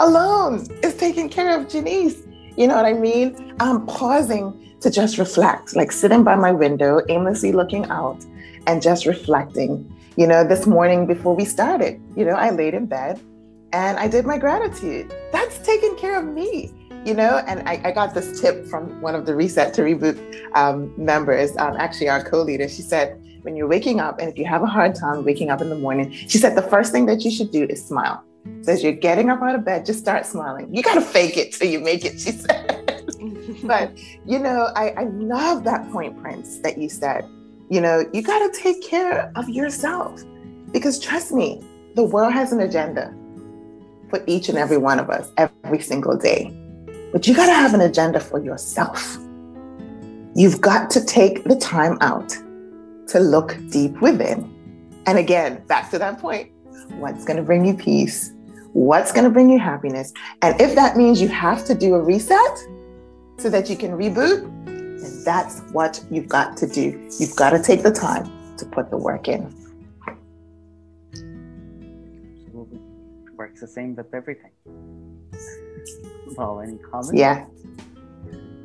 alone 0.00 0.66
is 0.82 0.96
taking 0.96 1.28
care 1.28 1.56
of 1.56 1.68
Janice. 1.68 2.26
You 2.56 2.66
know 2.66 2.74
what 2.74 2.84
I 2.84 2.94
mean? 2.94 3.54
I'm 3.60 3.86
pausing 3.86 4.76
to 4.80 4.90
just 4.90 5.18
reflect, 5.18 5.76
like 5.76 5.92
sitting 5.92 6.24
by 6.24 6.34
my 6.34 6.50
window, 6.50 7.00
aimlessly 7.08 7.52
looking 7.52 7.88
out 7.90 8.26
and 8.66 8.82
just 8.82 9.06
reflecting. 9.06 9.88
You 10.16 10.26
know, 10.26 10.42
this 10.42 10.66
morning 10.66 11.06
before 11.06 11.36
we 11.36 11.44
started, 11.44 12.02
you 12.16 12.24
know, 12.24 12.32
I 12.32 12.50
laid 12.50 12.74
in 12.74 12.86
bed 12.86 13.20
and 13.72 13.96
I 13.96 14.08
did 14.08 14.26
my 14.26 14.36
gratitude. 14.36 15.14
That's 15.30 15.58
taking 15.58 15.94
care 15.94 16.18
of 16.18 16.26
me, 16.26 16.74
you 17.04 17.14
know. 17.14 17.40
And 17.46 17.66
I, 17.68 17.80
I 17.84 17.92
got 17.92 18.14
this 18.14 18.40
tip 18.40 18.66
from 18.66 19.00
one 19.00 19.14
of 19.14 19.26
the 19.26 19.36
Reset 19.36 19.72
to 19.74 19.82
Reboot 19.82 20.18
um, 20.56 20.92
members, 20.96 21.56
um, 21.56 21.76
actually, 21.78 22.08
our 22.08 22.22
co 22.24 22.42
leader. 22.42 22.68
She 22.68 22.82
said, 22.82 23.22
when 23.42 23.56
you're 23.56 23.68
waking 23.68 24.00
up, 24.00 24.18
and 24.18 24.28
if 24.28 24.38
you 24.38 24.44
have 24.44 24.62
a 24.62 24.66
hard 24.66 24.94
time 24.94 25.24
waking 25.24 25.50
up 25.50 25.60
in 25.60 25.68
the 25.68 25.76
morning, 25.76 26.10
she 26.12 26.38
said 26.38 26.56
the 26.56 26.62
first 26.62 26.92
thing 26.92 27.06
that 27.06 27.24
you 27.24 27.30
should 27.30 27.50
do 27.50 27.64
is 27.64 27.84
smile. 27.84 28.22
So 28.62 28.72
as 28.72 28.82
you're 28.82 28.92
getting 28.92 29.30
up 29.30 29.42
out 29.42 29.54
of 29.54 29.64
bed, 29.64 29.84
just 29.84 29.98
start 30.00 30.26
smiling. 30.26 30.74
You 30.74 30.82
got 30.82 30.94
to 30.94 31.00
fake 31.00 31.36
it 31.36 31.52
till 31.52 31.68
you 31.68 31.80
make 31.80 32.04
it, 32.04 32.20
she 32.20 32.32
said. 32.32 33.04
but, 33.64 33.96
you 34.26 34.38
know, 34.38 34.70
I, 34.74 34.90
I 34.90 35.04
love 35.04 35.64
that 35.64 35.90
point, 35.92 36.20
Prince, 36.20 36.58
that 36.58 36.78
you 36.78 36.88
said. 36.88 37.28
You 37.70 37.80
know, 37.80 38.04
you 38.12 38.22
got 38.22 38.38
to 38.52 38.60
take 38.60 38.82
care 38.82 39.32
of 39.36 39.48
yourself 39.48 40.22
because 40.72 40.98
trust 40.98 41.32
me, 41.32 41.60
the 41.94 42.02
world 42.02 42.32
has 42.32 42.52
an 42.52 42.60
agenda 42.60 43.14
for 44.10 44.22
each 44.26 44.48
and 44.48 44.58
every 44.58 44.78
one 44.78 44.98
of 44.98 45.10
us 45.10 45.30
every 45.36 45.80
single 45.80 46.16
day. 46.16 46.56
But 47.12 47.26
you 47.26 47.34
got 47.34 47.46
to 47.46 47.54
have 47.54 47.74
an 47.74 47.80
agenda 47.80 48.20
for 48.20 48.42
yourself. 48.42 49.18
You've 50.34 50.60
got 50.60 50.90
to 50.90 51.04
take 51.04 51.44
the 51.44 51.56
time 51.56 51.98
out 52.00 52.36
to 53.08 53.20
look 53.20 53.56
deep 53.70 54.00
within. 54.00 54.48
And 55.06 55.18
again, 55.18 55.64
back 55.66 55.90
to 55.90 55.98
that 55.98 56.18
point 56.18 56.52
what's 56.98 57.24
going 57.24 57.36
to 57.36 57.42
bring 57.42 57.64
you 57.64 57.74
peace? 57.74 58.32
What's 58.72 59.12
going 59.12 59.24
to 59.24 59.30
bring 59.30 59.50
you 59.50 59.58
happiness? 59.58 60.12
And 60.40 60.58
if 60.60 60.74
that 60.74 60.96
means 60.96 61.20
you 61.20 61.28
have 61.28 61.64
to 61.66 61.74
do 61.74 61.94
a 61.94 62.00
reset 62.00 62.58
so 63.38 63.50
that 63.50 63.68
you 63.68 63.76
can 63.76 63.92
reboot, 63.92 64.42
then 64.66 65.24
that's 65.24 65.60
what 65.72 66.02
you've 66.10 66.28
got 66.28 66.56
to 66.58 66.66
do. 66.66 67.08
You've 67.18 67.36
got 67.36 67.50
to 67.50 67.62
take 67.62 67.82
the 67.82 67.90
time 67.90 68.56
to 68.56 68.66
put 68.66 68.90
the 68.90 68.96
work 68.96 69.28
in. 69.28 69.54
Works 73.36 73.60
the 73.60 73.66
same 73.66 73.96
with 73.96 74.14
everything. 74.14 74.52
Well, 76.36 76.60
any 76.60 76.78
comments? 76.78 77.12
Yeah. 77.14 77.46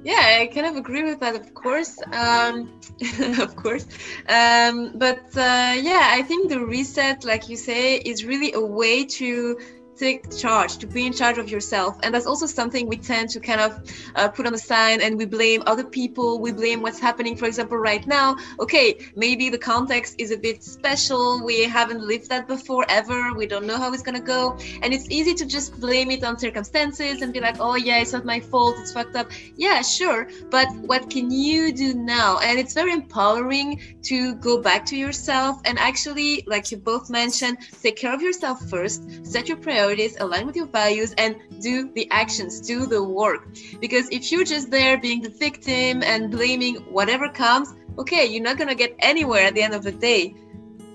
Yeah, 0.08 0.40
I 0.42 0.48
kind 0.48 0.66
of 0.68 0.78
agree 0.78 1.04
with 1.04 1.20
that, 1.20 1.36
of 1.36 1.54
course. 1.54 2.02
Um, 2.14 2.72
of 3.40 3.56
course. 3.58 3.86
Um, 4.30 4.94
but 4.96 5.20
uh, 5.36 5.76
yeah, 5.90 6.10
I 6.18 6.24
think 6.24 6.50
the 6.50 6.62
reset, 6.66 7.26
like 7.26 7.50
you 7.50 7.58
say, 7.58 7.98
is 7.98 8.24
really 8.26 8.54
a 8.54 8.62
way 8.62 9.04
to 9.20 9.58
take 9.98 10.36
charge, 10.36 10.78
to 10.78 10.88
be 10.88 11.06
in 11.06 11.14
charge 11.14 11.38
of 11.38 11.50
yourself. 11.50 11.98
And 12.04 12.14
that's 12.14 12.26
also 12.26 12.46
something 12.46 12.88
we 12.88 12.98
tend 12.98 13.30
to 13.32 13.40
kind 13.40 13.62
of 13.62 13.72
uh, 14.16 14.30
put 14.30 14.46
on 14.46 14.54
the 14.54 14.60
side 14.60 15.02
and 15.02 15.18
we 15.18 15.26
blame 15.26 15.64
other 15.66 15.84
people. 15.84 16.40
We 16.40 16.52
blame 16.52 16.82
what's 16.82 17.00
happening, 17.00 17.36
for 17.36 17.46
example, 17.46 17.78
right 17.78 18.06
now. 18.06 18.38
Okay, 18.60 18.98
maybe 19.16 19.50
the 19.50 19.58
context 19.58 20.16
is 20.18 20.32
a 20.32 20.38
bit 20.38 20.64
special. 20.64 21.44
We 21.44 21.64
haven't 21.64 22.02
lived 22.02 22.30
that 22.30 22.48
before 22.48 22.86
ever. 22.90 23.34
We 23.34 23.48
don't 23.48 23.66
know 23.66 23.78
how 23.78 23.92
it's 23.94 24.04
going 24.04 24.20
to 24.20 24.28
go. 24.38 24.58
And 24.82 24.94
it's 24.94 25.10
easy 25.10 25.34
to 25.36 25.46
just 25.46 25.80
blame 25.80 26.12
it 26.12 26.24
on 26.24 26.38
circumstances 26.38 27.22
and 27.22 27.34
be 27.34 27.40
like, 27.40 27.58
oh, 27.60 27.76
yeah, 27.76 28.00
it's 28.00 28.14
not 28.14 28.26
my 28.26 28.40
fault. 28.40 28.76
It's 28.80 28.94
fucked 28.94 29.16
up. 29.16 29.32
Yeah, 29.56 29.82
sure. 29.82 30.30
But 30.50 30.68
what 30.76 31.10
can 31.10 31.32
you 31.32 31.72
do 31.74 31.94
now? 31.94 32.40
And 32.40 32.60
it's 32.60 32.74
very 32.74 32.94
empowering 32.94 33.82
to 34.04 34.36
go 34.36 34.62
back 34.62 34.86
to 34.88 34.96
yourself 34.96 35.60
and 35.66 35.78
actually, 35.80 36.44
like 36.48 36.72
you 36.72 36.78
both 36.78 37.10
mentioned, 37.10 37.58
take 37.82 37.98
care 37.98 38.14
of 38.14 38.22
yourself 38.22 38.62
first, 38.70 39.02
set 39.26 39.48
your 39.48 39.58
priorities 39.58 39.87
priorities, 39.88 40.18
align 40.20 40.46
with 40.46 40.56
your 40.56 40.68
values, 40.68 41.14
and 41.18 41.38
do 41.62 41.90
the 41.94 42.10
actions, 42.12 42.60
do 42.60 42.86
the 42.86 43.02
work. 43.02 43.48
Because 43.80 44.10
if 44.10 44.32
you're 44.32 44.44
just 44.44 44.70
there 44.70 45.00
being 45.00 45.22
the 45.22 45.30
victim 45.30 46.04
and 46.04 46.30
blaming 46.30 46.76
whatever 46.92 47.30
comes, 47.30 47.74
okay, 47.98 48.26
you're 48.26 48.44
not 48.44 48.58
going 48.58 48.68
to 48.68 48.76
get 48.76 48.94
anywhere 49.00 49.46
at 49.46 49.54
the 49.54 49.62
end 49.62 49.74
of 49.74 49.84
the 49.84 49.94
day. 49.94 50.36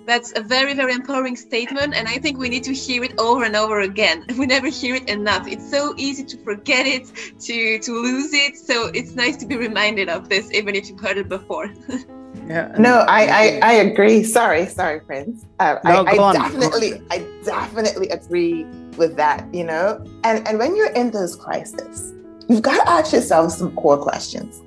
That's 0.05 0.33
a 0.37 0.42
very, 0.42 0.74
very 0.74 0.92
empowering 0.92 1.37
statement, 1.37 1.94
and 1.94 2.07
I 2.09 2.18
think 2.18 2.37
we 2.37 2.48
need 2.48 2.64
to 2.64 2.74
hear 2.74 3.05
it 3.05 3.14
over 3.18 3.44
and 3.44 3.57
over 3.57 3.81
again. 3.81 4.26
We 4.38 4.46
never 4.46 4.68
hear 4.68 4.96
it 4.96 5.09
enough. 5.09 5.46
It's 5.46 5.68
so 5.70 5.94
easy 5.96 6.24
to 6.33 6.37
forget 6.48 6.85
it, 6.87 7.05
to 7.46 7.57
to 7.87 7.92
lose 8.09 8.33
it. 8.35 8.57
So 8.68 8.76
it's 8.98 9.14
nice 9.14 9.37
to 9.42 9.46
be 9.46 9.57
reminded 9.68 10.09
of 10.09 10.28
this, 10.28 10.50
even 10.59 10.74
if 10.74 10.88
you've 10.88 11.00
heard 11.07 11.18
it 11.18 11.28
before. 11.28 11.68
Yeah. 12.48 12.74
No, 12.78 13.05
I, 13.09 13.22
I, 13.26 13.61
I 13.62 13.72
agree. 13.74 14.24
Sorry, 14.24 14.66
sorry, 14.66 15.00
Prince. 15.00 15.44
Uh, 15.61 15.78
no, 15.85 16.05
I, 16.07 16.12
I 16.12 16.33
definitely, 16.33 17.00
I 17.11 17.18
definitely 17.44 18.09
agree 18.09 18.66
with 18.96 19.16
that. 19.16 19.52
You 19.55 19.64
know, 19.64 20.05
and 20.24 20.46
and 20.46 20.59
when 20.59 20.76
you're 20.76 20.92
in 20.92 21.11
those 21.11 21.37
crises, 21.37 22.12
you've 22.48 22.62
got 22.62 22.83
to 22.85 22.90
ask 22.90 23.12
yourself 23.12 23.52
some 23.52 23.74
core 23.76 23.98
questions. 23.98 24.62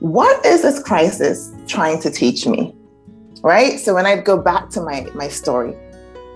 What 0.00 0.44
is 0.44 0.62
this 0.62 0.82
crisis 0.82 1.52
trying 1.66 2.00
to 2.02 2.10
teach 2.10 2.46
me? 2.46 2.74
Right. 3.42 3.78
So 3.78 3.94
when 3.94 4.06
I 4.06 4.16
go 4.16 4.36
back 4.36 4.70
to 4.70 4.80
my 4.80 5.06
my 5.14 5.28
story, 5.28 5.74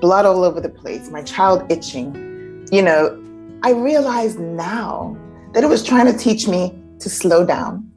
blood 0.00 0.24
all 0.24 0.44
over 0.44 0.60
the 0.60 0.68
place, 0.68 1.10
my 1.10 1.22
child 1.22 1.70
itching, 1.70 2.66
you 2.72 2.82
know, 2.82 3.22
I 3.62 3.72
realize 3.72 4.38
now 4.38 5.16
that 5.52 5.64
it 5.64 5.68
was 5.68 5.82
trying 5.82 6.06
to 6.06 6.16
teach 6.16 6.46
me 6.46 6.78
to 7.00 7.08
slow 7.08 7.44
down 7.44 7.90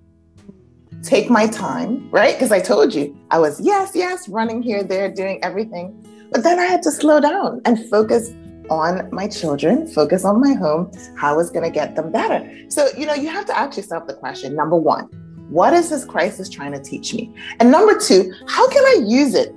take 1.04 1.30
my 1.30 1.48
time, 1.48 2.10
right? 2.12 2.34
Because 2.34 2.52
I 2.52 2.60
told 2.60 2.94
you 2.94 3.16
I 3.30 3.40
was, 3.40 3.60
yes, 3.60 3.92
yes, 3.94 4.28
running 4.28 4.62
here, 4.62 4.84
there, 4.84 5.12
doing 5.12 5.44
everything. 5.44 6.00
But 6.32 6.44
then 6.44 6.60
I 6.60 6.66
had 6.66 6.82
to 6.84 6.92
slow 6.92 7.20
down 7.20 7.62
and 7.66 7.78
focus 7.90 8.34
on 8.70 9.10
my 9.12 9.28
children, 9.28 9.88
focus 9.88 10.26
on 10.26 10.40
my 10.40 10.54
home, 10.54 10.92
how 11.18 11.40
is 11.40 11.50
going 11.50 11.64
to 11.64 11.70
get 11.70 11.96
them 11.96 12.12
better. 12.12 12.50
So, 12.70 12.88
you 12.98 13.06
know, 13.06 13.14
you 13.14 13.30
have 13.30 13.46
to 13.48 13.58
ask 13.58 13.78
yourself 13.78 14.08
the 14.08 14.14
question 14.14 14.56
number 14.56 14.76
one, 14.76 15.06
what 15.50 15.74
is 15.74 15.90
this 15.90 16.06
crisis 16.06 16.50
trying 16.50 16.72
to 16.72 16.82
teach 16.82 17.14
me? 17.14 17.34
And 17.60 17.70
number 17.72 18.00
two, 18.00 18.34
how 18.48 18.68
can 18.70 18.84
I 18.84 19.04
use 19.06 19.36
it 19.36 19.54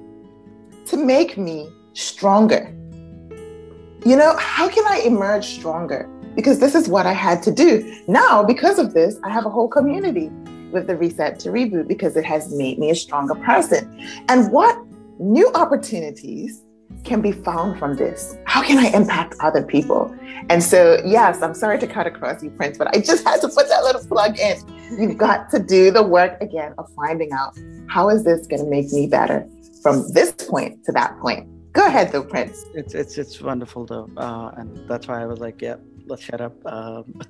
to 0.86 0.96
make 0.96 1.38
me 1.38 1.68
stronger? 1.92 2.72
You 4.04 4.16
know, 4.16 4.36
how 4.36 4.68
can 4.68 4.84
I 4.86 5.00
emerge 5.04 5.46
stronger? 5.46 6.08
Because 6.34 6.58
this 6.58 6.74
is 6.74 6.88
what 6.88 7.06
I 7.06 7.12
had 7.12 7.42
to 7.44 7.50
do. 7.50 8.02
Now, 8.08 8.44
because 8.44 8.78
of 8.78 8.92
this, 8.92 9.16
I 9.24 9.30
have 9.30 9.46
a 9.46 9.50
whole 9.50 9.68
community 9.68 10.28
with 10.70 10.86
the 10.86 10.96
reset 10.96 11.38
to 11.40 11.48
reboot 11.48 11.88
because 11.88 12.16
it 12.16 12.24
has 12.24 12.52
made 12.54 12.78
me 12.78 12.90
a 12.90 12.94
stronger 12.94 13.34
person. 13.36 14.06
And 14.28 14.52
what 14.52 14.78
new 15.18 15.50
opportunities 15.54 16.62
can 17.06 17.22
be 17.22 17.32
found 17.32 17.78
from 17.78 17.96
this? 17.96 18.36
How 18.44 18.62
can 18.62 18.78
I 18.78 18.88
impact 18.88 19.36
other 19.40 19.62
people? 19.62 20.14
And 20.50 20.62
so, 20.62 21.00
yes, 21.04 21.40
I'm 21.40 21.54
sorry 21.54 21.78
to 21.78 21.86
cut 21.86 22.06
across 22.06 22.42
you, 22.42 22.50
Prince, 22.50 22.76
but 22.76 22.94
I 22.94 23.00
just 23.00 23.24
had 23.24 23.40
to 23.40 23.48
put 23.48 23.68
that 23.68 23.82
little 23.84 24.04
plug 24.04 24.38
in. 24.38 24.56
You've 24.98 25.16
got 25.16 25.48
to 25.50 25.58
do 25.58 25.90
the 25.90 26.02
work 26.02 26.40
again 26.40 26.74
of 26.78 26.90
finding 26.94 27.32
out 27.32 27.56
how 27.88 28.08
is 28.10 28.24
this 28.24 28.46
going 28.46 28.62
to 28.62 28.68
make 28.68 28.92
me 28.92 29.06
better 29.06 29.48
from 29.82 30.04
this 30.12 30.32
point 30.32 30.84
to 30.84 30.92
that 30.92 31.18
point. 31.20 31.48
Go 31.72 31.86
ahead, 31.86 32.10
though, 32.10 32.24
Prince. 32.24 32.64
It's 32.74 32.94
it's 32.94 33.18
it's 33.18 33.40
wonderful 33.40 33.84
though, 33.84 34.08
uh, 34.16 34.50
and 34.56 34.88
that's 34.88 35.08
why 35.08 35.20
I 35.20 35.26
was 35.26 35.40
like, 35.40 35.60
yeah, 35.60 35.76
let's 36.06 36.22
shut 36.22 36.40
up. 36.40 36.54
Um, 36.64 37.20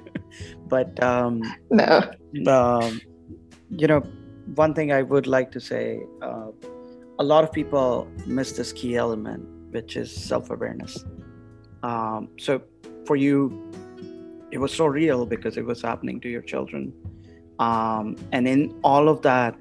but 0.68 1.02
um, 1.02 1.42
no, 1.70 2.02
um, 2.46 3.00
you 3.70 3.86
know, 3.86 4.00
one 4.54 4.74
thing 4.74 4.92
I 4.92 5.00
would 5.00 5.26
like 5.26 5.50
to 5.52 5.60
say: 5.60 6.02
uh, 6.20 6.48
a 7.18 7.24
lot 7.24 7.44
of 7.44 7.52
people 7.52 8.08
miss 8.26 8.52
this 8.52 8.72
key 8.72 8.96
element, 8.96 9.46
which 9.70 9.96
is 9.96 10.10
self-awareness. 10.10 11.04
Um, 11.82 12.28
so, 12.38 12.62
for 13.04 13.16
you, 13.16 13.70
it 14.50 14.58
was 14.58 14.72
so 14.72 14.86
real 14.86 15.26
because 15.26 15.56
it 15.56 15.64
was 15.64 15.82
happening 15.82 16.20
to 16.20 16.28
your 16.28 16.42
children, 16.42 16.92
um, 17.58 18.16
and 18.32 18.46
in 18.46 18.78
all 18.82 19.08
of 19.08 19.22
that, 19.22 19.56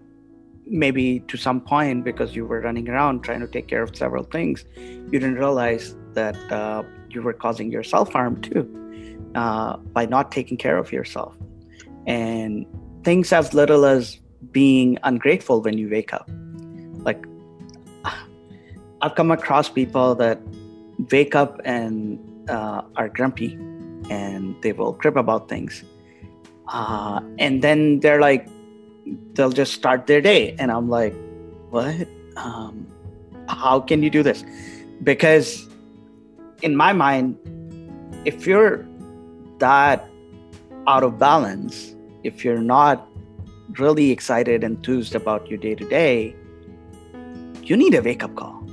maybe 0.68 1.20
to 1.22 1.38
some 1.38 1.62
point 1.62 2.04
because 2.04 2.36
you 2.36 2.46
were 2.46 2.62
running 2.62 2.90
around 2.90 3.24
trying 3.24 3.40
to 3.40 3.48
take 3.48 3.68
care 3.68 3.84
of 3.84 3.96
several 3.96 4.24
things 4.24 4.66
you 4.76 5.20
didn't 5.20 5.36
realize 5.36 5.96
that 6.14 6.36
uh, 6.52 6.82
you 7.10 7.22
were 7.22 7.34
causing 7.34 7.72
yourself 7.72 8.12
harm 8.12 8.42
too 8.42 8.66
uh, 9.36 9.78
by 9.78 10.06
not 10.06 10.32
taking 10.32 10.58
care 10.58 10.78
of 10.78 10.92
yourself. 10.92 11.36
And 12.08 12.66
things 13.04 13.32
as 13.32 13.54
little 13.54 13.86
as 13.86 14.20
being 14.52 14.98
ungrateful 15.04 15.62
when 15.62 15.78
you 15.78 15.90
wake 15.90 16.14
up. 16.14 16.30
Like, 16.94 17.26
I've 19.06 19.14
come 19.14 19.30
across 19.30 19.70
people 19.70 20.16
that 20.16 20.40
wake 21.12 21.36
up 21.36 21.62
and 21.64 22.18
uh, 22.50 22.82
are 22.96 23.08
grumpy 23.08 23.54
and 24.10 24.60
they 24.64 24.72
will 24.72 24.94
crib 24.94 25.16
about 25.16 25.48
things. 25.48 25.84
Uh, 26.74 27.22
and 27.38 27.62
then 27.62 28.00
they're 28.00 28.20
like, 28.20 28.48
they'll 29.34 29.52
just 29.52 29.74
start 29.74 30.08
their 30.08 30.22
day. 30.22 30.56
And 30.58 30.72
I'm 30.72 30.90
like, 30.90 31.14
what? 31.70 32.08
Um, 32.36 32.88
how 33.48 33.80
can 33.80 34.02
you 34.02 34.10
do 34.10 34.24
this? 34.24 34.44
Because 35.04 35.70
in 36.64 36.76
my 36.76 36.92
mind, 36.92 37.38
if 38.26 38.48
you're 38.48 38.88
that 39.60 40.10
out 40.88 41.04
of 41.04 41.20
balance, 41.20 41.94
if 42.24 42.44
you're 42.44 42.58
not 42.58 43.08
really 43.78 44.10
excited, 44.10 44.64
and 44.64 44.78
enthused 44.78 45.14
about 45.14 45.48
your 45.48 45.60
day 45.60 45.76
to 45.76 45.88
day, 45.88 46.36
you 47.62 47.78
need 47.78 47.94
a 47.94 48.02
wake 48.02 48.24
up 48.24 48.34
call. 48.36 48.65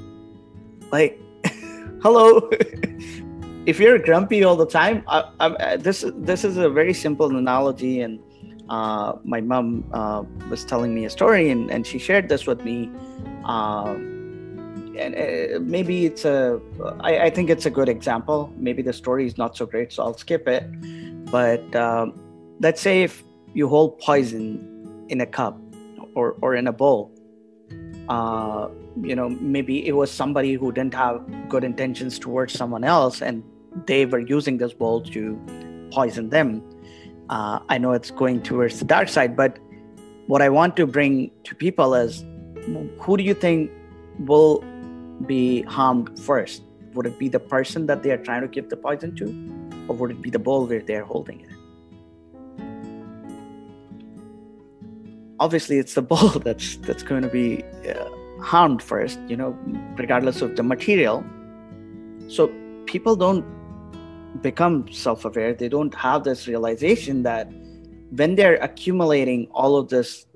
Like, 0.92 1.18
hello. 2.02 2.50
if 3.66 3.80
you're 3.80 3.98
grumpy 3.98 4.44
all 4.44 4.56
the 4.56 4.66
time, 4.66 5.02
I, 5.08 5.24
I, 5.40 5.76
this 5.76 6.04
this 6.18 6.44
is 6.44 6.58
a 6.58 6.68
very 6.68 6.92
simple 6.92 7.34
analogy, 7.34 8.02
and 8.02 8.20
uh, 8.68 9.14
my 9.24 9.40
mom 9.40 9.88
uh, 9.92 10.22
was 10.50 10.64
telling 10.64 10.94
me 10.94 11.06
a 11.06 11.10
story, 11.10 11.50
and, 11.50 11.70
and 11.70 11.86
she 11.86 11.98
shared 11.98 12.28
this 12.28 12.46
with 12.46 12.62
me. 12.62 12.90
Uh, 13.44 13.96
and 14.98 15.14
uh, 15.14 15.58
maybe 15.60 16.04
it's 16.04 16.26
a 16.26 16.60
I, 17.00 17.20
I 17.20 17.30
think 17.30 17.48
it's 17.48 17.64
a 17.64 17.70
good 17.70 17.88
example 17.88 18.52
maybe 18.58 18.82
the 18.82 18.92
story 18.92 19.24
is 19.24 19.38
not 19.38 19.56
so 19.56 19.64
great 19.64 19.90
so 19.90 20.02
i'll 20.02 20.16
skip 20.16 20.46
it 20.46 20.64
but 21.30 21.64
um, 21.74 22.12
let's 22.60 22.82
say 22.82 23.02
if 23.02 23.22
you 23.54 23.68
hold 23.68 23.98
poison 24.00 25.06
in 25.08 25.22
a 25.22 25.26
cup 25.26 25.58
or, 26.14 26.36
or 26.42 26.54
in 26.54 26.66
a 26.66 26.72
bowl 26.72 27.10
uh, 28.08 28.68
you 29.02 29.14
know 29.14 29.28
maybe 29.28 29.86
it 29.86 29.92
was 29.92 30.10
somebody 30.10 30.54
who 30.54 30.72
didn't 30.72 30.94
have 30.94 31.20
good 31.48 31.64
intentions 31.64 32.18
towards 32.18 32.52
someone 32.52 32.84
else 32.84 33.22
and 33.22 33.42
they 33.86 34.04
were 34.06 34.18
using 34.18 34.58
this 34.58 34.72
bowl 34.72 35.02
to 35.02 35.38
poison 35.90 36.28
them 36.28 36.62
uh, 37.30 37.58
i 37.68 37.78
know 37.78 37.92
it's 37.92 38.10
going 38.10 38.42
towards 38.42 38.78
the 38.78 38.84
dark 38.84 39.08
side 39.08 39.36
but 39.36 39.58
what 40.26 40.42
i 40.42 40.48
want 40.48 40.76
to 40.76 40.86
bring 40.86 41.30
to 41.44 41.54
people 41.54 41.94
is 41.94 42.24
who 42.98 43.16
do 43.16 43.22
you 43.22 43.34
think 43.34 43.70
will 44.18 44.62
be 45.26 45.62
harmed 45.62 46.18
first? 46.18 46.62
Would 46.94 47.06
it 47.06 47.18
be 47.18 47.28
the 47.28 47.40
person 47.40 47.86
that 47.86 48.02
they 48.02 48.10
are 48.10 48.18
trying 48.18 48.42
to 48.42 48.48
give 48.48 48.68
the 48.68 48.76
poison 48.76 49.14
to, 49.16 49.24
or 49.88 49.96
would 49.96 50.10
it 50.10 50.22
be 50.22 50.30
the 50.30 50.38
bowl 50.38 50.66
where 50.66 50.82
they 50.82 50.96
are 50.96 51.04
holding 51.04 51.40
it? 51.40 51.48
Obviously, 55.40 55.78
it's 55.78 55.94
the 55.94 56.02
ball 56.02 56.28
that's 56.44 56.76
that's 56.78 57.02
going 57.02 57.22
to 57.22 57.28
be 57.28 57.64
uh, 57.88 58.08
harmed 58.40 58.82
first. 58.82 59.18
You 59.28 59.36
know, 59.36 59.56
regardless 59.96 60.42
of 60.42 60.56
the 60.56 60.62
material. 60.62 61.24
So 62.28 62.52
people 62.86 63.16
don't 63.16 63.44
become 64.40 64.90
self-aware. 64.92 65.54
They 65.54 65.68
don't 65.68 65.94
have 65.94 66.24
this 66.24 66.48
realization 66.48 67.22
that 67.24 67.52
when 68.10 68.36
they're 68.36 68.56
accumulating 68.56 69.48
all 69.52 69.76
of 69.76 69.88
this 69.88 70.26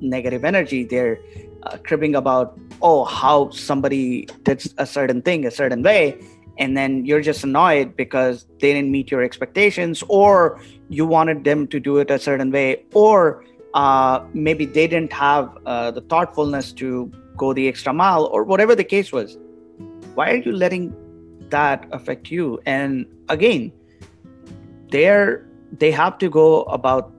negative 0.00 0.44
energy, 0.44 0.84
they're 0.84 1.18
uh, 1.62 1.78
cribbing 1.84 2.14
about 2.14 2.58
oh 2.82 3.04
how 3.04 3.50
somebody 3.50 4.26
did 4.44 4.62
a 4.78 4.86
certain 4.86 5.22
thing 5.22 5.44
a 5.46 5.50
certain 5.50 5.82
way 5.82 6.18
and 6.58 6.76
then 6.76 7.04
you're 7.04 7.20
just 7.20 7.44
annoyed 7.44 7.96
because 7.96 8.46
they 8.60 8.72
didn't 8.72 8.90
meet 8.90 9.10
your 9.10 9.22
expectations 9.22 10.02
or 10.08 10.60
you 10.88 11.04
wanted 11.06 11.44
them 11.44 11.66
to 11.66 11.80
do 11.80 11.98
it 11.98 12.10
a 12.10 12.18
certain 12.18 12.50
way 12.50 12.84
or 12.94 13.44
uh, 13.76 14.24
maybe 14.32 14.64
they 14.64 14.86
didn't 14.88 15.12
have 15.12 15.56
uh, 15.66 15.90
the 15.90 16.00
thoughtfulness 16.00 16.72
to 16.72 17.12
go 17.36 17.52
the 17.52 17.68
extra 17.68 17.92
mile 17.92 18.24
or 18.24 18.42
whatever 18.42 18.74
the 18.74 18.84
case 18.84 19.12
was. 19.12 19.36
Why 20.14 20.30
are 20.30 20.36
you 20.36 20.52
letting 20.52 20.94
that 21.50 21.86
affect 21.92 22.30
you? 22.30 22.58
And 22.64 23.06
again 23.28 23.72
they're 24.88 25.46
they 25.72 25.90
have 25.90 26.16
to 26.18 26.30
go 26.30 26.62
about 26.62 27.12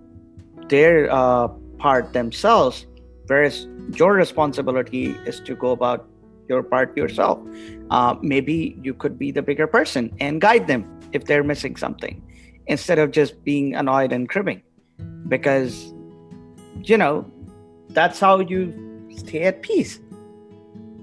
their 0.69 1.11
uh, 1.11 1.47
part 1.77 2.13
themselves 2.13 2.87
whereas 3.27 3.67
your 3.93 4.13
responsibility 4.13 5.11
is 5.25 5.39
to 5.41 5.55
go 5.55 5.71
about 5.71 6.07
your 6.49 6.63
part 6.63 6.95
yourself. 6.97 7.39
Uh, 7.91 8.15
maybe 8.21 8.79
you 8.81 8.93
could 8.93 9.19
be 9.19 9.31
the 9.31 9.41
bigger 9.41 9.67
person 9.67 10.15
and 10.19 10.41
guide 10.41 10.65
them 10.65 10.87
if 11.11 11.25
they're 11.25 11.43
missing 11.43 11.75
something 11.75 12.21
instead 12.67 12.97
of 12.97 13.11
just 13.11 13.43
being 13.43 13.75
annoyed 13.75 14.11
and 14.11 14.29
cribbing. 14.29 14.63
Because 15.27 15.93
you 16.83 16.97
know 16.97 17.29
that's 17.89 18.19
how 18.19 18.39
you 18.39 18.73
stay 19.15 19.43
at 19.43 19.61
peace 19.61 19.99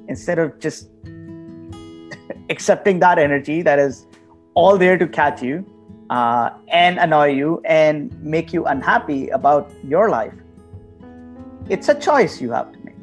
instead 0.09 0.39
of 0.39 0.59
just 0.59 0.89
accepting 2.51 3.01
that 3.01 3.19
energy 3.19 3.63
that 3.63 3.79
is 3.79 4.07
all 4.55 4.79
there 4.79 4.97
to 4.97 5.07
catch 5.07 5.43
you 5.43 5.65
uh, 6.11 6.51
and 6.69 6.99
annoy 6.99 7.27
you 7.27 7.61
and 7.65 8.13
make 8.23 8.53
you 8.53 8.65
unhappy 8.67 9.29
about 9.31 9.71
your 9.83 10.11
life 10.11 10.35
it's 11.69 11.89
a 11.89 11.99
choice 11.99 12.41
you 12.41 12.53
have 12.53 12.73
to 12.73 12.79
make. 12.81 12.95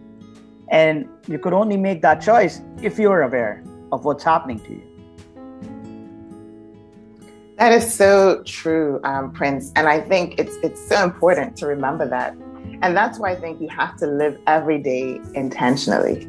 And 0.70 1.08
you 1.28 1.40
could 1.40 1.54
only 1.54 1.78
make 1.78 2.02
that 2.04 2.22
choice 2.22 2.62
if 2.82 3.00
you're 3.00 3.24
aware 3.24 3.64
of 3.92 4.06
what's 4.06 4.24
happening 4.24 4.60
to 4.60 4.70
you. 4.70 4.88
That 7.58 7.72
is 7.72 7.92
so 7.94 8.44
true, 8.44 9.00
um, 9.04 9.32
Prince. 9.32 9.72
And 9.76 9.88
I 9.88 10.00
think 10.00 10.40
it's 10.40 10.56
it's 10.64 10.82
so 10.88 11.04
important 11.04 11.58
to 11.58 11.68
remember 11.68 12.08
that. 12.08 12.36
And 12.82 12.98
that's 12.98 13.20
why 13.20 13.32
I 13.32 13.36
think 13.36 13.62
you 13.62 13.68
have 13.70 13.96
to 13.98 14.08
live 14.08 14.40
every 14.48 14.80
day 14.80 15.20
intentionally. 15.36 16.28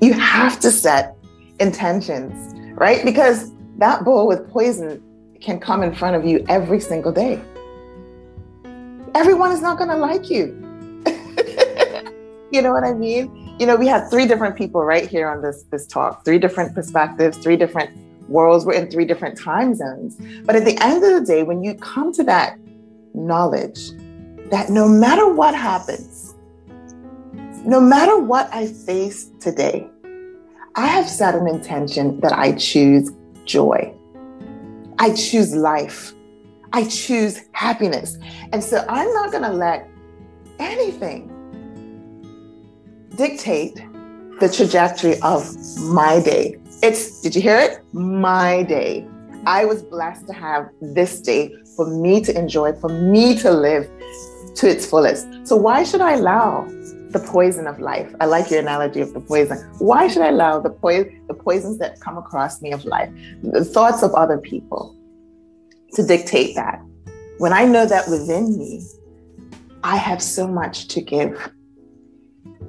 You 0.00 0.12
have 0.12 0.60
to 0.60 0.70
set 0.70 1.16
intentions, 1.58 2.54
right? 2.74 3.04
Because 3.04 3.52
that 3.78 4.04
bowl 4.04 4.26
with 4.26 4.48
poison 4.50 5.02
can 5.40 5.58
come 5.58 5.82
in 5.82 5.94
front 5.94 6.16
of 6.16 6.24
you 6.24 6.44
every 6.48 6.80
single 6.80 7.12
day. 7.12 7.40
Everyone 9.14 9.52
is 9.52 9.62
not 9.62 9.78
going 9.78 9.90
to 9.90 9.96
like 9.96 10.30
you. 10.30 10.64
You 12.50 12.62
know 12.62 12.72
what 12.72 12.84
I 12.84 12.94
mean? 12.94 13.56
You 13.58 13.66
know, 13.66 13.76
we 13.76 13.86
have 13.88 14.08
three 14.08 14.26
different 14.26 14.56
people 14.56 14.82
right 14.82 15.06
here 15.06 15.28
on 15.28 15.42
this 15.42 15.64
this 15.64 15.86
talk, 15.86 16.24
three 16.24 16.38
different 16.38 16.74
perspectives, 16.74 17.36
three 17.36 17.56
different 17.56 17.90
worlds. 18.28 18.64
We're 18.64 18.74
in 18.74 18.90
three 18.90 19.04
different 19.04 19.38
time 19.38 19.74
zones. 19.74 20.16
But 20.44 20.56
at 20.56 20.64
the 20.64 20.78
end 20.82 21.04
of 21.04 21.12
the 21.12 21.26
day, 21.26 21.42
when 21.42 21.62
you 21.62 21.74
come 21.74 22.12
to 22.14 22.24
that 22.24 22.58
knowledge 23.12 23.90
that 24.50 24.70
no 24.70 24.88
matter 24.88 25.28
what 25.28 25.54
happens, 25.54 26.34
no 27.64 27.80
matter 27.80 28.18
what 28.18 28.48
I 28.52 28.66
face 28.66 29.30
today, 29.40 29.88
I 30.74 30.86
have 30.86 31.08
set 31.08 31.34
an 31.34 31.48
intention 31.48 32.20
that 32.20 32.32
I 32.32 32.52
choose 32.52 33.10
joy. 33.44 33.92
I 34.98 35.12
choose 35.14 35.54
life. 35.54 36.12
I 36.72 36.84
choose 36.84 37.42
happiness. 37.52 38.16
And 38.52 38.62
so 38.62 38.84
I'm 38.88 39.12
not 39.14 39.30
going 39.30 39.44
to 39.44 39.52
let 39.52 39.88
anything 40.58 41.34
dictate 43.16 43.76
the 44.40 44.48
trajectory 44.48 45.20
of 45.22 45.52
my 45.78 46.20
day. 46.20 46.56
It's, 46.82 47.20
did 47.20 47.34
you 47.34 47.42
hear 47.42 47.58
it? 47.58 47.80
My 47.92 48.62
day. 48.62 49.06
I 49.46 49.64
was 49.64 49.82
blessed 49.82 50.26
to 50.28 50.32
have 50.32 50.68
this 50.80 51.20
day 51.20 51.52
for 51.74 51.86
me 51.86 52.20
to 52.22 52.38
enjoy, 52.38 52.72
for 52.74 52.88
me 52.88 53.36
to 53.38 53.50
live 53.50 53.88
to 54.58 54.68
its 54.68 54.84
fullest. 54.84 55.26
So, 55.46 55.56
why 55.56 55.84
should 55.84 56.00
I 56.00 56.14
allow 56.14 56.66
the 57.10 57.20
poison 57.24 57.66
of 57.66 57.78
life? 57.78 58.12
I 58.20 58.26
like 58.26 58.50
your 58.50 58.60
analogy 58.60 59.00
of 59.00 59.14
the 59.14 59.20
poison. 59.20 59.58
Why 59.78 60.08
should 60.08 60.22
I 60.22 60.28
allow 60.28 60.58
the, 60.58 60.70
po- 60.70 61.08
the 61.28 61.34
poisons 61.34 61.78
that 61.78 62.00
come 62.00 62.18
across 62.18 62.60
me 62.60 62.72
of 62.72 62.84
life, 62.84 63.10
the 63.42 63.64
thoughts 63.64 64.02
of 64.02 64.12
other 64.14 64.36
people, 64.36 64.96
to 65.94 66.04
dictate 66.04 66.56
that? 66.56 66.82
When 67.38 67.52
I 67.52 67.66
know 67.66 67.86
that 67.86 68.08
within 68.08 68.58
me, 68.58 68.82
I 69.84 69.96
have 69.96 70.20
so 70.20 70.48
much 70.48 70.88
to 70.88 71.00
give. 71.00 71.52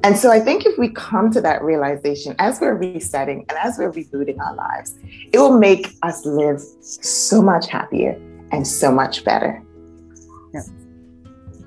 And 0.04 0.16
so 0.16 0.32
I 0.32 0.40
think 0.40 0.68
if 0.68 0.78
we 0.78 0.90
come 0.90 1.32
to 1.32 1.42
that 1.42 1.64
realization 1.64 2.36
as 2.38 2.62
we're 2.62 2.76
resetting 2.76 3.46
and 3.50 3.58
as 3.58 3.80
we're 3.80 3.92
rebooting 3.92 4.40
our 4.40 4.56
lives, 4.56 4.96
it 5.34 5.40
will 5.40 5.58
make 5.58 5.88
us 6.04 6.24
live 6.24 6.62
so 6.82 7.42
much 7.42 7.68
happier 7.68 8.12
and 8.52 8.66
so 8.66 8.92
much 8.92 9.26
better. 9.26 9.62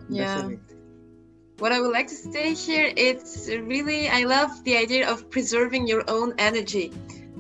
Yeah. 0.09 0.51
What 1.59 1.71
I 1.71 1.81
would 1.81 1.93
like 1.93 2.09
to 2.09 2.15
say 2.15 2.55
here, 2.55 2.93
it's 2.97 3.49
really, 3.49 4.09
I 4.09 4.25
love 4.25 4.65
the 4.65 4.77
idea 4.77 5.09
of 5.09 5.31
preserving 5.31 5.87
your 5.87 6.03
own 6.09 6.35
energy 6.39 6.93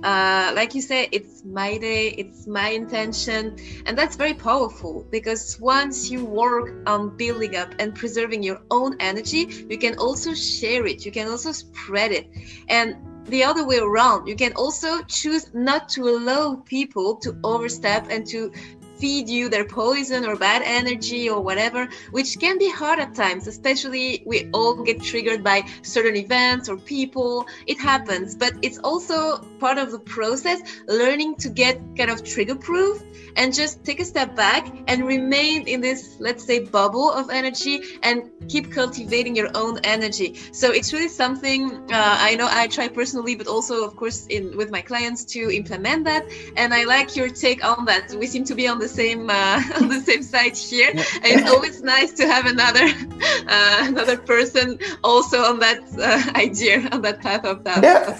uh, 0.02 0.52
like 0.54 0.74
you 0.74 0.82
say, 0.82 1.08
it's 1.12 1.44
my 1.44 1.78
day, 1.78 2.08
it's 2.18 2.46
my 2.46 2.70
intention. 2.70 3.56
And 3.86 3.96
that's 3.96 4.16
very 4.16 4.34
powerful 4.34 5.06
because 5.10 5.60
once 5.60 6.10
you 6.10 6.24
work 6.24 6.74
on 6.86 7.16
building 7.16 7.56
up 7.56 7.74
and 7.78 7.94
preserving 7.94 8.42
your 8.42 8.60
own 8.70 8.96
energy, 9.00 9.66
you 9.68 9.78
can 9.78 9.96
also 9.98 10.34
share 10.34 10.86
it, 10.86 11.06
you 11.06 11.12
can 11.12 11.28
also 11.28 11.52
spread 11.52 12.10
it. 12.10 12.28
And 12.68 12.96
the 13.26 13.44
other 13.44 13.64
way 13.64 13.78
around, 13.78 14.26
you 14.26 14.34
can 14.34 14.52
also 14.54 15.02
choose 15.02 15.54
not 15.54 15.88
to 15.90 16.08
allow 16.08 16.56
people 16.66 17.16
to 17.16 17.36
overstep 17.44 18.08
and 18.10 18.26
to 18.26 18.50
feed 19.02 19.28
you 19.28 19.48
their 19.48 19.64
poison 19.64 20.24
or 20.24 20.36
bad 20.36 20.62
energy 20.64 21.28
or 21.28 21.40
whatever, 21.40 21.88
which 22.12 22.38
can 22.38 22.56
be 22.56 22.70
hard 22.70 23.00
at 23.00 23.12
times, 23.16 23.48
especially 23.48 24.22
we 24.24 24.48
all 24.54 24.74
get 24.84 25.02
triggered 25.02 25.42
by 25.42 25.58
certain 25.82 26.14
events 26.14 26.68
or 26.68 26.76
people. 26.76 27.44
It 27.66 27.80
happens, 27.80 28.36
but 28.36 28.52
it's 28.62 28.78
also 28.78 29.38
part 29.58 29.78
of 29.78 29.90
the 29.90 29.98
process 29.98 30.60
learning 30.86 31.34
to 31.42 31.48
get 31.48 31.74
kind 31.98 32.10
of 32.10 32.22
trigger 32.22 32.54
proof 32.54 33.02
and 33.36 33.52
just 33.52 33.82
take 33.84 33.98
a 34.00 34.04
step 34.04 34.36
back 34.36 34.62
and 34.86 35.04
remain 35.04 35.66
in 35.66 35.80
this, 35.80 36.16
let's 36.20 36.44
say, 36.44 36.60
bubble 36.60 37.10
of 37.10 37.30
energy 37.30 37.80
and 38.02 38.30
keep 38.48 38.70
cultivating 38.70 39.34
your 39.34 39.50
own 39.54 39.78
energy. 39.84 40.28
So 40.52 40.70
it's 40.70 40.92
really 40.92 41.08
something 41.08 41.72
uh, 41.90 42.16
I 42.28 42.34
know 42.36 42.48
I 42.50 42.66
try 42.66 42.88
personally, 42.88 43.34
but 43.34 43.46
also, 43.46 43.84
of 43.84 43.96
course, 43.96 44.26
in 44.26 44.56
with 44.56 44.70
my 44.70 44.82
clients 44.82 45.24
to 45.34 45.50
implement 45.50 46.04
that. 46.04 46.24
And 46.56 46.74
I 46.74 46.84
like 46.84 47.16
your 47.16 47.28
take 47.28 47.64
on 47.64 47.84
that. 47.86 48.14
We 48.14 48.26
seem 48.26 48.44
to 48.44 48.54
be 48.54 48.68
on 48.68 48.78
the 48.78 48.88
same 48.92 49.30
uh, 49.30 49.62
on 49.80 49.88
the 49.88 50.00
same 50.00 50.22
side 50.22 50.56
here. 50.56 50.90
Yeah. 50.94 51.04
It's 51.24 51.50
always 51.50 51.82
nice 51.82 52.12
to 52.14 52.26
have 52.26 52.46
another 52.46 52.86
uh, 53.54 53.78
another 53.90 54.16
person 54.16 54.78
also 55.02 55.38
on 55.50 55.58
that 55.60 55.80
uh, 55.98 56.38
idea 56.46 56.88
on 56.92 57.02
that 57.02 57.20
path 57.20 57.44
of 57.44 57.64
that. 57.64 57.82
Yeah. 57.82 58.10
Of 58.10 58.18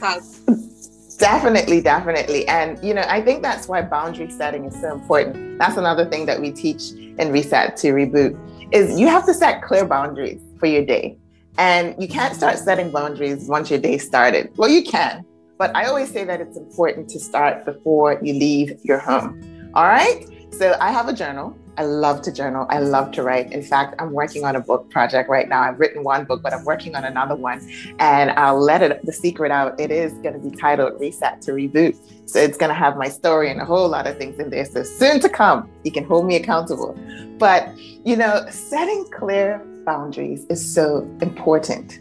Definitely, 1.19 1.81
definitely. 1.81 2.49
And, 2.49 2.83
you 2.83 2.93
know, 2.95 3.05
I 3.07 3.23
think 3.23 3.43
that's 3.43 3.69
why 3.69 3.81
boundary 3.83 4.29
setting 4.29 4.65
is 4.65 4.75
so 4.81 4.93
important. 4.93 5.57
That's 5.57 5.77
another 5.77 6.05
thing 6.11 6.27
that 6.27 6.41
we 6.41 6.51
teach 6.51 6.91
in 6.91 7.31
Reset 7.31 7.77
to 7.77 7.93
Reboot 7.93 8.37
is 8.75 8.99
you 8.99 9.07
have 9.07 9.25
to 9.27 9.35
set 9.35 9.63
clear 9.63 9.85
boundaries 9.85 10.41
for 10.59 10.67
your 10.67 10.85
day. 10.85 11.17
And 11.59 11.95
you 12.03 12.09
can't 12.09 12.35
start 12.35 12.59
setting 12.59 12.91
boundaries 12.91 13.47
once 13.47 13.71
your 13.71 13.79
day 13.79 13.99
started. 13.99 14.51
Well, 14.57 14.69
you 14.69 14.83
can, 14.83 15.25
but 15.59 15.71
I 15.77 15.85
always 15.85 16.11
say 16.11 16.25
that 16.25 16.41
it's 16.41 16.57
important 16.57 17.09
to 17.11 17.21
start 17.21 17.65
before 17.67 18.19
you 18.21 18.33
leave 18.33 18.81
your 18.83 18.99
home. 18.99 19.71
All 19.75 19.87
right. 19.87 20.27
So 20.53 20.77
I 20.81 20.93
have 20.93 21.09
a 21.09 21.13
journal. 21.15 21.57
I 21.79 21.85
love 21.85 22.21
to 22.23 22.33
journal. 22.33 22.67
I 22.69 22.79
love 22.79 23.11
to 23.13 23.23
write. 23.23 23.51
In 23.53 23.63
fact, 23.63 23.95
I'm 23.99 24.13
working 24.13 24.45
on 24.45 24.55
a 24.55 24.61
book 24.61 24.91
project 24.91 25.31
right 25.31 25.49
now. 25.49 25.63
I've 25.63 25.81
written 25.81 26.05
one 26.05 26.25
book, 26.25 26.43
but 26.43 26.53
I'm 26.53 26.65
working 26.65 26.95
on 26.95 27.05
another 27.05 27.35
one. 27.35 27.67
And 27.99 28.31
I'll 28.33 28.61
let 28.61 28.83
it 28.83 29.05
the 29.05 29.13
secret 29.13 29.51
out. 29.51 29.81
It 29.81 29.91
is 29.91 30.13
going 30.15 30.35
to 30.35 30.51
be 30.51 30.55
titled 30.55 31.01
Reset 31.01 31.41
to 31.43 31.53
Reboot. 31.53 31.97
So 32.29 32.39
it's 32.39 32.59
going 32.59 32.69
to 32.69 32.75
have 32.75 32.99
my 32.99 33.09
story 33.09 33.51
and 33.51 33.61
a 33.63 33.65
whole 33.65 33.89
lot 33.89 34.07
of 34.07 34.19
things 34.19 34.39
in 34.39 34.51
there. 34.51 34.67
So 34.67 34.83
soon 34.83 35.21
to 35.21 35.29
come, 35.31 35.71
you 35.85 35.91
can 35.91 36.05
hold 36.05 36.27
me 36.27 36.37
accountable. 36.37 36.97
But, 37.39 37.75
you 37.79 38.15
know, 38.15 38.45
setting 38.51 39.07
clear 39.11 39.67
boundaries 39.87 40.45
is 40.51 40.75
so 40.75 41.09
important. 41.23 41.99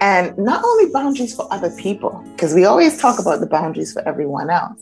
And 0.00 0.36
not 0.38 0.64
only 0.64 0.90
boundaries 0.90 1.36
for 1.36 1.46
other 1.52 1.70
people, 1.76 2.24
because 2.32 2.54
we 2.54 2.64
always 2.64 2.98
talk 2.98 3.18
about 3.20 3.40
the 3.40 3.46
boundaries 3.46 3.92
for 3.92 4.00
everyone 4.08 4.48
else, 4.48 4.80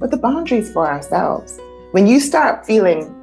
but 0.00 0.10
the 0.10 0.16
boundaries 0.16 0.72
for 0.72 0.88
ourselves. 0.88 1.60
When 1.92 2.08
you 2.08 2.18
start 2.18 2.66
feeling, 2.66 3.14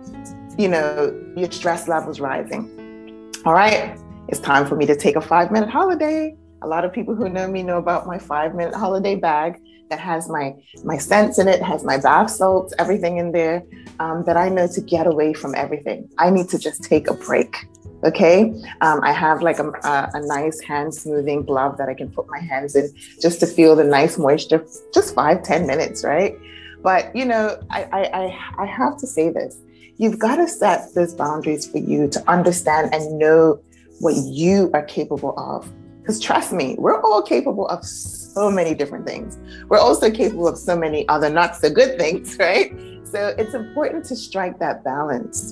you 0.57 0.69
know, 0.69 1.13
your 1.35 1.51
stress 1.51 1.89
levels 1.89 2.21
rising, 2.21 3.31
all 3.45 3.53
right, 3.53 3.99
it's 4.29 4.39
time 4.39 4.65
for 4.65 4.77
me 4.77 4.85
to 4.85 4.95
take 4.95 5.17
a 5.17 5.21
five 5.21 5.51
minute 5.51 5.69
holiday. 5.69 6.35
A 6.61 6.67
lot 6.67 6.85
of 6.85 6.93
people 6.93 7.13
who 7.13 7.27
know 7.27 7.47
me 7.47 7.61
know 7.61 7.77
about 7.77 8.07
my 8.07 8.17
five 8.17 8.55
minute 8.55 8.73
holiday 8.73 9.15
bag 9.15 9.59
that 9.89 9.99
has 9.99 10.29
my 10.29 10.55
my 10.85 10.97
scents 10.97 11.39
in 11.39 11.49
it, 11.49 11.61
has 11.61 11.83
my 11.83 11.97
bath 11.97 12.31
salts, 12.31 12.73
everything 12.79 13.17
in 13.17 13.33
there 13.33 13.63
um, 13.99 14.23
that 14.23 14.37
I 14.37 14.47
know 14.47 14.67
to 14.67 14.81
get 14.81 15.07
away 15.07 15.33
from 15.33 15.53
everything. 15.55 16.09
I 16.17 16.29
need 16.29 16.47
to 16.49 16.57
just 16.57 16.83
take 16.83 17.09
a 17.09 17.13
break. 17.13 17.67
Okay, 18.05 18.53
um, 18.81 19.01
I 19.03 19.11
have 19.11 19.41
like 19.41 19.59
a, 19.59 19.69
a, 19.69 20.09
a, 20.13 20.25
nice 20.25 20.59
hand 20.59 20.93
smoothing 20.93 21.43
glove 21.43 21.77
that 21.77 21.87
I 21.87 21.93
can 21.93 22.11
put 22.11 22.27
my 22.27 22.39
hands 22.39 22.75
in 22.75 22.93
just 23.21 23.39
to 23.39 23.47
feel 23.47 23.77
the 23.77 23.85
nice 23.85 24.17
moisture, 24.17 24.65
just 24.93 25.15
five 25.15 25.43
ten 25.43 25.65
minutes, 25.67 26.03
right? 26.03 26.35
But 26.83 27.15
you 27.15 27.25
know, 27.25 27.57
I, 27.71 27.83
I, 27.83 28.63
I 28.63 28.65
have 28.65 28.97
to 28.97 29.07
say 29.07 29.29
this. 29.29 29.57
You've 29.97 30.19
got 30.19 30.35
to 30.35 30.47
set 30.47 30.93
those 30.93 31.13
boundaries 31.13 31.65
for 31.65 31.77
you 31.77 32.07
to 32.09 32.29
understand 32.29 32.93
and 32.93 33.17
know 33.17 33.59
what 33.99 34.15
you 34.15 34.69
are 34.73 34.83
capable 34.83 35.33
of. 35.39 35.71
Because 36.01 36.19
trust 36.19 36.51
me, 36.51 36.75
we're 36.77 37.01
all 37.01 37.21
capable 37.21 37.67
of 37.69 37.85
so 37.85 38.51
many 38.51 38.73
different 38.73 39.07
things. 39.07 39.37
We're 39.69 39.79
also 39.79 40.11
capable 40.11 40.47
of 40.47 40.57
so 40.57 40.75
many 40.75 41.07
other 41.07 41.29
not 41.29 41.55
so 41.55 41.69
good 41.69 41.97
things, 41.97 42.37
right? 42.39 42.77
So 43.05 43.33
it's 43.37 43.53
important 43.53 44.03
to 44.05 44.15
strike 44.15 44.59
that 44.59 44.83
balance. 44.83 45.51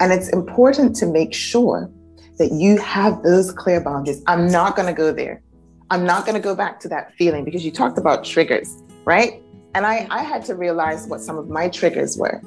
And 0.00 0.12
it's 0.12 0.30
important 0.30 0.96
to 0.96 1.06
make 1.06 1.34
sure 1.34 1.90
that 2.38 2.52
you 2.52 2.78
have 2.78 3.22
those 3.22 3.52
clear 3.52 3.82
boundaries. 3.82 4.22
I'm 4.26 4.46
not 4.46 4.76
going 4.76 4.86
to 4.86 4.94
go 4.94 5.12
there. 5.12 5.42
I'm 5.90 6.06
not 6.06 6.24
going 6.24 6.36
to 6.36 6.40
go 6.40 6.54
back 6.54 6.80
to 6.80 6.88
that 6.88 7.12
feeling 7.16 7.44
because 7.44 7.64
you 7.64 7.70
talked 7.70 7.98
about 7.98 8.24
triggers, 8.24 8.82
right? 9.04 9.42
And 9.74 9.86
I, 9.86 10.06
I 10.10 10.22
had 10.22 10.44
to 10.46 10.54
realize 10.54 11.06
what 11.06 11.20
some 11.20 11.38
of 11.38 11.48
my 11.48 11.68
triggers 11.68 12.16
were. 12.16 12.42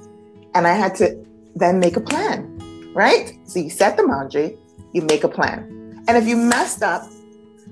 And 0.54 0.68
I 0.68 0.74
had 0.74 0.96
to 0.96 1.18
then 1.56 1.80
make 1.80 1.96
a 1.96 2.02
plan, 2.02 2.92
right? 2.94 3.38
So 3.46 3.60
you 3.60 3.70
set 3.70 3.98
the 3.98 4.06
boundary, 4.08 4.58
you 4.92 5.02
make 5.04 5.24
a 5.24 5.30
plan. 5.30 6.04
And 6.08 6.18
if 6.18 6.28
you 6.28 6.36
messed 6.36 6.84
up, 6.84 7.08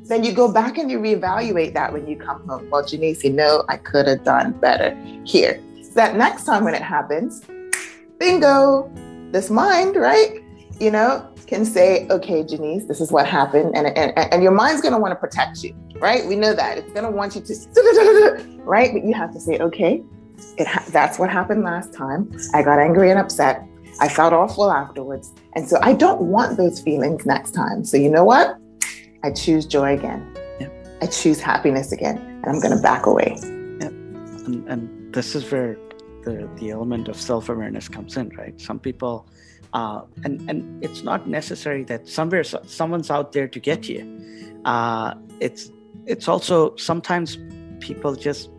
then 0.06 0.24
you 0.24 0.32
go 0.32 0.52
back 0.52 0.78
and 0.78 0.90
you 0.90 1.00
reevaluate 1.00 1.74
that 1.74 1.94
when 1.94 2.08
you 2.08 2.16
come 2.16 2.48
home. 2.48 2.70
Well, 2.70 2.86
Janice, 2.86 3.24
you 3.24 3.32
know, 3.32 3.64
I 3.70 3.78
could 3.78 4.08
have 4.08 4.24
done 4.24 4.54
better 4.54 4.96
here. 5.26 5.62
So 5.84 5.92
that 5.96 6.16
next 6.16 6.46
time 6.46 6.64
when 6.64 6.74
it 6.74 6.82
happens, 6.82 7.44
bingo, 8.20 8.90
this 9.32 9.50
mind, 9.50 9.96
right? 9.96 10.42
You 10.80 10.92
know, 10.92 11.28
can 11.52 11.66
say, 11.66 12.08
okay, 12.08 12.46
Janice, 12.46 12.86
this 12.86 13.02
is 13.02 13.12
what 13.12 13.28
happened. 13.28 13.76
And, 13.76 13.88
and, 13.98 14.18
and 14.18 14.42
your 14.42 14.54
mind's 14.54 14.82
going 14.82 14.94
to 14.94 15.00
want 15.00 15.12
to 15.12 15.18
protect 15.18 15.62
you, 15.62 15.76
right? 16.00 16.26
We 16.26 16.38
know 16.38 16.54
that. 16.54 16.78
It's 16.78 16.94
going 16.94 17.04
to 17.04 17.12
want 17.12 17.36
you 17.36 17.42
to, 17.42 18.62
right? 18.64 18.94
But 18.94 19.04
you 19.04 19.14
have 19.14 19.34
to 19.34 19.40
say, 19.40 19.60
okay, 19.60 20.02
it 20.58 20.66
ha- 20.66 20.86
that's 20.92 21.20
what 21.20 21.30
happened 21.30 21.64
last 21.64 21.94
time. 21.94 22.32
I 22.54 22.64
got 22.64 22.80
angry 22.80 23.12
and 23.12 23.20
upset. 23.20 23.68
I 24.00 24.08
felt 24.08 24.32
awful 24.32 24.72
afterwards. 24.72 25.34
And 25.54 25.68
so 25.68 25.78
I 25.82 25.92
don't 25.92 26.22
want 26.22 26.56
those 26.56 26.80
feelings 26.80 27.26
next 27.26 27.52
time. 27.52 27.84
So 27.84 27.98
you 27.98 28.10
know 28.10 28.24
what? 28.24 28.58
I 29.22 29.32
choose 29.32 29.66
joy 29.66 29.98
again. 29.98 30.34
Yeah. 30.62 30.70
I 31.02 31.08
choose 31.08 31.42
happiness 31.42 31.92
again. 31.92 32.18
And 32.18 32.46
I'm 32.46 32.62
going 32.62 32.76
to 32.76 32.82
back 32.82 33.08
away. 33.08 33.36
Yeah. 33.42 33.88
And, 33.88 34.66
and 34.70 35.14
this 35.14 35.36
is 35.36 35.52
where 35.52 35.78
the, 36.24 36.50
the 36.56 36.70
element 36.70 37.10
of 37.10 37.20
self 37.20 37.50
awareness 37.50 37.90
comes 37.90 38.16
in, 38.16 38.30
right? 38.38 38.60
Some 38.60 38.80
people 38.80 39.28
uh, 39.73 40.01
and 40.23 40.49
and 40.49 40.84
it's 40.84 41.03
not 41.03 41.27
necessary 41.27 41.84
that 41.86 42.07
somewhere 42.07 42.43
someone's 42.43 43.10
out 43.10 43.31
there 43.31 43.47
to 43.47 43.60
get 43.60 43.88
you. 43.88 44.01
Uh, 44.65 45.13
it's 45.39 45.71
it's 46.05 46.27
also 46.27 46.75
sometimes 46.75 47.38
people 47.79 48.15
just 48.15 48.49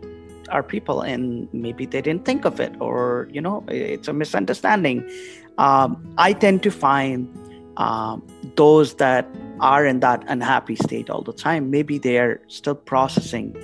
are 0.49 0.63
people 0.63 1.01
and 1.01 1.47
maybe 1.53 1.85
they 1.85 2.01
didn't 2.01 2.25
think 2.25 2.45
of 2.45 2.59
it 2.59 2.73
or 2.79 3.27
you 3.31 3.41
know 3.41 3.63
it's 3.67 4.07
a 4.07 4.13
misunderstanding. 4.13 5.07
Um, 5.57 6.13
I 6.17 6.33
tend 6.33 6.63
to 6.63 6.71
find 6.71 7.29
um, 7.77 8.25
those 8.55 8.95
that 8.95 9.27
are 9.59 9.85
in 9.85 9.99
that 9.99 10.23
unhappy 10.27 10.75
state 10.75 11.09
all 11.09 11.21
the 11.21 11.33
time. 11.33 11.69
Maybe 11.69 11.97
they 11.97 12.17
are 12.17 12.41
still 12.47 12.75
processing 12.75 13.55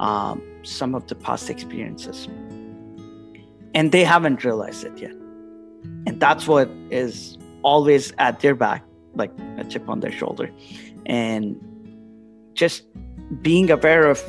um, 0.00 0.42
some 0.62 0.94
of 0.94 1.06
the 1.08 1.14
past 1.14 1.50
experiences 1.50 2.28
and 3.74 3.90
they 3.90 4.04
haven't 4.04 4.44
realized 4.44 4.84
it 4.84 4.96
yet 4.98 5.23
and 6.06 6.20
that's 6.20 6.46
what 6.46 6.68
is 6.90 7.38
always 7.62 8.12
at 8.18 8.40
their 8.40 8.54
back 8.54 8.84
like 9.14 9.30
a 9.58 9.64
chip 9.64 9.88
on 9.88 10.00
their 10.00 10.12
shoulder. 10.12 10.50
And 11.06 11.60
just 12.54 12.84
being 13.42 13.70
aware 13.70 14.08
of 14.08 14.22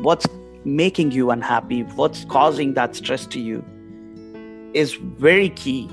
what's 0.00 0.26
making 0.64 1.10
you 1.10 1.30
unhappy 1.30 1.82
what's 1.82 2.24
causing 2.26 2.74
that 2.74 2.94
stress 2.94 3.26
to 3.26 3.40
you 3.40 3.64
is 4.74 4.94
very 4.94 5.48
key 5.48 5.88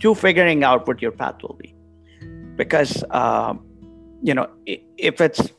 to 0.00 0.14
figuring 0.14 0.62
out 0.62 0.86
what 0.86 1.00
your 1.00 1.10
path 1.10 1.42
will 1.42 1.54
be. 1.54 1.74
Because 2.56 3.02
uh, 3.10 3.54
you 4.22 4.34
know 4.34 4.48
if 4.66 5.20
it's 5.20 5.50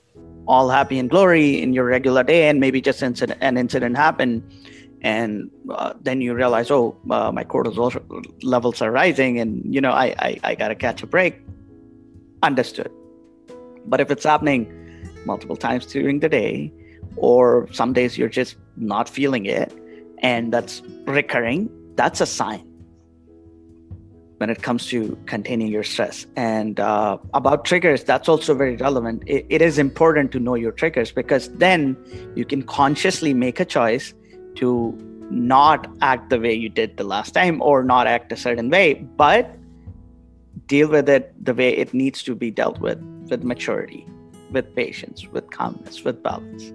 all 0.48 0.70
happy 0.70 1.00
and 1.00 1.10
glory 1.10 1.62
in 1.62 1.74
your 1.74 1.86
regular 1.86 2.24
day 2.24 2.48
and 2.48 2.60
maybe 2.60 2.80
just 2.80 3.02
an 3.02 3.58
incident 3.58 3.98
happened 3.98 4.44
and 5.02 5.50
uh, 5.70 5.94
then 6.02 6.22
you 6.22 6.34
realize 6.34 6.72
oh 6.72 6.96
uh, 7.10 7.32
my 7.32 7.44
cortisol 7.44 7.94
levels 8.44 8.82
are 8.82 8.92
rising 8.92 9.40
and 9.40 9.74
you 9.74 9.82
know 9.82 9.92
I, 9.92 10.16
I 10.20 10.40
i 10.44 10.56
gotta 10.56 10.76
catch 10.76 11.04
a 11.04 11.08
break. 11.08 11.42
Understood. 12.44 12.92
But 13.86 14.02
if 14.02 14.12
it's 14.12 14.24
happening 14.24 14.72
multiple 15.26 15.56
times 15.56 15.86
during 15.86 16.20
the 16.20 16.30
day 16.30 16.72
or 17.16 17.68
some 17.72 17.94
days 17.94 18.18
you're 18.18 18.30
just 18.30 18.56
not 18.78 19.10
feeling 19.10 19.46
it 19.46 19.74
and 20.20 20.54
that's 20.54 20.82
recurring 21.06 21.70
that's 21.96 22.22
a 22.22 22.26
sign 22.26 22.76
when 24.38 24.50
it 24.50 24.62
comes 24.62 24.88
to 24.88 25.18
containing 25.26 25.68
your 25.68 25.84
stress. 25.84 26.26
And 26.36 26.80
uh, 26.80 27.18
about 27.34 27.66
triggers 27.66 28.04
that's 28.04 28.28
also 28.28 28.54
very 28.54 28.76
relevant. 28.76 29.24
It, 29.26 29.46
it 29.50 29.62
is 29.62 29.78
important 29.78 30.32
to 30.34 30.40
know 30.40 30.56
your 30.56 30.72
triggers 30.72 31.12
because 31.12 31.50
then 31.54 31.98
you 32.36 32.46
can 32.46 32.62
consciously 32.64 33.34
make 33.34 33.60
a 33.60 33.66
choice 33.66 34.14
to 34.56 34.98
not 35.32 35.88
act 36.02 36.30
the 36.30 36.40
way 36.40 36.54
you 36.54 36.70
did 36.70 36.98
the 36.98 37.04
last 37.04 37.32
time 37.32 37.62
or 37.62 37.84
not 37.84 38.08
act 38.08 38.32
a 38.32 38.38
certain 38.38 38.70
way, 38.70 38.94
but 38.94 39.56
deal 40.68 40.88
with 40.88 41.10
it 41.10 41.34
the 41.44 41.54
way 41.54 41.70
it 41.70 41.94
needs 41.94 42.24
to 42.24 42.36
be 42.36 42.52
dealt 42.52 42.80
with 42.80 43.02
with 43.30 43.44
maturity, 43.44 44.06
with 44.52 44.76
patience, 44.76 45.28
with 45.28 45.50
calmness, 45.52 46.04
with 46.04 46.22
balance. 46.22 46.72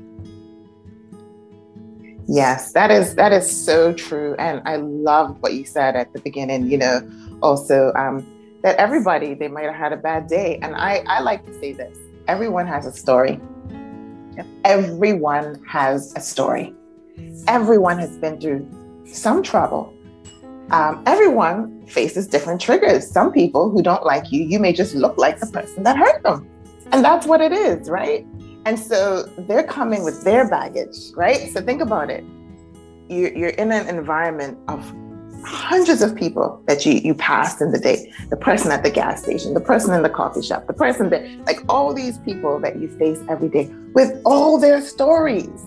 Yes, 2.27 2.73
that 2.73 2.91
is 2.91 3.15
that 3.17 3.33
is 3.33 3.49
so 3.51 3.93
true, 3.93 4.37
and 4.39 4.63
I 4.65 4.77
love 4.77 5.37
what 5.41 5.55
you 5.55 5.65
said 5.65 5.97
at 5.97 6.13
the 6.13 6.21
beginning. 6.21 6.71
You 6.71 6.79
know, 6.79 7.11
also 7.43 7.93
um, 7.95 8.27
that 8.63 8.77
everybody 8.77 9.35
they 9.35 9.49
might 9.49 9.65
have 9.65 9.75
had 9.75 9.93
a 9.93 9.97
bad 9.97 10.29
day, 10.29 10.59
and 10.63 10.77
I 10.77 11.03
I 11.07 11.21
like 11.21 11.45
to 11.47 11.55
say 11.61 11.73
this: 11.73 11.97
everyone 12.29 12.67
has 12.67 12.87
a 12.87 12.93
story. 12.93 13.41
Yep. 14.37 14.47
Everyone 14.65 15.61
has 15.67 16.13
a 16.15 16.21
story. 16.21 16.73
Everyone 17.49 17.99
has 17.99 18.17
been 18.19 18.41
through 18.41 18.69
some 19.07 19.43
trouble. 19.43 19.95
Um, 20.71 21.03
everyone 21.07 21.85
faces 21.87 22.29
different 22.29 22.61
triggers. 22.61 23.11
Some 23.11 23.33
people 23.33 23.71
who 23.71 23.83
don't 23.83 24.05
like 24.05 24.31
you, 24.31 24.45
you 24.45 24.59
may 24.59 24.73
just 24.73 24.95
look 24.95 25.19
like 25.19 25.41
the 25.41 25.47
person 25.47 25.83
that 25.83 25.97
hurt 25.97 26.23
them. 26.23 26.49
And 26.93 27.05
that's 27.05 27.27
what 27.27 27.41
it 27.41 27.53
is, 27.53 27.89
right? 27.89 28.25
And 28.67 28.79
so 28.79 29.23
they're 29.39 29.65
coming 29.65 30.05
with 30.05 30.23
their 30.23 30.49
baggage, 30.49 30.97
right? 31.15 31.51
So 31.51 31.61
think 31.61 31.81
about 31.81 32.11
it. 32.11 32.25
You're, 33.09 33.37
you're 33.37 33.51
in 33.51 33.73
an 33.73 33.89
environment 33.89 34.59
of 34.69 34.95
hundreds 35.45 36.03
of 36.03 36.15
people 36.15 36.63
that 36.67 36.85
you, 36.85 36.93
you 36.93 37.15
passed 37.15 37.61
in 37.61 37.73
the 37.73 37.79
day 37.79 38.13
the 38.29 38.37
person 38.37 38.71
at 38.71 38.83
the 38.83 38.91
gas 38.91 39.23
station, 39.23 39.55
the 39.55 39.61
person 39.61 39.95
in 39.95 40.03
the 40.03 40.11
coffee 40.11 40.43
shop, 40.43 40.67
the 40.67 40.73
person 40.73 41.11
that, 41.11 41.25
like 41.47 41.61
all 41.69 41.95
these 41.95 42.19
people 42.19 42.61
that 42.61 42.79
you 42.79 42.89
face 42.99 43.19
every 43.29 43.49
day 43.49 43.73
with 43.95 44.21
all 44.25 44.59
their 44.59 44.81
stories. 44.83 45.65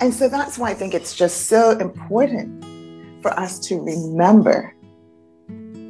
And 0.00 0.14
so 0.14 0.28
that's 0.28 0.56
why 0.58 0.70
I 0.70 0.74
think 0.74 0.94
it's 0.94 1.14
just 1.14 1.46
so 1.46 1.78
important 1.78 2.64
for 3.22 3.38
us 3.38 3.58
to 3.60 3.78
remember 3.80 4.74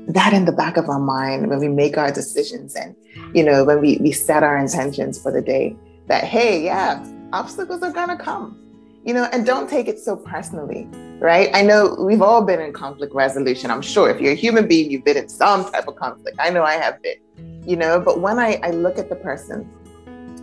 that 0.09 0.33
in 0.33 0.45
the 0.45 0.53
back 0.53 0.77
of 0.77 0.89
our 0.89 0.99
mind 0.99 1.49
when 1.49 1.61
we 1.61 1.69
make 1.69 1.97
our 1.97 2.11
decisions 2.11 2.75
and, 2.75 2.97
you 3.33 3.45
know, 3.45 3.65
when 3.65 3.81
we, 3.81 3.99
we 3.99 4.11
set 4.11 4.43
our 4.43 4.59
intentions 4.59 5.23
for 5.23 5.31
the 5.31 5.41
day 5.41 5.77
that, 6.09 6.25
hey, 6.25 6.65
yeah, 6.65 7.07
obstacles 7.33 7.83
are 7.85 7.93
to 7.93 8.17
come, 8.17 8.59
you 9.05 9.15
know, 9.15 9.29
and 9.33 9.47
don't 9.47 9.71
take 9.71 9.87
it 9.87 10.01
so 10.01 10.17
personally, 10.17 10.89
right? 11.21 11.49
I 11.55 11.63
know 11.63 11.97
we've 12.01 12.23
all 12.23 12.43
been 12.43 12.61
in 12.61 12.73
conflict 12.73 13.15
resolution. 13.15 13.71
I'm 13.71 13.83
sure 13.83 14.11
if 14.11 14.21
you're 14.21 14.33
a 14.33 14.37
human 14.37 14.67
being, 14.67 14.91
you've 14.91 15.05
been 15.05 15.17
in 15.19 15.29
some 15.29 15.71
type 15.71 15.87
of 15.87 15.95
conflict. 15.95 16.37
I 16.41 16.51
know 16.51 16.65
I 16.65 16.75
have 16.75 17.01
been, 17.01 17.63
you 17.65 17.77
know, 17.77 18.01
but 18.01 18.21
when 18.21 18.41
I, 18.41 18.59
I 18.65 18.71
look 18.71 18.99
at 18.99 19.09
the 19.09 19.17
person 19.17 19.71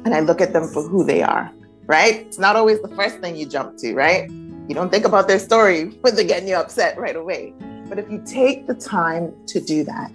and 0.06 0.16
I 0.16 0.22
look 0.22 0.40
at 0.40 0.54
them 0.54 0.70
for 0.70 0.82
who 0.82 1.04
they 1.04 1.22
are, 1.22 1.52
right? 1.88 2.16
It's 2.28 2.38
not 2.40 2.56
always 2.56 2.82
the 2.82 2.90
first 2.90 3.20
thing 3.20 3.36
you 3.36 3.48
jump 3.48 3.78
to, 3.78 3.94
right? 3.96 4.30
You 4.68 4.76
don't 4.76 4.92
think 4.92 5.06
about 5.06 5.28
their 5.28 5.40
story 5.40 5.86
when 6.02 6.16
they're 6.16 6.26
getting 6.26 6.48
you 6.50 6.56
upset 6.56 6.98
right 6.98 7.16
away. 7.16 7.54
But 7.88 7.98
if 7.98 8.12
you 8.12 8.22
take 8.26 8.68
the 8.68 8.76
time 8.76 9.34
to 9.48 9.62
do 9.62 9.84
that, 9.86 10.12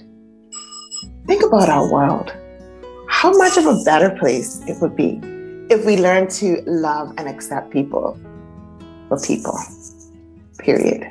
think 1.27 1.43
about 1.43 1.69
our 1.69 1.91
world. 1.91 2.33
how 3.09 3.31
much 3.39 3.57
of 3.57 3.67
a 3.67 3.83
better 3.85 4.11
place 4.19 4.61
it 4.67 4.77
would 4.81 4.97
be 4.97 5.21
if 5.71 5.85
we 5.85 5.97
learn 5.97 6.27
to 6.27 6.61
love 6.67 7.15
and 7.19 7.29
accept 7.29 7.71
people 7.71 8.19
for 9.09 9.21
people. 9.21 9.57
Period. 10.59 11.09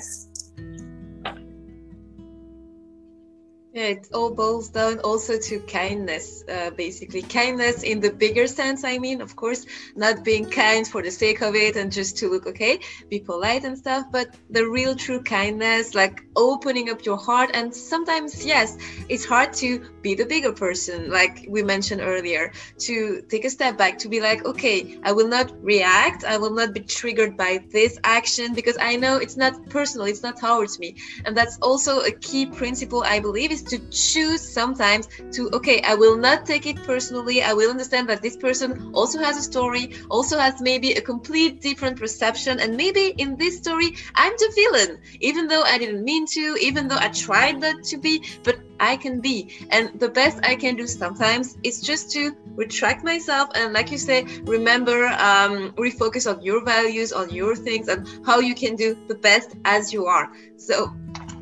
It 3.73 4.09
all 4.13 4.31
boils 4.31 4.67
down 4.67 4.99
also 4.99 5.39
to 5.39 5.59
kindness, 5.61 6.43
uh, 6.49 6.71
basically. 6.71 7.21
Kindness 7.21 7.83
in 7.83 8.01
the 8.01 8.11
bigger 8.11 8.45
sense, 8.45 8.83
I 8.83 8.97
mean, 8.97 9.21
of 9.21 9.37
course, 9.37 9.65
not 9.95 10.25
being 10.25 10.49
kind 10.49 10.85
for 10.85 11.01
the 11.01 11.09
sake 11.09 11.41
of 11.41 11.55
it 11.55 11.77
and 11.77 11.89
just 11.89 12.17
to 12.17 12.27
look 12.29 12.47
okay, 12.47 12.79
be 13.09 13.19
polite 13.19 13.63
and 13.63 13.77
stuff, 13.77 14.07
but 14.11 14.27
the 14.49 14.67
real 14.67 14.93
true 14.93 15.23
kindness, 15.23 15.95
like 15.95 16.21
opening 16.35 16.89
up 16.89 17.05
your 17.05 17.15
heart. 17.15 17.51
And 17.53 17.73
sometimes, 17.73 18.45
yes, 18.45 18.77
it's 19.07 19.23
hard 19.23 19.53
to 19.53 19.79
be 20.01 20.15
the 20.15 20.25
bigger 20.25 20.51
person, 20.51 21.09
like 21.09 21.45
we 21.47 21.63
mentioned 21.63 22.01
earlier, 22.01 22.51
to 22.79 23.21
take 23.29 23.45
a 23.45 23.49
step 23.49 23.77
back, 23.77 23.99
to 23.99 24.09
be 24.09 24.19
like, 24.19 24.43
okay, 24.43 24.99
I 25.01 25.13
will 25.13 25.29
not 25.29 25.49
react, 25.63 26.25
I 26.25 26.37
will 26.37 26.53
not 26.53 26.73
be 26.73 26.81
triggered 26.81 27.37
by 27.37 27.63
this 27.71 27.97
action 28.03 28.53
because 28.53 28.77
I 28.81 28.97
know 28.97 29.15
it's 29.15 29.37
not 29.37 29.69
personal, 29.69 30.07
it's 30.07 30.23
not 30.23 30.41
towards 30.41 30.77
me. 30.77 30.97
And 31.23 31.37
that's 31.37 31.57
also 31.61 32.01
a 32.01 32.11
key 32.11 32.47
principle, 32.47 33.03
I 33.07 33.21
believe, 33.21 33.51
is 33.51 33.60
to 33.63 33.79
choose 33.89 34.41
sometimes 34.41 35.07
to 35.31 35.49
okay 35.53 35.81
i 35.83 35.93
will 35.95 36.17
not 36.17 36.45
take 36.45 36.65
it 36.65 36.81
personally 36.83 37.43
i 37.43 37.53
will 37.53 37.69
understand 37.69 38.07
that 38.09 38.21
this 38.21 38.37
person 38.37 38.91
also 38.93 39.19
has 39.19 39.37
a 39.37 39.41
story 39.41 39.91
also 40.09 40.37
has 40.37 40.61
maybe 40.61 40.93
a 40.93 41.01
complete 41.01 41.61
different 41.61 41.97
perception 41.97 42.59
and 42.59 42.75
maybe 42.75 43.13
in 43.17 43.35
this 43.37 43.57
story 43.57 43.91
i'm 44.15 44.33
the 44.37 44.51
villain 44.55 44.97
even 45.19 45.47
though 45.47 45.63
i 45.63 45.77
didn't 45.77 46.03
mean 46.03 46.25
to 46.25 46.57
even 46.61 46.87
though 46.87 46.99
i 46.99 47.07
tried 47.09 47.59
not 47.59 47.83
to 47.83 47.97
be 47.97 48.23
but 48.43 48.55
I 48.81 48.97
can 48.97 49.21
be. 49.21 49.47
And 49.69 49.91
the 49.99 50.09
best 50.09 50.39
I 50.43 50.55
can 50.55 50.75
do 50.75 50.87
sometimes 50.87 51.55
is 51.63 51.79
just 51.81 52.11
to 52.13 52.35
retract 52.55 53.03
myself 53.03 53.49
and, 53.53 53.73
like 53.73 53.91
you 53.91 53.97
say, 53.97 54.25
remember, 54.43 55.05
um, 55.19 55.71
refocus 55.77 56.29
on 56.29 56.41
your 56.41 56.65
values, 56.65 57.13
on 57.13 57.29
your 57.29 57.55
things, 57.55 57.87
and 57.87 58.07
how 58.25 58.39
you 58.39 58.55
can 58.55 58.75
do 58.75 58.97
the 59.07 59.15
best 59.15 59.55
as 59.65 59.93
you 59.93 60.05
are. 60.07 60.27
So 60.57 60.91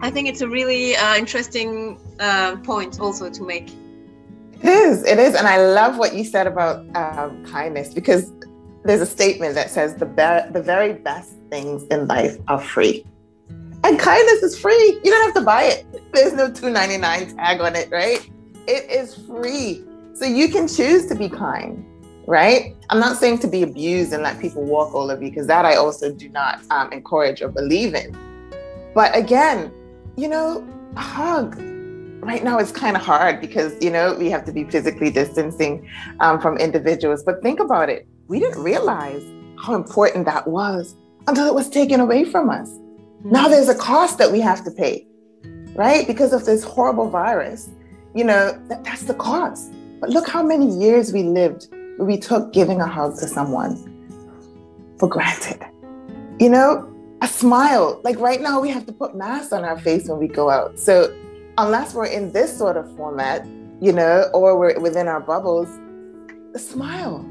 I 0.01 0.09
think 0.09 0.29
it's 0.29 0.41
a 0.41 0.47
really 0.47 0.95
uh, 0.95 1.15
interesting 1.15 1.99
uh, 2.19 2.55
point 2.57 2.99
also 2.99 3.29
to 3.29 3.43
make. 3.43 3.69
It 4.61 4.65
is. 4.65 5.03
It 5.03 5.19
is. 5.19 5.35
And 5.35 5.47
I 5.47 5.57
love 5.57 5.97
what 5.97 6.15
you 6.15 6.23
said 6.23 6.47
about 6.47 6.85
um, 6.95 7.45
kindness 7.45 7.93
because 7.93 8.31
there's 8.83 9.01
a 9.01 9.05
statement 9.05 9.55
that 9.55 9.69
says 9.69 9.95
the, 9.95 10.05
be- 10.05 10.51
the 10.53 10.61
very 10.61 10.93
best 10.93 11.33
things 11.49 11.83
in 11.87 12.07
life 12.07 12.37
are 12.47 12.61
free. 12.61 13.05
And 13.83 13.99
kindness 13.99 14.43
is 14.43 14.57
free. 14.57 14.99
You 15.03 15.11
don't 15.11 15.25
have 15.25 15.33
to 15.35 15.41
buy 15.41 15.63
it. 15.63 15.85
There's 16.13 16.33
no 16.33 16.49
2.99 16.49 17.35
tag 17.35 17.61
on 17.61 17.75
it, 17.75 17.89
right? 17.91 18.29
It 18.67 18.89
is 18.89 19.15
free. 19.15 19.83
So 20.13 20.25
you 20.25 20.49
can 20.49 20.67
choose 20.67 21.05
to 21.07 21.15
be 21.15 21.29
kind, 21.29 21.85
right? 22.27 22.75
I'm 22.89 22.99
not 22.99 23.17
saying 23.17 23.39
to 23.39 23.47
be 23.47 23.63
abused 23.63 24.11
and 24.11 24.23
let 24.23 24.39
people 24.39 24.63
walk 24.63 24.93
all 24.93 25.11
over 25.11 25.23
you 25.23 25.29
because 25.29 25.47
that 25.47 25.65
I 25.65 25.75
also 25.75 26.11
do 26.11 26.27
not 26.29 26.59
um, 26.71 26.91
encourage 26.91 27.41
or 27.41 27.47
believe 27.47 27.93
in. 27.95 28.17
But 28.93 29.15
again, 29.15 29.71
you 30.19 30.27
know, 30.27 30.67
a 30.95 30.99
hug. 30.99 31.55
Right 32.21 32.43
now, 32.43 32.59
it's 32.59 32.71
kind 32.73 32.97
of 32.97 33.01
hard 33.01 33.39
because, 33.39 33.73
you 33.81 33.89
know, 33.89 34.13
we 34.15 34.29
have 34.29 34.43
to 34.45 34.51
be 34.51 34.65
physically 34.65 35.09
distancing 35.09 35.89
um, 36.19 36.41
from 36.41 36.57
individuals. 36.57 37.23
But 37.23 37.41
think 37.41 37.61
about 37.61 37.89
it. 37.89 38.05
We 38.27 38.41
didn't 38.41 38.61
realize 38.61 39.23
how 39.57 39.75
important 39.75 40.25
that 40.25 40.45
was 40.45 40.95
until 41.27 41.47
it 41.47 41.53
was 41.53 41.69
taken 41.69 42.01
away 42.01 42.25
from 42.25 42.49
us. 42.49 42.69
Now 43.23 43.43
mm-hmm. 43.43 43.51
there's 43.51 43.69
a 43.69 43.75
cost 43.75 44.17
that 44.17 44.31
we 44.31 44.41
have 44.41 44.65
to 44.65 44.71
pay, 44.71 45.07
right? 45.75 46.05
Because 46.05 46.33
of 46.33 46.45
this 46.45 46.63
horrible 46.63 47.09
virus. 47.09 47.69
You 48.13 48.25
know, 48.25 48.51
that, 48.67 48.83
that's 48.83 49.03
the 49.03 49.13
cost. 49.13 49.71
But 50.01 50.09
look 50.09 50.27
how 50.27 50.43
many 50.43 50.67
years 50.67 51.13
we 51.13 51.23
lived 51.23 51.67
we 51.99 52.17
took 52.17 52.53
giving 52.53 52.79
a 52.79 52.87
hug 52.87 53.17
to 53.19 53.27
someone 53.27 53.75
for 54.97 55.07
granted. 55.07 55.61
You 56.39 56.49
know, 56.49 56.89
a 57.21 57.27
smile. 57.27 57.99
Like 58.03 58.19
right 58.19 58.41
now, 58.41 58.59
we 58.59 58.69
have 58.69 58.85
to 58.85 58.93
put 58.93 59.15
masks 59.15 59.51
on 59.51 59.63
our 59.63 59.79
face 59.79 60.07
when 60.07 60.19
we 60.19 60.27
go 60.27 60.49
out. 60.49 60.79
So 60.79 61.15
unless 61.57 61.93
we're 61.93 62.05
in 62.05 62.31
this 62.31 62.55
sort 62.55 62.77
of 62.77 62.95
format, 62.95 63.45
you 63.81 63.91
know, 63.91 64.29
or 64.33 64.57
we're 64.57 64.79
within 64.79 65.07
our 65.07 65.19
bubbles, 65.19 65.69
a 66.53 66.59
smile. 66.59 67.25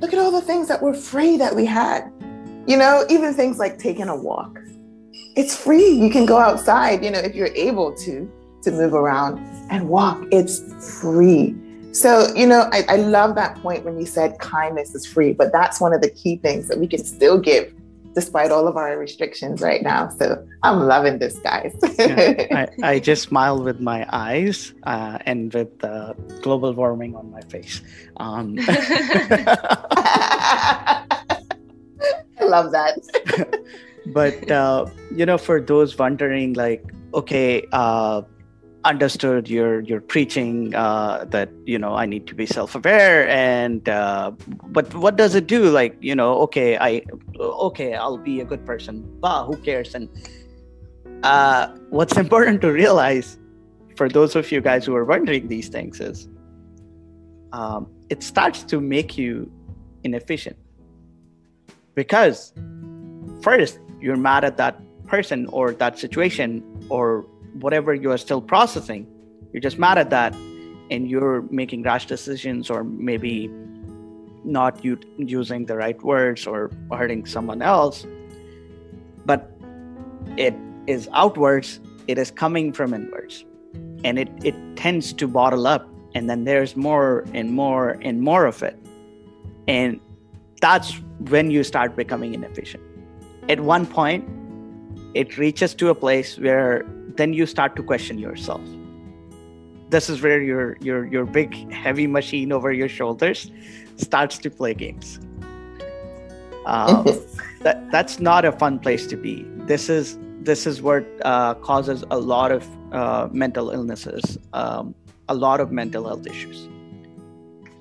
Look 0.00 0.12
at 0.12 0.18
all 0.18 0.30
the 0.30 0.42
things 0.42 0.68
that 0.68 0.80
were 0.80 0.94
free 0.94 1.36
that 1.38 1.54
we 1.54 1.64
had. 1.64 2.12
You 2.66 2.76
know, 2.76 3.04
even 3.08 3.34
things 3.34 3.58
like 3.58 3.78
taking 3.78 4.08
a 4.08 4.16
walk. 4.16 4.58
It's 5.36 5.56
free. 5.56 5.88
You 5.88 6.10
can 6.10 6.26
go 6.26 6.38
outside, 6.38 7.02
you 7.04 7.10
know, 7.10 7.18
if 7.18 7.34
you're 7.34 7.54
able 7.54 7.94
to, 7.96 8.30
to 8.62 8.70
move 8.70 8.92
around 8.92 9.38
and 9.70 9.88
walk. 9.88 10.22
It's 10.30 10.60
free. 11.00 11.56
So, 11.92 12.32
you 12.34 12.46
know, 12.46 12.68
I, 12.72 12.84
I 12.88 12.96
love 12.96 13.34
that 13.36 13.56
point 13.56 13.84
when 13.84 13.98
you 13.98 14.04
said 14.04 14.38
kindness 14.38 14.94
is 14.94 15.06
free, 15.06 15.32
but 15.32 15.50
that's 15.50 15.80
one 15.80 15.94
of 15.94 16.02
the 16.02 16.10
key 16.10 16.36
things 16.36 16.68
that 16.68 16.78
we 16.78 16.86
can 16.86 17.02
still 17.02 17.38
give 17.38 17.72
despite 18.14 18.50
all 18.50 18.66
of 18.66 18.76
our 18.76 18.98
restrictions 18.98 19.60
right 19.60 19.82
now. 19.82 20.08
So 20.08 20.44
I'm 20.62 20.80
loving 20.86 21.18
this, 21.18 21.38
guys. 21.38 21.76
yeah, 21.98 22.46
I, 22.50 22.68
I, 22.94 22.98
just 22.98 23.22
smile 23.22 23.62
with 23.62 23.80
my 23.80 24.06
eyes 24.10 24.74
uh, 24.84 25.18
and 25.26 25.52
with 25.52 25.82
uh, 25.84 26.14
global 26.42 26.72
warming 26.72 27.14
on 27.14 27.30
my 27.30 27.40
face. 27.42 27.80
Um, 28.16 28.56
I 32.40 32.44
love 32.44 32.72
that. 32.72 32.98
but, 34.06 34.50
uh, 34.50 34.86
you 35.14 35.26
know, 35.26 35.38
for 35.38 35.60
those 35.60 35.96
wondering, 35.98 36.54
like, 36.54 36.84
okay, 37.14 37.66
uh, 37.72 38.22
understood 38.84 39.48
your 39.48 39.80
your 39.80 40.00
preaching 40.00 40.74
uh, 40.74 41.24
that 41.30 41.50
you 41.64 41.78
know 41.78 41.94
I 41.94 42.06
need 42.06 42.26
to 42.28 42.34
be 42.34 42.46
self-aware 42.46 43.28
and 43.28 43.88
uh, 43.88 44.32
but 44.68 44.94
what 44.94 45.16
does 45.16 45.34
it 45.34 45.46
do? 45.46 45.70
Like 45.70 45.96
you 46.00 46.14
know 46.14 46.38
okay 46.46 46.78
I 46.78 47.02
okay 47.38 47.94
I'll 47.94 48.18
be 48.18 48.40
a 48.40 48.44
good 48.44 48.64
person. 48.64 49.04
Bah 49.20 49.44
who 49.44 49.56
cares? 49.56 49.94
And 49.94 50.08
uh, 51.22 51.68
what's 51.90 52.16
important 52.24 52.60
to 52.62 52.72
realize 52.72 53.38
for 53.96 54.08
those 54.08 54.36
of 54.36 54.50
you 54.52 54.60
guys 54.60 54.86
who 54.86 54.94
are 54.94 55.04
wondering 55.04 55.48
these 55.48 55.68
things 55.68 56.00
is 56.00 56.28
um, 57.52 57.90
it 58.08 58.22
starts 58.22 58.62
to 58.64 58.80
make 58.80 59.18
you 59.18 59.50
inefficient. 60.04 60.56
Because 61.94 62.52
first 63.42 63.80
you're 64.00 64.16
mad 64.16 64.44
at 64.44 64.56
that 64.56 64.80
person 65.06 65.46
or 65.46 65.72
that 65.72 65.98
situation 65.98 66.62
or 66.90 67.26
whatever 67.60 67.94
you 67.94 68.10
are 68.10 68.18
still 68.18 68.40
processing 68.40 69.06
you're 69.52 69.60
just 69.60 69.78
mad 69.78 69.98
at 69.98 70.10
that 70.10 70.34
and 70.90 71.08
you're 71.08 71.42
making 71.50 71.82
rash 71.82 72.06
decisions 72.06 72.70
or 72.70 72.84
maybe 72.84 73.48
not 74.44 74.84
u- 74.84 75.00
using 75.18 75.66
the 75.66 75.76
right 75.76 76.00
words 76.02 76.46
or 76.46 76.70
hurting 76.92 77.26
someone 77.26 77.62
else. 77.62 78.06
But 79.24 79.50
it 80.36 80.54
is 80.86 81.08
outwards 81.12 81.80
it 82.06 82.16
is 82.18 82.30
coming 82.30 82.72
from 82.72 82.94
inwards. 82.94 83.44
And 84.02 84.18
it, 84.18 84.30
it 84.42 84.54
tends 84.76 85.12
to 85.12 85.28
bottle 85.28 85.66
up 85.66 85.86
and 86.14 86.28
then 86.30 86.44
there's 86.44 86.74
more 86.74 87.26
and 87.34 87.52
more 87.52 87.98
and 88.00 88.22
more 88.22 88.46
of 88.46 88.62
it. 88.62 88.78
And 89.66 90.00
that's 90.60 90.94
when 91.28 91.50
you 91.50 91.62
start 91.64 91.96
becoming 91.96 92.32
inefficient. 92.32 92.82
At 93.48 93.60
one 93.60 93.86
point 93.86 94.26
it 95.14 95.36
reaches 95.36 95.74
to 95.74 95.90
a 95.90 95.94
place 95.94 96.38
where 96.38 96.86
then 97.18 97.34
you 97.34 97.46
start 97.46 97.76
to 97.76 97.82
question 97.82 98.18
yourself. 98.18 98.60
This 99.90 100.08
is 100.08 100.22
where 100.22 100.40
your 100.40 100.76
your 100.80 101.04
your 101.06 101.24
big 101.26 101.56
heavy 101.72 102.06
machine 102.06 102.52
over 102.52 102.72
your 102.72 102.88
shoulders 102.88 103.50
starts 103.96 104.38
to 104.38 104.50
play 104.50 104.72
games. 104.74 105.18
Um, 106.66 107.04
that 107.62 107.90
that's 107.90 108.20
not 108.20 108.44
a 108.44 108.52
fun 108.52 108.78
place 108.78 109.06
to 109.08 109.16
be. 109.16 109.44
This 109.72 109.88
is 109.88 110.18
this 110.40 110.66
is 110.66 110.80
what 110.80 111.04
uh, 111.24 111.54
causes 111.54 112.04
a 112.10 112.18
lot 112.18 112.52
of 112.52 112.66
uh, 112.92 113.28
mental 113.32 113.70
illnesses 113.70 114.38
um, 114.52 114.94
a 115.28 115.34
lot 115.34 115.60
of 115.60 115.72
mental 115.72 116.06
health 116.06 116.26
issues. 116.26 116.68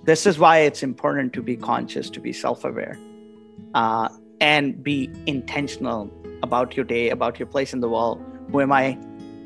This 0.04 0.26
is 0.26 0.40
why 0.40 0.60
it's 0.60 0.84
important 0.84 1.34
to 1.34 1.42
be 1.42 1.56
conscious 1.56 2.10
to 2.10 2.20
be 2.20 2.34
self-aware 2.34 2.98
uh, 3.74 4.10
and 4.42 4.82
be 4.82 5.10
intentional 5.26 6.10
about 6.44 6.76
your 6.78 6.86
day 6.86 7.10
about 7.10 7.40
your 7.40 7.48
place 7.48 7.74
in 7.74 7.82
the 7.82 7.90
world. 7.90 8.24
Who 8.52 8.62
am 8.62 8.72
i 8.72 8.98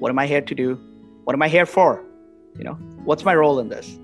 what 0.01 0.09
am 0.09 0.17
I 0.17 0.25
here 0.25 0.41
to 0.41 0.55
do? 0.55 0.79
What 1.25 1.35
am 1.35 1.43
I 1.43 1.47
here 1.47 1.67
for? 1.67 2.03
You 2.57 2.63
know, 2.63 2.73
what's 3.03 3.23
my 3.23 3.35
role 3.35 3.59
in 3.59 3.69
this? 3.69 3.99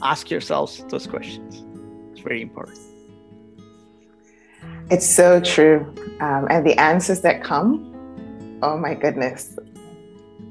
Ask 0.00 0.30
yourselves 0.30 0.82
those 0.88 1.06
questions. 1.06 1.66
It's 2.12 2.22
very 2.22 2.40
important. 2.40 2.78
It's 4.90 5.06
so 5.06 5.38
true. 5.38 5.80
Um, 6.20 6.46
and 6.48 6.66
the 6.66 6.80
answers 6.80 7.20
that 7.20 7.44
come, 7.44 7.92
oh 8.62 8.78
my 8.78 8.94
goodness. 8.94 9.58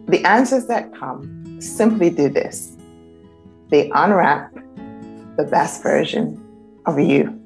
The 0.10 0.24
answers 0.26 0.68
that 0.68 0.94
come 0.94 1.60
simply 1.60 2.12
do 2.12 2.30
this 2.30 2.78
they 3.72 3.90
unwrap 3.96 4.54
the 5.38 5.48
best 5.50 5.82
version 5.82 6.40
of 6.86 7.00
you. 7.00 7.42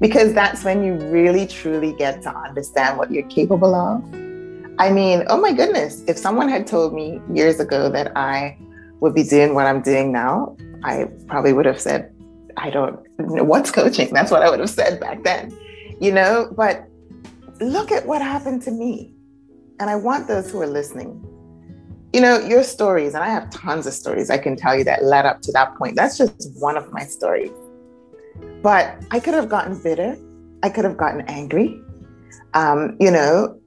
Because 0.00 0.34
that's 0.34 0.64
when 0.64 0.84
you 0.84 0.96
really 1.08 1.46
truly 1.46 1.94
get 1.94 2.20
to 2.24 2.36
understand 2.36 2.98
what 2.98 3.10
you're 3.10 3.28
capable 3.28 3.74
of 3.74 4.23
I 4.78 4.90
mean, 4.90 5.24
oh 5.28 5.40
my 5.40 5.52
goodness, 5.52 6.02
if 6.08 6.18
someone 6.18 6.48
had 6.48 6.66
told 6.66 6.94
me 6.94 7.20
years 7.32 7.60
ago 7.60 7.88
that 7.90 8.16
I 8.16 8.58
would 9.00 9.14
be 9.14 9.22
doing 9.22 9.54
what 9.54 9.66
I'm 9.66 9.82
doing 9.82 10.10
now, 10.10 10.56
I 10.82 11.08
probably 11.28 11.52
would 11.52 11.66
have 11.66 11.80
said, 11.80 12.12
I 12.56 12.70
don't 12.70 12.98
know 13.18 13.44
what's 13.44 13.70
coaching. 13.70 14.12
That's 14.12 14.30
what 14.30 14.42
I 14.42 14.50
would 14.50 14.60
have 14.60 14.70
said 14.70 15.00
back 15.00 15.22
then, 15.22 15.56
you 16.00 16.12
know. 16.12 16.52
But 16.56 16.86
look 17.60 17.92
at 17.92 18.06
what 18.06 18.20
happened 18.20 18.62
to 18.62 18.70
me. 18.70 19.14
And 19.80 19.90
I 19.90 19.96
want 19.96 20.28
those 20.28 20.50
who 20.50 20.60
are 20.62 20.66
listening, 20.66 21.24
you 22.12 22.20
know, 22.20 22.38
your 22.38 22.62
stories, 22.62 23.14
and 23.14 23.24
I 23.24 23.28
have 23.28 23.50
tons 23.50 23.86
of 23.86 23.92
stories 23.92 24.30
I 24.30 24.38
can 24.38 24.56
tell 24.56 24.76
you 24.76 24.84
that 24.84 25.04
led 25.04 25.26
up 25.26 25.40
to 25.42 25.52
that 25.52 25.76
point. 25.76 25.96
That's 25.96 26.16
just 26.16 26.50
one 26.60 26.76
of 26.76 26.92
my 26.92 27.04
stories. 27.04 27.50
But 28.62 28.96
I 29.10 29.20
could 29.20 29.34
have 29.34 29.48
gotten 29.48 29.80
bitter. 29.82 30.16
I 30.62 30.68
could 30.68 30.84
have 30.84 30.96
gotten 30.96 31.22
angry, 31.22 31.80
um, 32.54 32.96
you 32.98 33.10
know, 33.10 33.60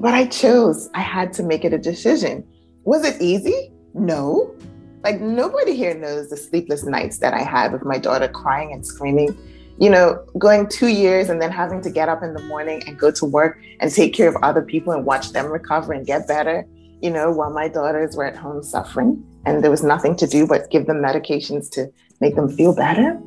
but 0.00 0.14
I 0.14 0.26
chose. 0.26 0.90
I 0.94 1.00
had 1.00 1.32
to 1.34 1.42
make 1.42 1.64
it 1.64 1.72
a 1.72 1.78
decision. 1.78 2.46
Was 2.84 3.04
it 3.04 3.20
easy? 3.20 3.72
No. 3.94 4.54
Like 5.02 5.20
nobody 5.20 5.74
here 5.76 5.94
knows 5.94 6.30
the 6.30 6.36
sleepless 6.36 6.84
nights 6.84 7.18
that 7.18 7.34
I 7.34 7.42
had 7.42 7.72
with 7.72 7.84
my 7.84 7.98
daughter 7.98 8.28
crying 8.28 8.72
and 8.72 8.84
screaming. 8.84 9.36
You 9.78 9.90
know, 9.90 10.24
going 10.38 10.68
two 10.68 10.88
years 10.88 11.30
and 11.30 11.42
then 11.42 11.50
having 11.50 11.82
to 11.82 11.90
get 11.90 12.08
up 12.08 12.22
in 12.22 12.32
the 12.32 12.42
morning 12.42 12.82
and 12.86 12.98
go 12.98 13.10
to 13.10 13.24
work 13.24 13.58
and 13.80 13.90
take 13.90 14.14
care 14.14 14.28
of 14.28 14.36
other 14.42 14.62
people 14.62 14.92
and 14.92 15.04
watch 15.04 15.32
them 15.32 15.46
recover 15.46 15.92
and 15.92 16.06
get 16.06 16.28
better, 16.28 16.64
you 17.02 17.10
know, 17.10 17.32
while 17.32 17.50
my 17.50 17.68
daughters 17.68 18.16
were 18.16 18.24
at 18.24 18.36
home 18.36 18.62
suffering 18.62 19.22
and 19.44 19.64
there 19.64 19.70
was 19.70 19.82
nothing 19.82 20.14
to 20.16 20.26
do 20.26 20.46
but 20.46 20.70
give 20.70 20.86
them 20.86 20.98
medications 20.98 21.70
to 21.72 21.90
make 22.20 22.36
them 22.36 22.48
feel 22.48 22.74
better. 22.74 23.20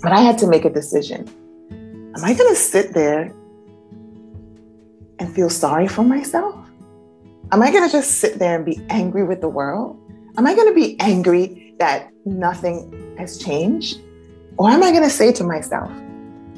But 0.00 0.12
I 0.12 0.20
had 0.20 0.38
to 0.38 0.46
make 0.46 0.64
a 0.64 0.70
decision. 0.70 1.28
Am 1.70 2.24
I 2.24 2.34
going 2.34 2.54
to 2.54 2.60
sit 2.60 2.94
there 2.94 3.32
and 5.18 5.34
feel 5.34 5.50
sorry 5.50 5.88
for 5.88 6.02
myself? 6.02 6.54
Am 7.50 7.62
I 7.62 7.70
going 7.70 7.84
to 7.84 7.90
just 7.90 8.20
sit 8.20 8.38
there 8.38 8.56
and 8.56 8.64
be 8.64 8.80
angry 8.90 9.24
with 9.24 9.40
the 9.40 9.48
world? 9.48 9.98
Am 10.36 10.46
I 10.46 10.54
going 10.54 10.68
to 10.68 10.74
be 10.74 10.98
angry 11.00 11.74
that 11.78 12.10
nothing 12.24 13.14
has 13.18 13.38
changed? 13.38 14.00
Or 14.58 14.68
am 14.70 14.82
I 14.82 14.90
going 14.90 15.02
to 15.02 15.10
say 15.10 15.32
to 15.32 15.44
myself, 15.44 15.90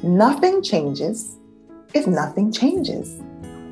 nothing 0.03 0.61
changes 0.61 1.37
if 1.93 2.07
nothing 2.07 2.51
changes? 2.51 3.21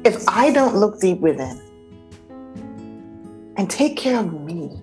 If 0.06 0.28
I 0.28 0.52
don't 0.52 0.78
look 0.78 1.00
deep 1.02 1.20
within 1.20 1.60
and 3.58 3.70
take 3.70 3.98
care 3.98 4.20
of 4.20 4.34
me 4.34 4.82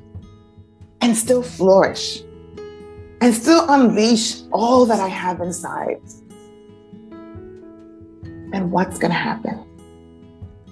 and 1.00 1.16
still 1.16 1.42
flourish 1.42 2.22
and 3.20 3.34
still 3.34 3.64
unleash 3.70 4.42
all 4.52 4.84
that 4.86 5.00
I 5.00 5.09
have 5.09 5.40
inside, 5.40 6.00
then 8.52 8.70
what's 8.70 8.98
going 8.98 9.11
to 9.11 9.18
happen? 9.18 9.65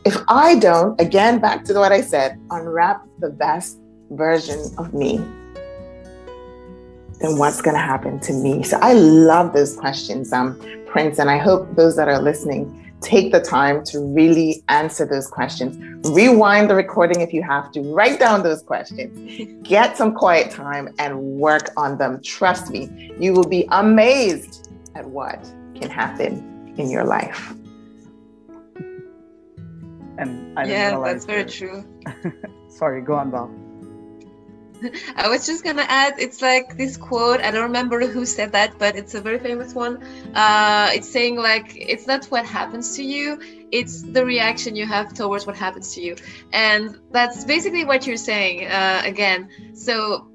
If 0.05 0.17
I 0.29 0.59
don't, 0.59 1.01
again, 1.01 1.39
back 1.39 1.65
to 1.65 1.75
what 1.75 1.91
I 1.91 2.03
said, 2.03 2.39
unwrap 2.51 3.07
the 3.21 3.31
best 3.31 3.79
version 4.11 4.61
of 4.77 4.93
me, 4.93 5.17
then 7.21 7.39
what's 7.39 7.63
going 7.63 7.75
to 7.75 7.81
happen 7.81 8.21
to 8.21 8.35
me? 8.35 8.63
So 8.65 8.79
I 8.83 8.93
love 8.93 9.55
those 9.55 9.77
questions, 9.77 10.31
um, 10.31 10.61
Prince, 10.87 11.19
and 11.19 11.31
I 11.31 11.39
hope 11.39 11.75
those 11.75 11.97
that 11.97 12.09
are 12.09 12.21
listening 12.21 12.81
take 13.01 13.33
the 13.33 13.41
time 13.41 13.85
to 13.85 13.99
really 14.01 14.63
answer 14.69 15.07
those 15.07 15.27
questions. 15.27 15.77
Rewind 16.09 16.71
the 16.71 16.75
recording 16.75 17.21
if 17.21 17.33
you 17.33 17.43
have 17.43 17.71
to, 17.73 17.81
write 17.81 18.19
down 18.19 18.43
those 18.43 18.63
questions, 18.63 19.63
get 19.63 19.97
some 19.97 20.15
quiet 20.15 20.51
time 20.51 20.95
and 20.99 21.19
work 21.19 21.71
on 21.77 21.99
them. 21.99 22.21
Trust 22.23 22.71
me, 22.71 23.13
you 23.19 23.33
will 23.33 23.49
be 23.49 23.67
amazed 23.71 24.71
at 24.95 25.07
what 25.07 25.43
can 25.75 25.91
happen 25.91 26.75
in 26.79 26.91
your 26.91 27.05
life. 27.05 27.55
And 30.19 30.59
I 30.59 30.65
yeah, 30.65 31.01
that's 31.03 31.25
very 31.25 31.45
true. 31.45 31.85
Sorry, 32.69 33.03
go 33.03 33.15
on, 33.15 33.31
Bob. 33.31 33.51
I 35.17 35.29
was 35.29 35.47
just 35.47 35.65
gonna 35.65 35.87
add, 35.89 36.15
it's 36.19 36.43
like 36.43 36.77
this 36.77 36.97
quote. 36.97 37.41
I 37.41 37.51
don't 37.51 37.63
remember 37.63 38.07
who 38.07 38.27
said 38.27 38.53
that, 38.53 38.79
but 38.79 38.97
it's 38.97 39.15
a 39.15 39.21
very 39.21 39.39
famous 39.39 39.75
one. 39.75 40.03
Uh, 40.35 40.91
it's 40.93 41.09
saying 41.09 41.37
like, 41.37 41.75
it's 41.77 42.07
not 42.07 42.27
what 42.27 42.45
happens 42.45 42.97
to 42.97 43.03
you, 43.03 43.41
it's 43.71 44.03
the 44.03 44.25
reaction 44.25 44.77
you 44.77 44.87
have 44.87 45.15
towards 45.15 45.47
what 45.47 45.57
happens 45.57 45.95
to 45.95 46.03
you, 46.03 46.17
and 46.53 46.99
that's 47.13 47.45
basically 47.45 47.85
what 47.85 48.07
you're 48.07 48.17
saying. 48.17 48.67
Uh, 48.67 49.03
again, 49.05 49.49
so 49.75 50.29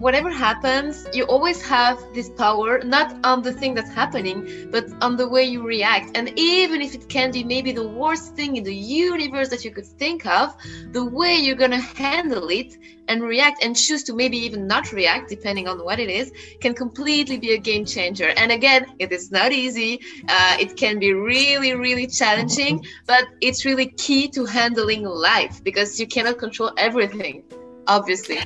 whatever 0.00 0.30
happens, 0.30 1.06
you 1.12 1.24
always 1.24 1.60
have 1.60 2.02
this 2.14 2.30
power, 2.30 2.82
not 2.82 3.14
on 3.22 3.42
the 3.42 3.52
thing 3.52 3.74
that's 3.74 3.92
happening, 3.92 4.68
but 4.72 4.86
on 5.02 5.14
the 5.16 5.28
way 5.28 5.44
you 5.44 5.62
react. 5.62 6.16
And 6.16 6.32
even 6.36 6.80
if 6.80 6.94
it 6.94 7.06
can 7.08 7.30
be 7.30 7.44
maybe 7.44 7.70
the 7.70 7.86
worst 7.86 8.34
thing 8.34 8.56
in 8.56 8.64
the 8.64 8.74
universe 8.74 9.50
that 9.50 9.62
you 9.62 9.70
could 9.70 9.86
think 9.86 10.24
of, 10.24 10.56
the 10.92 11.04
way 11.04 11.36
you're 11.36 11.54
going 11.54 11.72
to 11.72 11.86
handle 12.02 12.48
it 12.48 12.78
and 13.08 13.22
react 13.22 13.62
and 13.62 13.76
choose 13.76 14.02
to 14.04 14.14
maybe 14.14 14.38
even 14.38 14.66
not 14.66 14.90
react, 14.90 15.28
depending 15.28 15.68
on 15.68 15.84
what 15.84 16.00
it 16.00 16.08
is, 16.08 16.32
can 16.62 16.72
completely 16.74 17.36
be 17.36 17.52
a 17.52 17.58
game 17.58 17.84
changer. 17.84 18.32
And 18.38 18.50
again, 18.50 18.86
it 18.98 19.12
is 19.12 19.30
not 19.30 19.52
easy. 19.52 20.00
Uh, 20.26 20.56
it 20.58 20.78
can 20.78 20.98
be 20.98 21.12
really, 21.12 21.74
really 21.74 22.06
challenging, 22.06 22.86
but 23.06 23.24
it's 23.42 23.66
really 23.66 23.86
key 23.86 24.28
to 24.28 24.46
handling 24.46 25.04
life 25.04 25.62
because 25.62 26.00
you 26.00 26.06
cannot 26.06 26.38
control 26.38 26.72
everything, 26.78 27.44
obviously. 27.86 28.40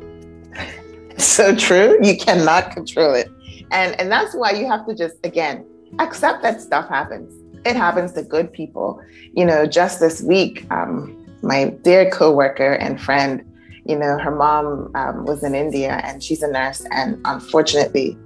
so 1.19 1.55
true. 1.55 1.99
You 2.03 2.17
cannot 2.17 2.73
control 2.73 3.15
it. 3.15 3.31
And 3.71 3.99
and 4.01 4.11
that's 4.11 4.35
why 4.35 4.53
you 4.53 4.67
have 4.67 4.87
to 4.87 4.95
just 4.95 5.17
again 5.25 5.65
accept 5.99 6.43
that 6.43 6.61
stuff 6.61 6.89
happens. 6.89 7.33
It 7.65 7.77
happens 7.77 8.13
to 8.13 8.23
good 8.23 8.53
people. 8.53 9.01
You 9.33 9.45
know, 9.45 9.67
just 9.67 10.01
this 10.01 10.23
week, 10.23 10.67
um, 10.71 11.17
my 11.43 11.71
dear 11.83 12.11
coworker 12.11 12.75
and 12.75 13.01
friend, 13.01 13.45
you 13.87 13.97
know, 13.97 14.19
her 14.19 14.31
mom 14.31 14.91
um, 14.95 15.25
was 15.25 15.43
in 15.43 15.55
India 15.55 16.01
and 16.05 16.23
she's 16.23 16.43
a 16.43 16.51
nurse, 16.51 16.85
and 16.91 17.21
unfortunately, 17.25 18.19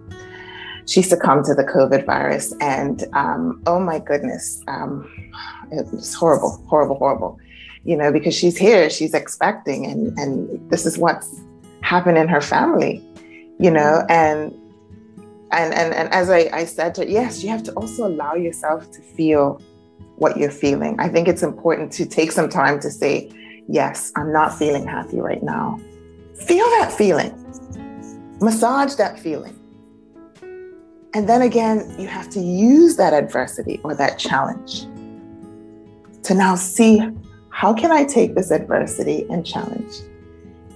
she 0.86 1.02
succumbed 1.02 1.44
to 1.46 1.54
the 1.54 1.64
COVID 1.64 2.06
virus. 2.06 2.54
And 2.60 3.04
um, 3.12 3.62
oh 3.66 3.80
my 3.80 3.98
goodness, 3.98 4.62
um, 4.66 5.08
it 5.70 5.86
was 5.92 6.14
horrible, 6.14 6.64
horrible, 6.68 6.96
horrible. 6.96 7.38
You 7.84 7.96
know, 7.96 8.12
because 8.12 8.34
she's 8.34 8.56
here, 8.56 8.90
she's 8.90 9.14
expecting, 9.14 9.86
and 9.86 10.18
and 10.18 10.70
this 10.70 10.84
is 10.84 10.98
what's 10.98 11.40
happen 11.82 12.16
in 12.16 12.28
her 12.28 12.40
family, 12.40 13.04
you 13.58 13.70
know, 13.70 14.04
mm. 14.04 14.10
and 14.10 14.52
and 15.50 15.72
and, 15.72 15.94
and 15.94 16.12
as 16.12 16.30
I, 16.30 16.50
I 16.52 16.64
said 16.64 16.94
to 16.96 17.02
her, 17.02 17.08
yes, 17.08 17.42
you 17.42 17.50
have 17.50 17.62
to 17.64 17.72
also 17.72 18.06
allow 18.06 18.34
yourself 18.34 18.90
to 18.92 19.00
feel 19.00 19.60
what 20.16 20.36
you're 20.36 20.50
feeling. 20.50 20.98
I 20.98 21.08
think 21.08 21.28
it's 21.28 21.42
important 21.42 21.92
to 21.92 22.06
take 22.06 22.32
some 22.32 22.48
time 22.48 22.80
to 22.80 22.90
say, 22.90 23.30
yes, 23.68 24.12
I'm 24.16 24.32
not 24.32 24.58
feeling 24.58 24.86
happy 24.86 25.20
right 25.20 25.42
now. 25.42 25.78
Feel 26.34 26.66
that 26.66 26.92
feeling. 26.92 27.32
Massage 28.40 28.94
that 28.96 29.18
feeling. 29.18 29.54
And 31.14 31.28
then 31.28 31.42
again, 31.42 31.94
you 31.98 32.06
have 32.06 32.28
to 32.30 32.40
use 32.40 32.96
that 32.96 33.12
adversity 33.12 33.80
or 33.82 33.94
that 33.94 34.18
challenge 34.18 34.82
to 36.24 36.34
now 36.34 36.54
see 36.54 37.00
how 37.48 37.72
can 37.72 37.90
I 37.90 38.04
take 38.04 38.34
this 38.34 38.50
adversity 38.50 39.26
and 39.30 39.44
challenge 39.44 39.94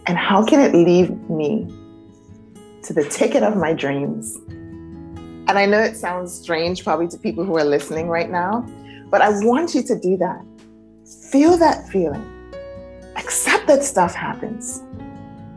and 0.07 0.18
how 0.18 0.44
can 0.44 0.61
it 0.61 0.74
lead 0.74 1.30
me 1.30 1.68
to 2.82 2.92
the 2.92 3.05
ticket 3.05 3.42
of 3.42 3.57
my 3.57 3.72
dreams? 3.72 4.36
And 5.48 5.59
I 5.59 5.66
know 5.66 5.80
it 5.80 5.96
sounds 5.96 6.32
strange 6.32 6.82
probably 6.82 7.09
to 7.09 7.18
people 7.18 7.44
who 7.44 7.57
are 7.57 7.64
listening 7.64 8.09
right 8.09 8.30
now, 8.30 8.66
but 9.11 9.20
I 9.20 9.30
want 9.44 9.74
you 9.74 9.82
to 9.82 9.98
do 9.98 10.16
that. 10.16 10.44
Feel 11.30 11.57
that 11.59 11.88
feeling. 11.88 12.28
Accept 13.16 13.66
that 13.66 13.84
stuff 13.84 14.14
happens. 14.14 14.82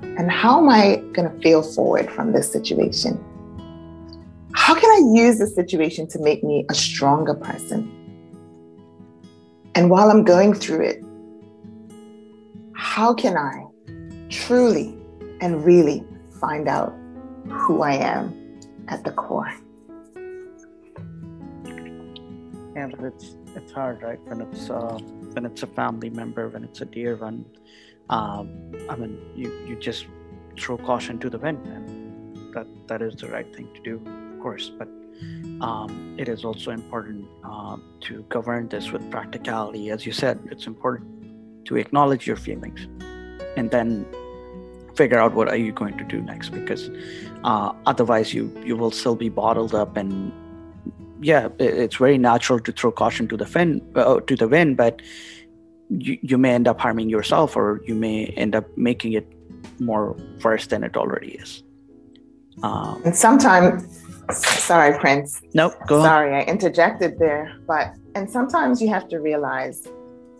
And 0.02 0.32
how 0.32 0.60
am 0.60 0.70
I 0.70 0.98
going 1.14 1.30
to 1.30 1.42
feel 1.42 1.62
forward 1.62 2.12
from 2.12 2.32
this 2.32 2.52
situation? 2.52 3.24
How 4.54 4.76
can 4.76 4.90
I 4.90 5.22
use 5.22 5.40
the 5.40 5.48
situation 5.48 6.08
to 6.10 6.20
make 6.20 6.44
me 6.44 6.66
a 6.70 6.74
stronger 6.74 7.34
person? 7.34 7.92
And 9.76 9.90
while 9.90 10.10
I'm 10.10 10.24
going 10.24 10.54
through 10.54 10.82
it, 10.82 11.04
how 12.74 13.14
can 13.14 13.38
I 13.38 13.65
truly 14.36 14.96
and 15.42 15.64
really 15.66 16.04
find 16.40 16.68
out 16.68 16.94
who 17.48 17.82
I 17.82 17.94
am 17.94 18.60
at 18.88 19.04
the 19.04 19.12
core. 19.12 19.52
But 22.76 23.00
it's 23.00 23.36
it's 23.56 23.72
hard, 23.72 24.04
right? 24.04 24.20
When 24.26 24.42
it's 24.42 24.70
uh, 24.70 25.00
when 25.34 25.46
it's 25.46 25.64
a 25.64 25.68
family 25.68 26.10
member, 26.10 26.50
when 26.50 26.64
it's 26.64 26.82
a 26.82 26.86
dear 26.86 27.16
one. 27.16 27.46
Um, 28.10 28.72
I 28.90 28.96
mean, 28.96 29.18
you 29.36 29.50
you 29.66 29.76
just 29.76 30.06
throw 30.60 30.78
caution 30.78 31.18
to 31.20 31.30
the 31.30 31.40
wind, 31.40 31.66
and 31.66 32.54
that 32.54 32.68
that 32.88 33.02
is 33.02 33.16
the 33.16 33.28
right 33.30 33.50
thing 33.56 33.68
to 33.74 33.82
do, 33.82 33.96
of 34.34 34.40
course. 34.42 34.70
But 34.78 34.90
um, 35.62 36.16
it 36.20 36.28
is 36.28 36.46
also 36.46 36.72
important 36.72 37.26
uh, 37.44 37.78
to 38.02 38.24
govern 38.30 38.68
this 38.68 38.92
with 38.92 39.10
practicality. 39.10 39.90
As 39.90 40.06
you 40.06 40.12
said, 40.12 40.40
it's 40.52 40.68
important 40.68 41.66
to 41.66 41.78
acknowledge 41.78 42.28
your 42.28 42.38
feelings 42.38 42.88
and 43.56 43.72
then 43.72 44.06
figure 44.96 45.20
out 45.20 45.34
what 45.34 45.48
are 45.50 45.58
you 45.58 45.72
going 45.72 45.98
to 45.98 46.04
do 46.04 46.22
next 46.22 46.50
because 46.50 46.90
uh, 47.44 47.72
otherwise 47.86 48.34
you 48.34 48.52
you 48.66 48.76
will 48.76 48.92
still 48.92 49.16
be 49.16 49.30
bottled 49.30 49.76
up 49.76 49.98
and 49.98 50.32
yeah 51.22 51.50
it's 51.60 51.98
very 51.98 52.18
natural 52.18 52.60
to 52.60 52.72
throw 52.72 52.92
caution 52.92 53.28
to 53.28 53.38
the 53.38 53.46
fin 53.46 53.82
uh, 53.96 54.20
to 54.22 54.36
the 54.36 54.48
wind 54.48 54.78
but 54.78 55.02
you, 55.90 56.18
you 56.22 56.38
may 56.38 56.54
end 56.54 56.68
up 56.68 56.80
harming 56.80 57.10
yourself 57.10 57.56
or 57.56 57.82
you 57.86 57.96
may 57.96 58.26
end 58.38 58.56
up 58.56 58.66
making 58.78 59.14
it 59.14 59.28
more 59.80 60.16
worse 60.44 60.68
than 60.68 60.84
it 60.84 60.96
already 60.98 61.32
is 61.34 61.64
Um, 62.64 63.02
and 63.04 63.16
sometimes, 63.16 64.02
sorry, 64.32 64.98
Prince. 65.00 65.42
Nope, 65.54 65.74
go 65.88 66.02
Sorry, 66.04 66.36
I 66.36 66.42
interjected 66.44 67.20
there. 67.20 67.54
But, 67.68 67.94
and 68.16 68.30
sometimes 68.30 68.82
you 68.82 68.90
have 68.90 69.08
to 69.10 69.20
realize 69.20 69.88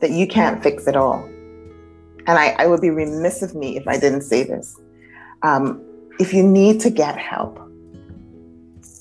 that 0.02 0.12
you 0.12 0.28
can't 0.28 0.64
fix 0.64 0.88
it 0.88 0.96
all. 0.96 1.28
And 2.28 2.40
I, 2.40 2.56
I 2.58 2.68
would 2.68 2.82
be 2.82 2.90
remiss 2.90 3.42
of 3.42 3.56
me 3.56 3.78
if 3.78 3.88
I 3.88 3.98
didn't 4.00 4.22
say 4.22 4.44
this. 4.44 4.76
Um, 5.44 5.82
if 6.20 6.34
you 6.34 6.44
need 6.44 6.80
to 6.82 6.90
get 6.90 7.18
help, 7.18 7.60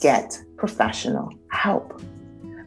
get 0.00 0.38
professional 0.56 1.32
help. 1.50 2.02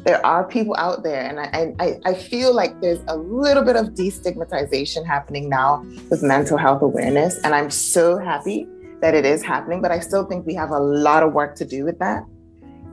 There 0.06 0.26
are 0.26 0.46
people 0.46 0.76
out 0.78 1.04
there, 1.04 1.22
and 1.22 1.40
I, 1.40 1.74
I, 1.84 2.00
I 2.06 2.14
feel 2.14 2.56
like 2.56 2.80
there's 2.80 3.02
a 3.08 3.18
little 3.18 3.64
bit 3.64 3.76
of 3.76 3.88
destigmatization 3.90 5.06
happening 5.06 5.50
now 5.50 5.86
with 6.10 6.24
mental 6.24 6.58
health 6.58 6.82
awareness. 6.82 7.38
And 7.44 7.54
I'm 7.54 7.70
so 7.70 8.18
happy 8.18 8.68
that 9.02 9.14
it 9.14 9.26
is 9.26 9.44
happening, 9.44 9.82
but 9.82 9.92
I 9.92 10.00
still 10.00 10.26
think 10.26 10.46
we 10.46 10.56
have 10.56 10.72
a 10.72 10.80
lot 10.80 11.24
of 11.24 11.34
work 11.34 11.56
to 11.58 11.66
do 11.66 11.84
with 11.84 12.00
that. 12.00 12.24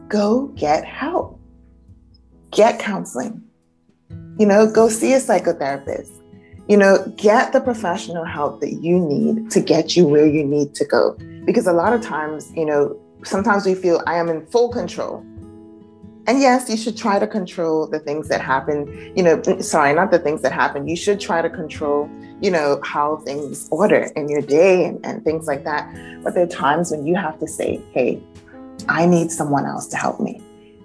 Go 0.08 0.48
get 0.48 0.84
help, 0.84 1.40
get 2.50 2.78
counseling, 2.78 3.42
you 4.38 4.46
know, 4.46 4.66
go 4.70 4.88
see 4.88 5.12
a 5.12 5.18
psychotherapist, 5.18 6.10
you 6.68 6.76
know, 6.76 7.04
get 7.16 7.52
the 7.52 7.60
professional 7.60 8.24
help 8.24 8.60
that 8.60 8.74
you 8.74 8.98
need 8.98 9.50
to 9.50 9.60
get 9.60 9.96
you 9.96 10.06
where 10.06 10.26
you 10.26 10.44
need 10.44 10.74
to 10.74 10.84
go. 10.84 11.16
Because 11.44 11.66
a 11.66 11.72
lot 11.72 11.92
of 11.92 12.00
times, 12.00 12.50
you 12.54 12.64
know, 12.64 12.98
sometimes 13.22 13.66
we 13.66 13.74
feel 13.74 14.02
I 14.06 14.14
am 14.14 14.28
in 14.28 14.46
full 14.46 14.70
control. 14.70 15.24
And 16.26 16.40
yes, 16.40 16.70
you 16.70 16.78
should 16.78 16.96
try 16.96 17.18
to 17.18 17.26
control 17.26 17.86
the 17.86 17.98
things 17.98 18.28
that 18.28 18.40
happen. 18.40 19.12
You 19.14 19.22
know, 19.22 19.42
sorry, 19.60 19.92
not 19.92 20.10
the 20.10 20.18
things 20.18 20.40
that 20.40 20.52
happen. 20.52 20.88
You 20.88 20.96
should 20.96 21.20
try 21.20 21.42
to 21.42 21.50
control, 21.50 22.08
you 22.40 22.50
know, 22.50 22.80
how 22.82 23.16
things 23.16 23.68
order 23.70 24.10
in 24.16 24.30
your 24.30 24.40
day 24.40 24.86
and, 24.86 25.04
and 25.04 25.22
things 25.22 25.46
like 25.46 25.64
that. 25.64 25.94
But 26.22 26.32
there 26.32 26.44
are 26.44 26.48
times 26.48 26.90
when 26.90 27.06
you 27.06 27.14
have 27.14 27.38
to 27.40 27.46
say, 27.46 27.78
hey, 27.92 28.22
I 28.88 29.04
need 29.04 29.30
someone 29.32 29.66
else 29.66 29.86
to 29.88 29.98
help 29.98 30.18
me. 30.18 30.40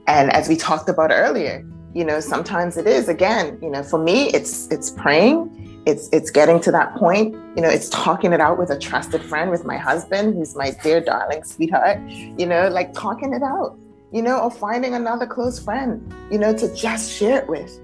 And 0.08 0.30
as 0.34 0.50
we 0.50 0.58
talked 0.58 0.90
about 0.90 1.12
earlier, 1.14 1.66
you 1.94 2.04
know, 2.04 2.20
sometimes 2.20 2.76
it 2.76 2.86
is 2.86 3.08
again, 3.08 3.58
you 3.62 3.70
know, 3.70 3.82
for 3.82 3.98
me, 3.98 4.28
it's 4.32 4.68
it's 4.68 4.92
praying 4.92 5.69
it's 5.90 6.08
it's 6.14 6.30
getting 6.30 6.60
to 6.62 6.72
that 6.72 6.96
point 6.96 7.34
you 7.56 7.62
know 7.62 7.70
it's 7.70 7.90
talking 7.90 8.32
it 8.32 8.40
out 8.40 8.58
with 8.58 8.70
a 8.70 8.78
trusted 8.78 9.22
friend 9.24 9.50
with 9.52 9.66
my 9.66 9.78
husband 9.78 10.36
who's 10.36 10.56
my 10.56 10.72
dear 10.84 11.02
darling 11.02 11.44
sweetheart 11.44 12.00
you 12.10 12.46
know 12.46 12.70
like 12.70 12.94
talking 12.94 13.34
it 13.34 13.44
out 13.44 13.78
you 14.12 14.22
know 14.22 14.40
or 14.40 14.52
finding 14.52 14.94
another 14.94 15.26
close 15.26 15.60
friend 15.60 16.14
you 16.32 16.38
know 16.38 16.56
to 16.56 16.74
just 16.76 17.12
share 17.12 17.40
it 17.40 17.48
with. 17.48 17.80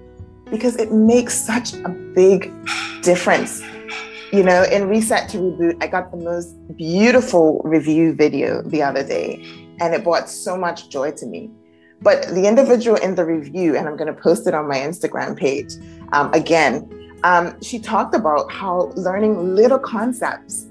Because 0.50 0.76
it 0.76 0.92
makes 0.92 1.34
such 1.34 1.74
a 1.74 1.88
big 1.88 2.52
difference 3.02 3.62
you 4.32 4.44
know. 4.44 4.62
In 4.64 4.88
reset 4.88 5.28
to 5.30 5.38
reboot 5.38 5.82
i 5.82 5.86
got 5.86 6.10
the 6.10 6.16
most 6.16 6.54
beautiful 6.76 7.60
review 7.64 8.14
video 8.14 8.62
the 8.62 8.82
other 8.82 9.02
day 9.02 9.44
and 9.80 9.94
it 9.94 10.04
brought 10.04 10.28
so 10.30 10.56
much 10.56 10.88
joy 10.88 11.10
to 11.12 11.26
me. 11.26 11.50
But 12.00 12.28
the 12.28 12.46
individual 12.46 12.96
in 12.98 13.14
the 13.14 13.24
review 13.24 13.76
and 13.76 13.88
i'm 13.88 13.96
going 13.96 14.12
to 14.14 14.20
post 14.20 14.46
it 14.46 14.54
on 14.54 14.68
my 14.68 14.78
instagram 14.78 15.36
page 15.36 15.72
um, 16.12 16.32
again 16.32 16.88
um, 17.24 17.60
she 17.62 17.78
talked 17.78 18.14
about 18.14 18.50
how 18.50 18.92
learning 18.96 19.54
little 19.54 19.78
concepts 19.78 20.66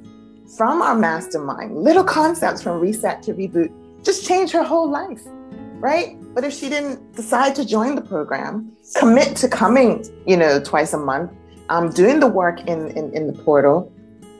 from 0.57 0.81
our 0.81 0.95
mastermind, 0.95 1.75
little 1.75 2.03
concepts 2.03 2.61
from 2.61 2.79
reset 2.79 3.21
to 3.23 3.33
reboot, 3.33 3.71
just 4.03 4.25
changed 4.25 4.53
her 4.53 4.63
whole 4.63 4.89
life, 4.89 5.21
right? 5.79 6.17
But 6.33 6.43
if 6.43 6.53
she 6.53 6.69
didn't 6.69 7.13
decide 7.15 7.55
to 7.55 7.65
join 7.65 7.95
the 7.95 8.01
program, 8.01 8.71
commit 8.97 9.35
to 9.37 9.49
coming, 9.49 10.05
you 10.25 10.37
know, 10.37 10.59
twice 10.59 10.93
a 10.93 10.97
month, 10.97 11.31
um, 11.69 11.89
doing 11.89 12.19
the 12.19 12.27
work 12.27 12.61
in, 12.67 12.89
in, 12.91 13.11
in 13.13 13.27
the 13.27 13.33
portal, 13.33 13.91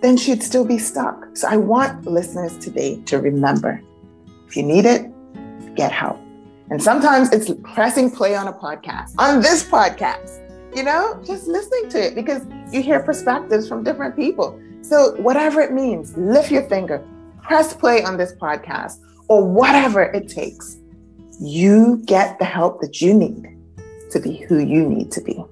then 0.01 0.15
she'd 0.15 0.43
still 0.43 0.65
be 0.65 0.77
stuck. 0.77 1.35
So 1.35 1.47
I 1.47 1.57
want 1.57 2.05
listeners 2.05 2.57
today 2.59 3.01
to 3.05 3.19
remember 3.19 3.81
if 4.47 4.55
you 4.55 4.63
need 4.63 4.85
it, 4.85 5.11
get 5.75 5.91
help. 5.91 6.19
And 6.69 6.81
sometimes 6.81 7.31
it's 7.31 7.51
pressing 7.63 8.11
play 8.11 8.35
on 8.35 8.47
a 8.47 8.53
podcast, 8.53 9.13
on 9.17 9.41
this 9.41 9.67
podcast 9.67 10.44
you 10.75 10.83
know, 10.83 11.19
just 11.25 11.47
listening 11.47 11.89
to 11.89 12.05
it 12.05 12.15
because 12.15 12.45
you 12.71 12.83
hear 12.83 12.99
perspectives 12.99 13.67
from 13.67 13.83
different 13.83 14.15
people. 14.15 14.59
So, 14.81 15.15
whatever 15.21 15.61
it 15.61 15.71
means, 15.71 16.15
lift 16.17 16.51
your 16.51 16.63
finger, 16.63 17.01
press 17.41 17.73
play 17.73 18.03
on 18.03 18.17
this 18.17 18.33
podcast, 18.35 18.99
or 19.29 19.43
whatever 19.47 20.03
it 20.03 20.27
takes. 20.27 20.77
You 21.39 22.03
get 22.05 22.37
the 22.39 22.45
help 22.45 22.81
that 22.81 23.01
you 23.01 23.13
need 23.13 23.57
to 24.11 24.19
be 24.19 24.35
who 24.35 24.59
you 24.59 24.87
need 24.87 25.11
to 25.13 25.21
be. 25.21 25.43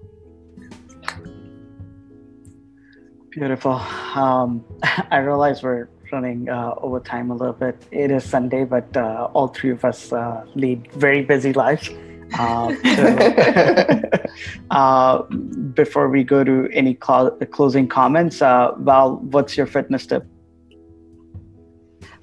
Beautiful. 3.32 3.74
Um, 4.14 4.64
I 5.10 5.18
realize 5.18 5.64
we're 5.64 5.90
running 6.12 6.50
uh, 6.50 6.76
over 6.78 7.00
time 7.00 7.32
a 7.32 7.36
little 7.36 7.54
bit. 7.54 7.82
It 7.92 8.12
is 8.12 8.24
Sunday, 8.24 8.66
but 8.66 8.96
uh, 8.96 9.30
all 9.34 9.48
three 9.48 9.72
of 9.72 9.84
us 9.84 10.12
uh, 10.12 10.46
lead 10.54 10.92
very 10.92 11.24
busy 11.24 11.54
lives. 11.54 11.90
Uh, 12.34 12.74
so, 12.96 14.30
uh, 14.72 15.22
before 15.74 16.10
we 16.10 16.24
go 16.24 16.44
to 16.44 16.70
any 16.72 16.98
cl- 17.04 17.32
closing 17.52 17.88
comments, 17.88 18.42
uh, 18.42 18.74
Val, 18.80 19.18
what's 19.18 19.58
your 19.58 19.68
fitness 19.68 20.06
tip? 20.06 20.26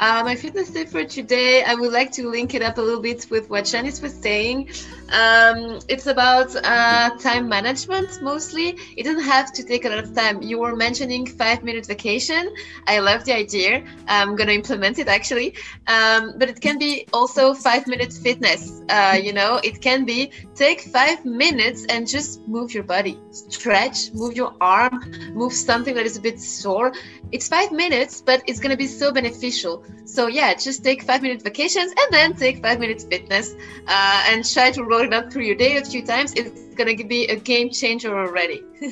Uh, 0.00 0.22
my 0.24 0.34
fitness 0.34 0.70
tip 0.70 0.88
for 0.88 1.04
today, 1.04 1.62
I 1.62 1.74
would 1.74 1.92
like 1.92 2.10
to 2.12 2.28
link 2.30 2.54
it 2.54 2.62
up 2.62 2.78
a 2.78 2.80
little 2.80 3.02
bit 3.02 3.26
with 3.30 3.50
what 3.50 3.66
Janice 3.66 4.00
was 4.00 4.14
saying. 4.14 4.70
Um, 5.10 5.80
it's 5.88 6.06
about 6.06 6.54
uh, 6.56 7.10
time 7.18 7.48
management 7.48 8.22
mostly. 8.22 8.76
It 8.96 9.04
doesn't 9.04 9.24
have 9.24 9.52
to 9.52 9.64
take 9.64 9.84
a 9.84 9.88
lot 9.88 9.98
of 9.98 10.14
time. 10.14 10.42
You 10.42 10.58
were 10.60 10.76
mentioning 10.76 11.26
five 11.26 11.62
minute 11.62 11.86
vacation. 11.86 12.54
I 12.86 13.00
love 13.00 13.24
the 13.24 13.34
idea. 13.34 13.84
I'm 14.08 14.36
going 14.36 14.48
to 14.48 14.54
implement 14.54 14.98
it 14.98 15.08
actually. 15.08 15.54
Um, 15.86 16.34
but 16.38 16.48
it 16.48 16.60
can 16.60 16.78
be 16.78 17.06
also 17.12 17.54
five 17.54 17.86
minutes 17.86 18.18
fitness. 18.18 18.82
Uh, 18.88 19.18
you 19.22 19.32
know, 19.32 19.60
it 19.62 19.80
can 19.80 20.04
be 20.04 20.30
take 20.54 20.80
five 20.80 21.24
minutes 21.24 21.86
and 21.86 22.06
just 22.06 22.46
move 22.46 22.72
your 22.72 22.84
body, 22.84 23.18
stretch, 23.30 24.12
move 24.12 24.36
your 24.36 24.54
arm, 24.60 25.04
move 25.34 25.52
something 25.52 25.94
that 25.94 26.06
is 26.06 26.16
a 26.16 26.20
bit 26.20 26.40
sore. 26.40 26.92
It's 27.32 27.48
five 27.48 27.72
minutes, 27.72 28.22
but 28.22 28.42
it's 28.46 28.60
going 28.60 28.70
to 28.70 28.76
be 28.76 28.86
so 28.86 29.12
beneficial. 29.12 29.84
So 30.04 30.26
yeah, 30.26 30.54
just 30.54 30.82
take 30.84 31.02
five 31.02 31.22
minute 31.22 31.42
vacations 31.42 31.92
and 31.92 32.08
then 32.10 32.34
take 32.34 32.62
five 32.62 32.80
minutes 32.80 33.04
fitness 33.04 33.54
uh, 33.86 34.24
and 34.28 34.44
try 34.44 34.70
to 34.72 34.82
roll 34.82 34.99
it 35.04 35.12
up 35.12 35.32
through 35.32 35.44
your 35.44 35.56
day 35.56 35.76
a 35.76 35.84
few 35.84 36.04
times. 36.04 36.32
It's 36.34 36.74
gonna 36.74 36.96
be 36.96 37.26
a 37.26 37.36
game 37.36 37.70
changer 37.70 38.18
already. 38.18 38.62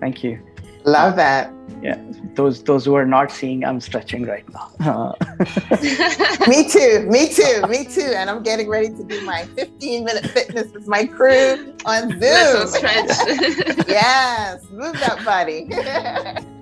Thank 0.00 0.22
you. 0.22 0.38
Love 0.84 1.16
that. 1.16 1.52
Yeah, 1.82 1.98
those 2.36 2.62
those 2.62 2.84
who 2.84 2.94
are 2.94 3.06
not 3.06 3.30
seeing, 3.30 3.64
I'm 3.64 3.80
stretching 3.80 4.24
right 4.24 4.44
now. 4.52 4.72
me 6.48 6.68
too. 6.68 7.06
Me 7.08 7.28
too. 7.28 7.62
Me 7.68 7.84
too. 7.84 8.12
And 8.14 8.30
I'm 8.30 8.42
getting 8.42 8.68
ready 8.68 8.88
to 8.88 9.04
do 9.04 9.20
my 9.24 9.44
15 9.56 10.04
minute 10.04 10.26
fitness 10.30 10.72
with 10.72 10.86
my 10.86 11.06
crew 11.06 11.74
on 11.86 12.10
Zoom. 12.10 12.20
yes, 13.88 14.62
move 14.70 14.94
that 15.00 15.22
body. 15.24 15.68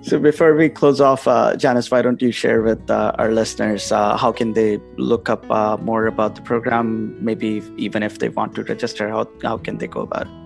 so 0.01 0.19
before 0.19 0.55
we 0.55 0.69
close 0.69 1.01
off, 1.01 1.27
uh, 1.27 1.55
Janice, 1.55 1.89
why 1.91 2.01
don't 2.01 2.21
you 2.21 2.31
share 2.31 2.61
with 2.61 2.89
uh, 2.89 3.13
our 3.17 3.31
listeners 3.31 3.91
uh, 3.91 4.17
how 4.17 4.31
can 4.31 4.53
they 4.53 4.79
look 4.97 5.29
up 5.29 5.49
uh, 5.51 5.77
more 5.77 6.07
about 6.07 6.35
the 6.35 6.41
program? 6.41 7.15
Maybe 7.23 7.61
even 7.77 8.03
if 8.03 8.19
they 8.19 8.29
want 8.29 8.55
to 8.55 8.63
register, 8.63 9.09
how 9.09 9.27
how 9.41 9.57
can 9.57 9.77
they 9.77 9.87
go 9.87 10.01
about 10.01 10.27
it? 10.27 10.42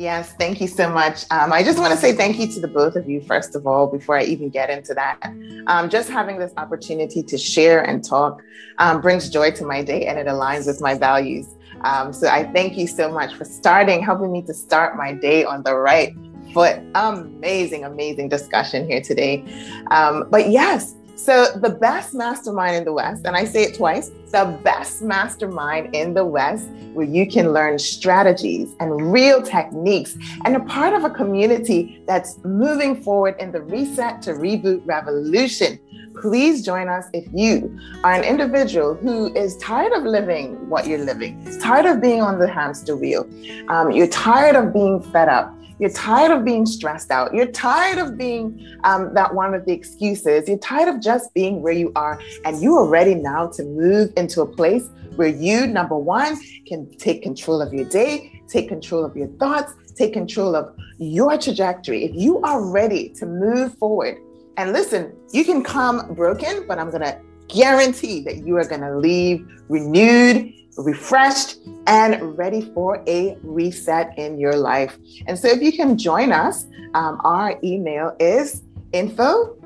Yes, 0.00 0.32
thank 0.32 0.62
you 0.62 0.66
so 0.66 0.88
much. 0.88 1.26
Um, 1.30 1.52
I 1.52 1.62
just 1.62 1.78
want 1.78 1.92
to 1.92 1.98
say 1.98 2.14
thank 2.14 2.38
you 2.38 2.46
to 2.54 2.60
the 2.60 2.68
both 2.68 2.96
of 2.96 3.06
you, 3.06 3.20
first 3.20 3.54
of 3.54 3.66
all, 3.66 3.86
before 3.86 4.16
I 4.16 4.22
even 4.22 4.48
get 4.48 4.70
into 4.70 4.94
that. 4.94 5.20
Um, 5.66 5.90
just 5.90 6.08
having 6.08 6.38
this 6.38 6.54
opportunity 6.56 7.22
to 7.22 7.36
share 7.36 7.82
and 7.82 8.02
talk 8.02 8.40
um, 8.78 9.02
brings 9.02 9.28
joy 9.28 9.50
to 9.50 9.66
my 9.66 9.84
day 9.84 10.06
and 10.06 10.18
it 10.18 10.26
aligns 10.26 10.66
with 10.66 10.80
my 10.80 10.94
values. 10.94 11.54
Um, 11.82 12.14
so 12.14 12.28
I 12.28 12.50
thank 12.54 12.78
you 12.78 12.86
so 12.86 13.12
much 13.12 13.34
for 13.34 13.44
starting, 13.44 14.02
helping 14.02 14.32
me 14.32 14.40
to 14.44 14.54
start 14.54 14.96
my 14.96 15.12
day 15.12 15.44
on 15.44 15.64
the 15.64 15.76
right 15.76 16.14
foot. 16.54 16.80
Amazing, 16.94 17.84
amazing 17.84 18.30
discussion 18.30 18.88
here 18.88 19.02
today. 19.02 19.44
Um, 19.90 20.30
but 20.30 20.48
yes, 20.48 20.94
so, 21.22 21.52
the 21.54 21.68
best 21.68 22.14
mastermind 22.14 22.76
in 22.76 22.84
the 22.84 22.94
West, 22.94 23.26
and 23.26 23.36
I 23.36 23.44
say 23.44 23.64
it 23.64 23.74
twice 23.74 24.10
the 24.30 24.58
best 24.64 25.02
mastermind 25.02 25.94
in 25.94 26.14
the 26.14 26.24
West, 26.24 26.70
where 26.94 27.06
you 27.06 27.28
can 27.28 27.52
learn 27.52 27.78
strategies 27.78 28.74
and 28.80 29.12
real 29.12 29.42
techniques 29.42 30.16
and 30.46 30.56
a 30.56 30.60
part 30.60 30.94
of 30.94 31.04
a 31.04 31.10
community 31.10 32.02
that's 32.06 32.42
moving 32.42 33.02
forward 33.02 33.36
in 33.38 33.52
the 33.52 33.60
reset 33.60 34.22
to 34.22 34.32
reboot 34.32 34.80
revolution. 34.86 35.78
Please 36.22 36.64
join 36.64 36.88
us 36.88 37.04
if 37.12 37.26
you 37.34 37.78
are 38.02 38.12
an 38.12 38.24
individual 38.24 38.94
who 38.94 39.34
is 39.34 39.58
tired 39.58 39.92
of 39.92 40.04
living 40.04 40.54
what 40.70 40.86
you're 40.86 41.04
living, 41.04 41.44
tired 41.60 41.84
of 41.84 42.00
being 42.00 42.22
on 42.22 42.38
the 42.38 42.48
hamster 42.48 42.96
wheel, 42.96 43.28
um, 43.68 43.90
you're 43.90 44.06
tired 44.06 44.56
of 44.56 44.72
being 44.72 45.02
fed 45.12 45.28
up 45.28 45.54
you're 45.80 45.90
tired 45.90 46.30
of 46.30 46.44
being 46.44 46.66
stressed 46.66 47.10
out. 47.10 47.34
You're 47.34 47.46
tired 47.46 47.98
of 47.98 48.18
being 48.18 48.44
um, 48.84 49.14
that 49.14 49.34
one 49.34 49.52
with 49.52 49.64
the 49.64 49.72
excuses. 49.72 50.46
You're 50.46 50.58
tired 50.58 50.88
of 50.88 51.00
just 51.00 51.32
being 51.32 51.62
where 51.62 51.72
you 51.72 51.90
are. 51.96 52.20
And 52.44 52.60
you 52.60 52.76
are 52.76 52.86
ready 52.86 53.14
now 53.14 53.48
to 53.48 53.64
move 53.64 54.12
into 54.16 54.42
a 54.42 54.46
place 54.46 54.90
where 55.16 55.28
you, 55.28 55.66
number 55.66 55.96
one, 55.96 56.38
can 56.66 56.90
take 56.98 57.22
control 57.22 57.62
of 57.62 57.72
your 57.72 57.88
day, 57.88 58.42
take 58.46 58.68
control 58.68 59.04
of 59.04 59.16
your 59.16 59.28
thoughts, 59.38 59.72
take 59.94 60.12
control 60.12 60.54
of 60.54 60.76
your 60.98 61.38
trajectory. 61.38 62.04
If 62.04 62.14
you 62.14 62.40
are 62.42 62.62
ready 62.62 63.08
to 63.18 63.26
move 63.26 63.76
forward, 63.78 64.18
And 64.56 64.74
listen, 64.74 65.16
you 65.32 65.44
can 65.44 65.62
come 65.64 66.14
broken, 66.14 66.66
but 66.68 66.78
I'm 66.78 66.90
going 66.90 67.02
to 67.02 67.18
guarantee 67.48 68.20
that 68.24 68.46
you 68.46 68.56
are 68.58 68.68
going 68.68 68.82
to 68.82 68.98
leave 68.98 69.48
renewed, 69.68 70.52
refreshed, 70.76 71.58
and 71.86 72.36
ready 72.38 72.62
for 72.74 73.02
a 73.06 73.38
reset 73.42 74.18
in 74.18 74.38
your 74.38 74.56
life. 74.56 74.98
And 75.26 75.38
so 75.38 75.48
if 75.48 75.60
you 75.62 75.72
can 75.72 75.98
join 75.98 76.32
us, 76.32 76.66
um, 76.94 77.20
our 77.24 77.58
email 77.62 78.16
is 78.18 78.62
info 78.92 79.56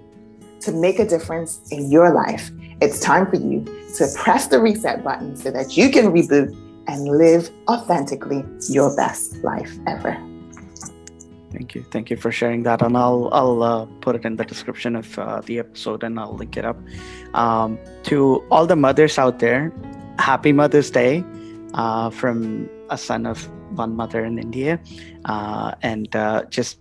to 0.61 0.73
make 0.73 0.99
a 0.99 1.07
difference 1.07 1.61
in 1.71 1.91
your 1.91 2.13
life. 2.13 2.51
It's 2.81 3.01
time 3.01 3.29
for 3.29 3.37
you 3.37 3.65
to 3.97 4.09
press 4.17 4.49
the 4.49 4.61
reset 4.61 5.03
button 5.03 5.37
so 5.37 5.51
that 5.51 5.77
you 5.77 5.91
can 5.91 6.13
reboot 6.13 6.57
and 6.89 7.07
live 7.07 7.51
authentically 7.69 8.45
your 8.69 8.95
best 8.97 9.37
life 9.45 9.79
ever. 9.87 10.17
Thank 11.53 11.75
you. 11.75 11.83
Thank 11.91 12.11
you 12.11 12.17
for 12.17 12.31
sharing 12.31 12.63
that. 12.65 12.83
And 12.83 12.97
I'll, 12.97 13.31
I'll 13.33 13.63
uh, 13.63 13.87
put 14.01 14.17
it 14.17 14.25
in 14.25 14.37
the 14.37 14.45
description 14.45 14.97
of 14.97 15.19
uh, 15.19 15.41
the 15.43 15.59
episode 15.59 16.03
and 16.03 16.19
I'll 16.19 16.35
link 16.35 16.57
it 16.57 16.65
up. 16.65 16.77
Um, 17.35 17.79
to 18.05 18.45
all 18.51 18.67
the 18.67 18.77
mothers 18.77 19.19
out 19.19 19.39
there, 19.39 19.73
happy 20.19 20.53
Mother's 20.53 20.91
Day 20.91 21.25
uh, 21.75 22.11
from 22.11 22.69
a 22.91 22.99
son 22.99 23.25
of 23.25 23.49
one 23.77 23.97
mother 23.97 24.25
in 24.25 24.39
India. 24.39 24.81
Uh, 25.25 25.75
and 25.83 26.15
uh, 26.17 26.45
just 26.51 26.81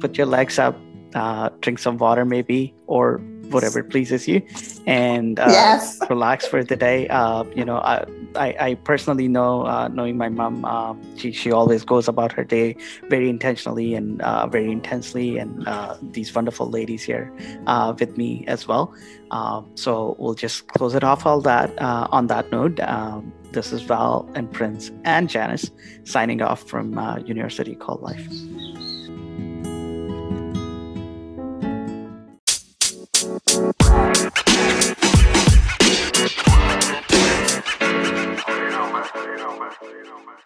put 0.00 0.16
your 0.18 0.26
legs 0.26 0.58
up, 0.58 0.76
uh, 1.14 1.50
drink 1.60 1.78
some 1.78 1.96
water 1.96 2.24
maybe, 2.24 2.74
or 2.86 3.20
whatever 3.50 3.82
pleases 3.82 4.26
you. 4.28 4.42
And 4.86 5.38
uh, 5.38 5.46
yes. 5.48 5.98
relax 6.10 6.46
for 6.46 6.62
the 6.64 6.76
day. 6.76 7.08
Uh, 7.08 7.44
you 7.54 7.64
know 7.64 7.78
I, 7.78 8.04
I, 8.36 8.56
I 8.60 8.74
personally 8.74 9.28
know 9.28 9.66
uh, 9.66 9.88
knowing 9.88 10.16
my 10.16 10.28
mom 10.28 10.64
uh, 10.64 10.94
she, 11.16 11.32
she 11.32 11.52
always 11.52 11.84
goes 11.84 12.08
about 12.08 12.32
her 12.32 12.44
day 12.44 12.76
very 13.08 13.28
intentionally 13.28 13.94
and 13.94 14.20
uh, 14.22 14.46
very 14.46 14.70
intensely. 14.70 15.38
And 15.38 15.66
uh, 15.66 15.96
these 16.02 16.34
wonderful 16.34 16.68
ladies 16.68 17.02
here 17.02 17.32
with 17.98 18.16
me 18.16 18.44
as 18.46 18.66
well. 18.66 18.94
Um, 19.30 19.70
so 19.74 20.14
we'll 20.18 20.34
just 20.34 20.68
close 20.68 20.94
it 20.94 21.02
off 21.02 21.26
all 21.26 21.40
that 21.42 21.76
on 21.80 22.28
that 22.28 22.50
note. 22.52 22.78
Um, 22.80 23.32
this 23.52 23.72
is 23.72 23.82
val 23.82 24.28
and 24.34 24.50
prince 24.52 24.90
and 25.04 25.28
janice 25.28 25.70
signing 26.02 26.42
off 26.42 26.62
from 26.68 26.98
university 27.26 27.74
called 27.74 28.02
life 28.02 28.28
You 33.46 33.56
know, 38.70 38.90
man. 38.90 39.04
You. 39.82 40.43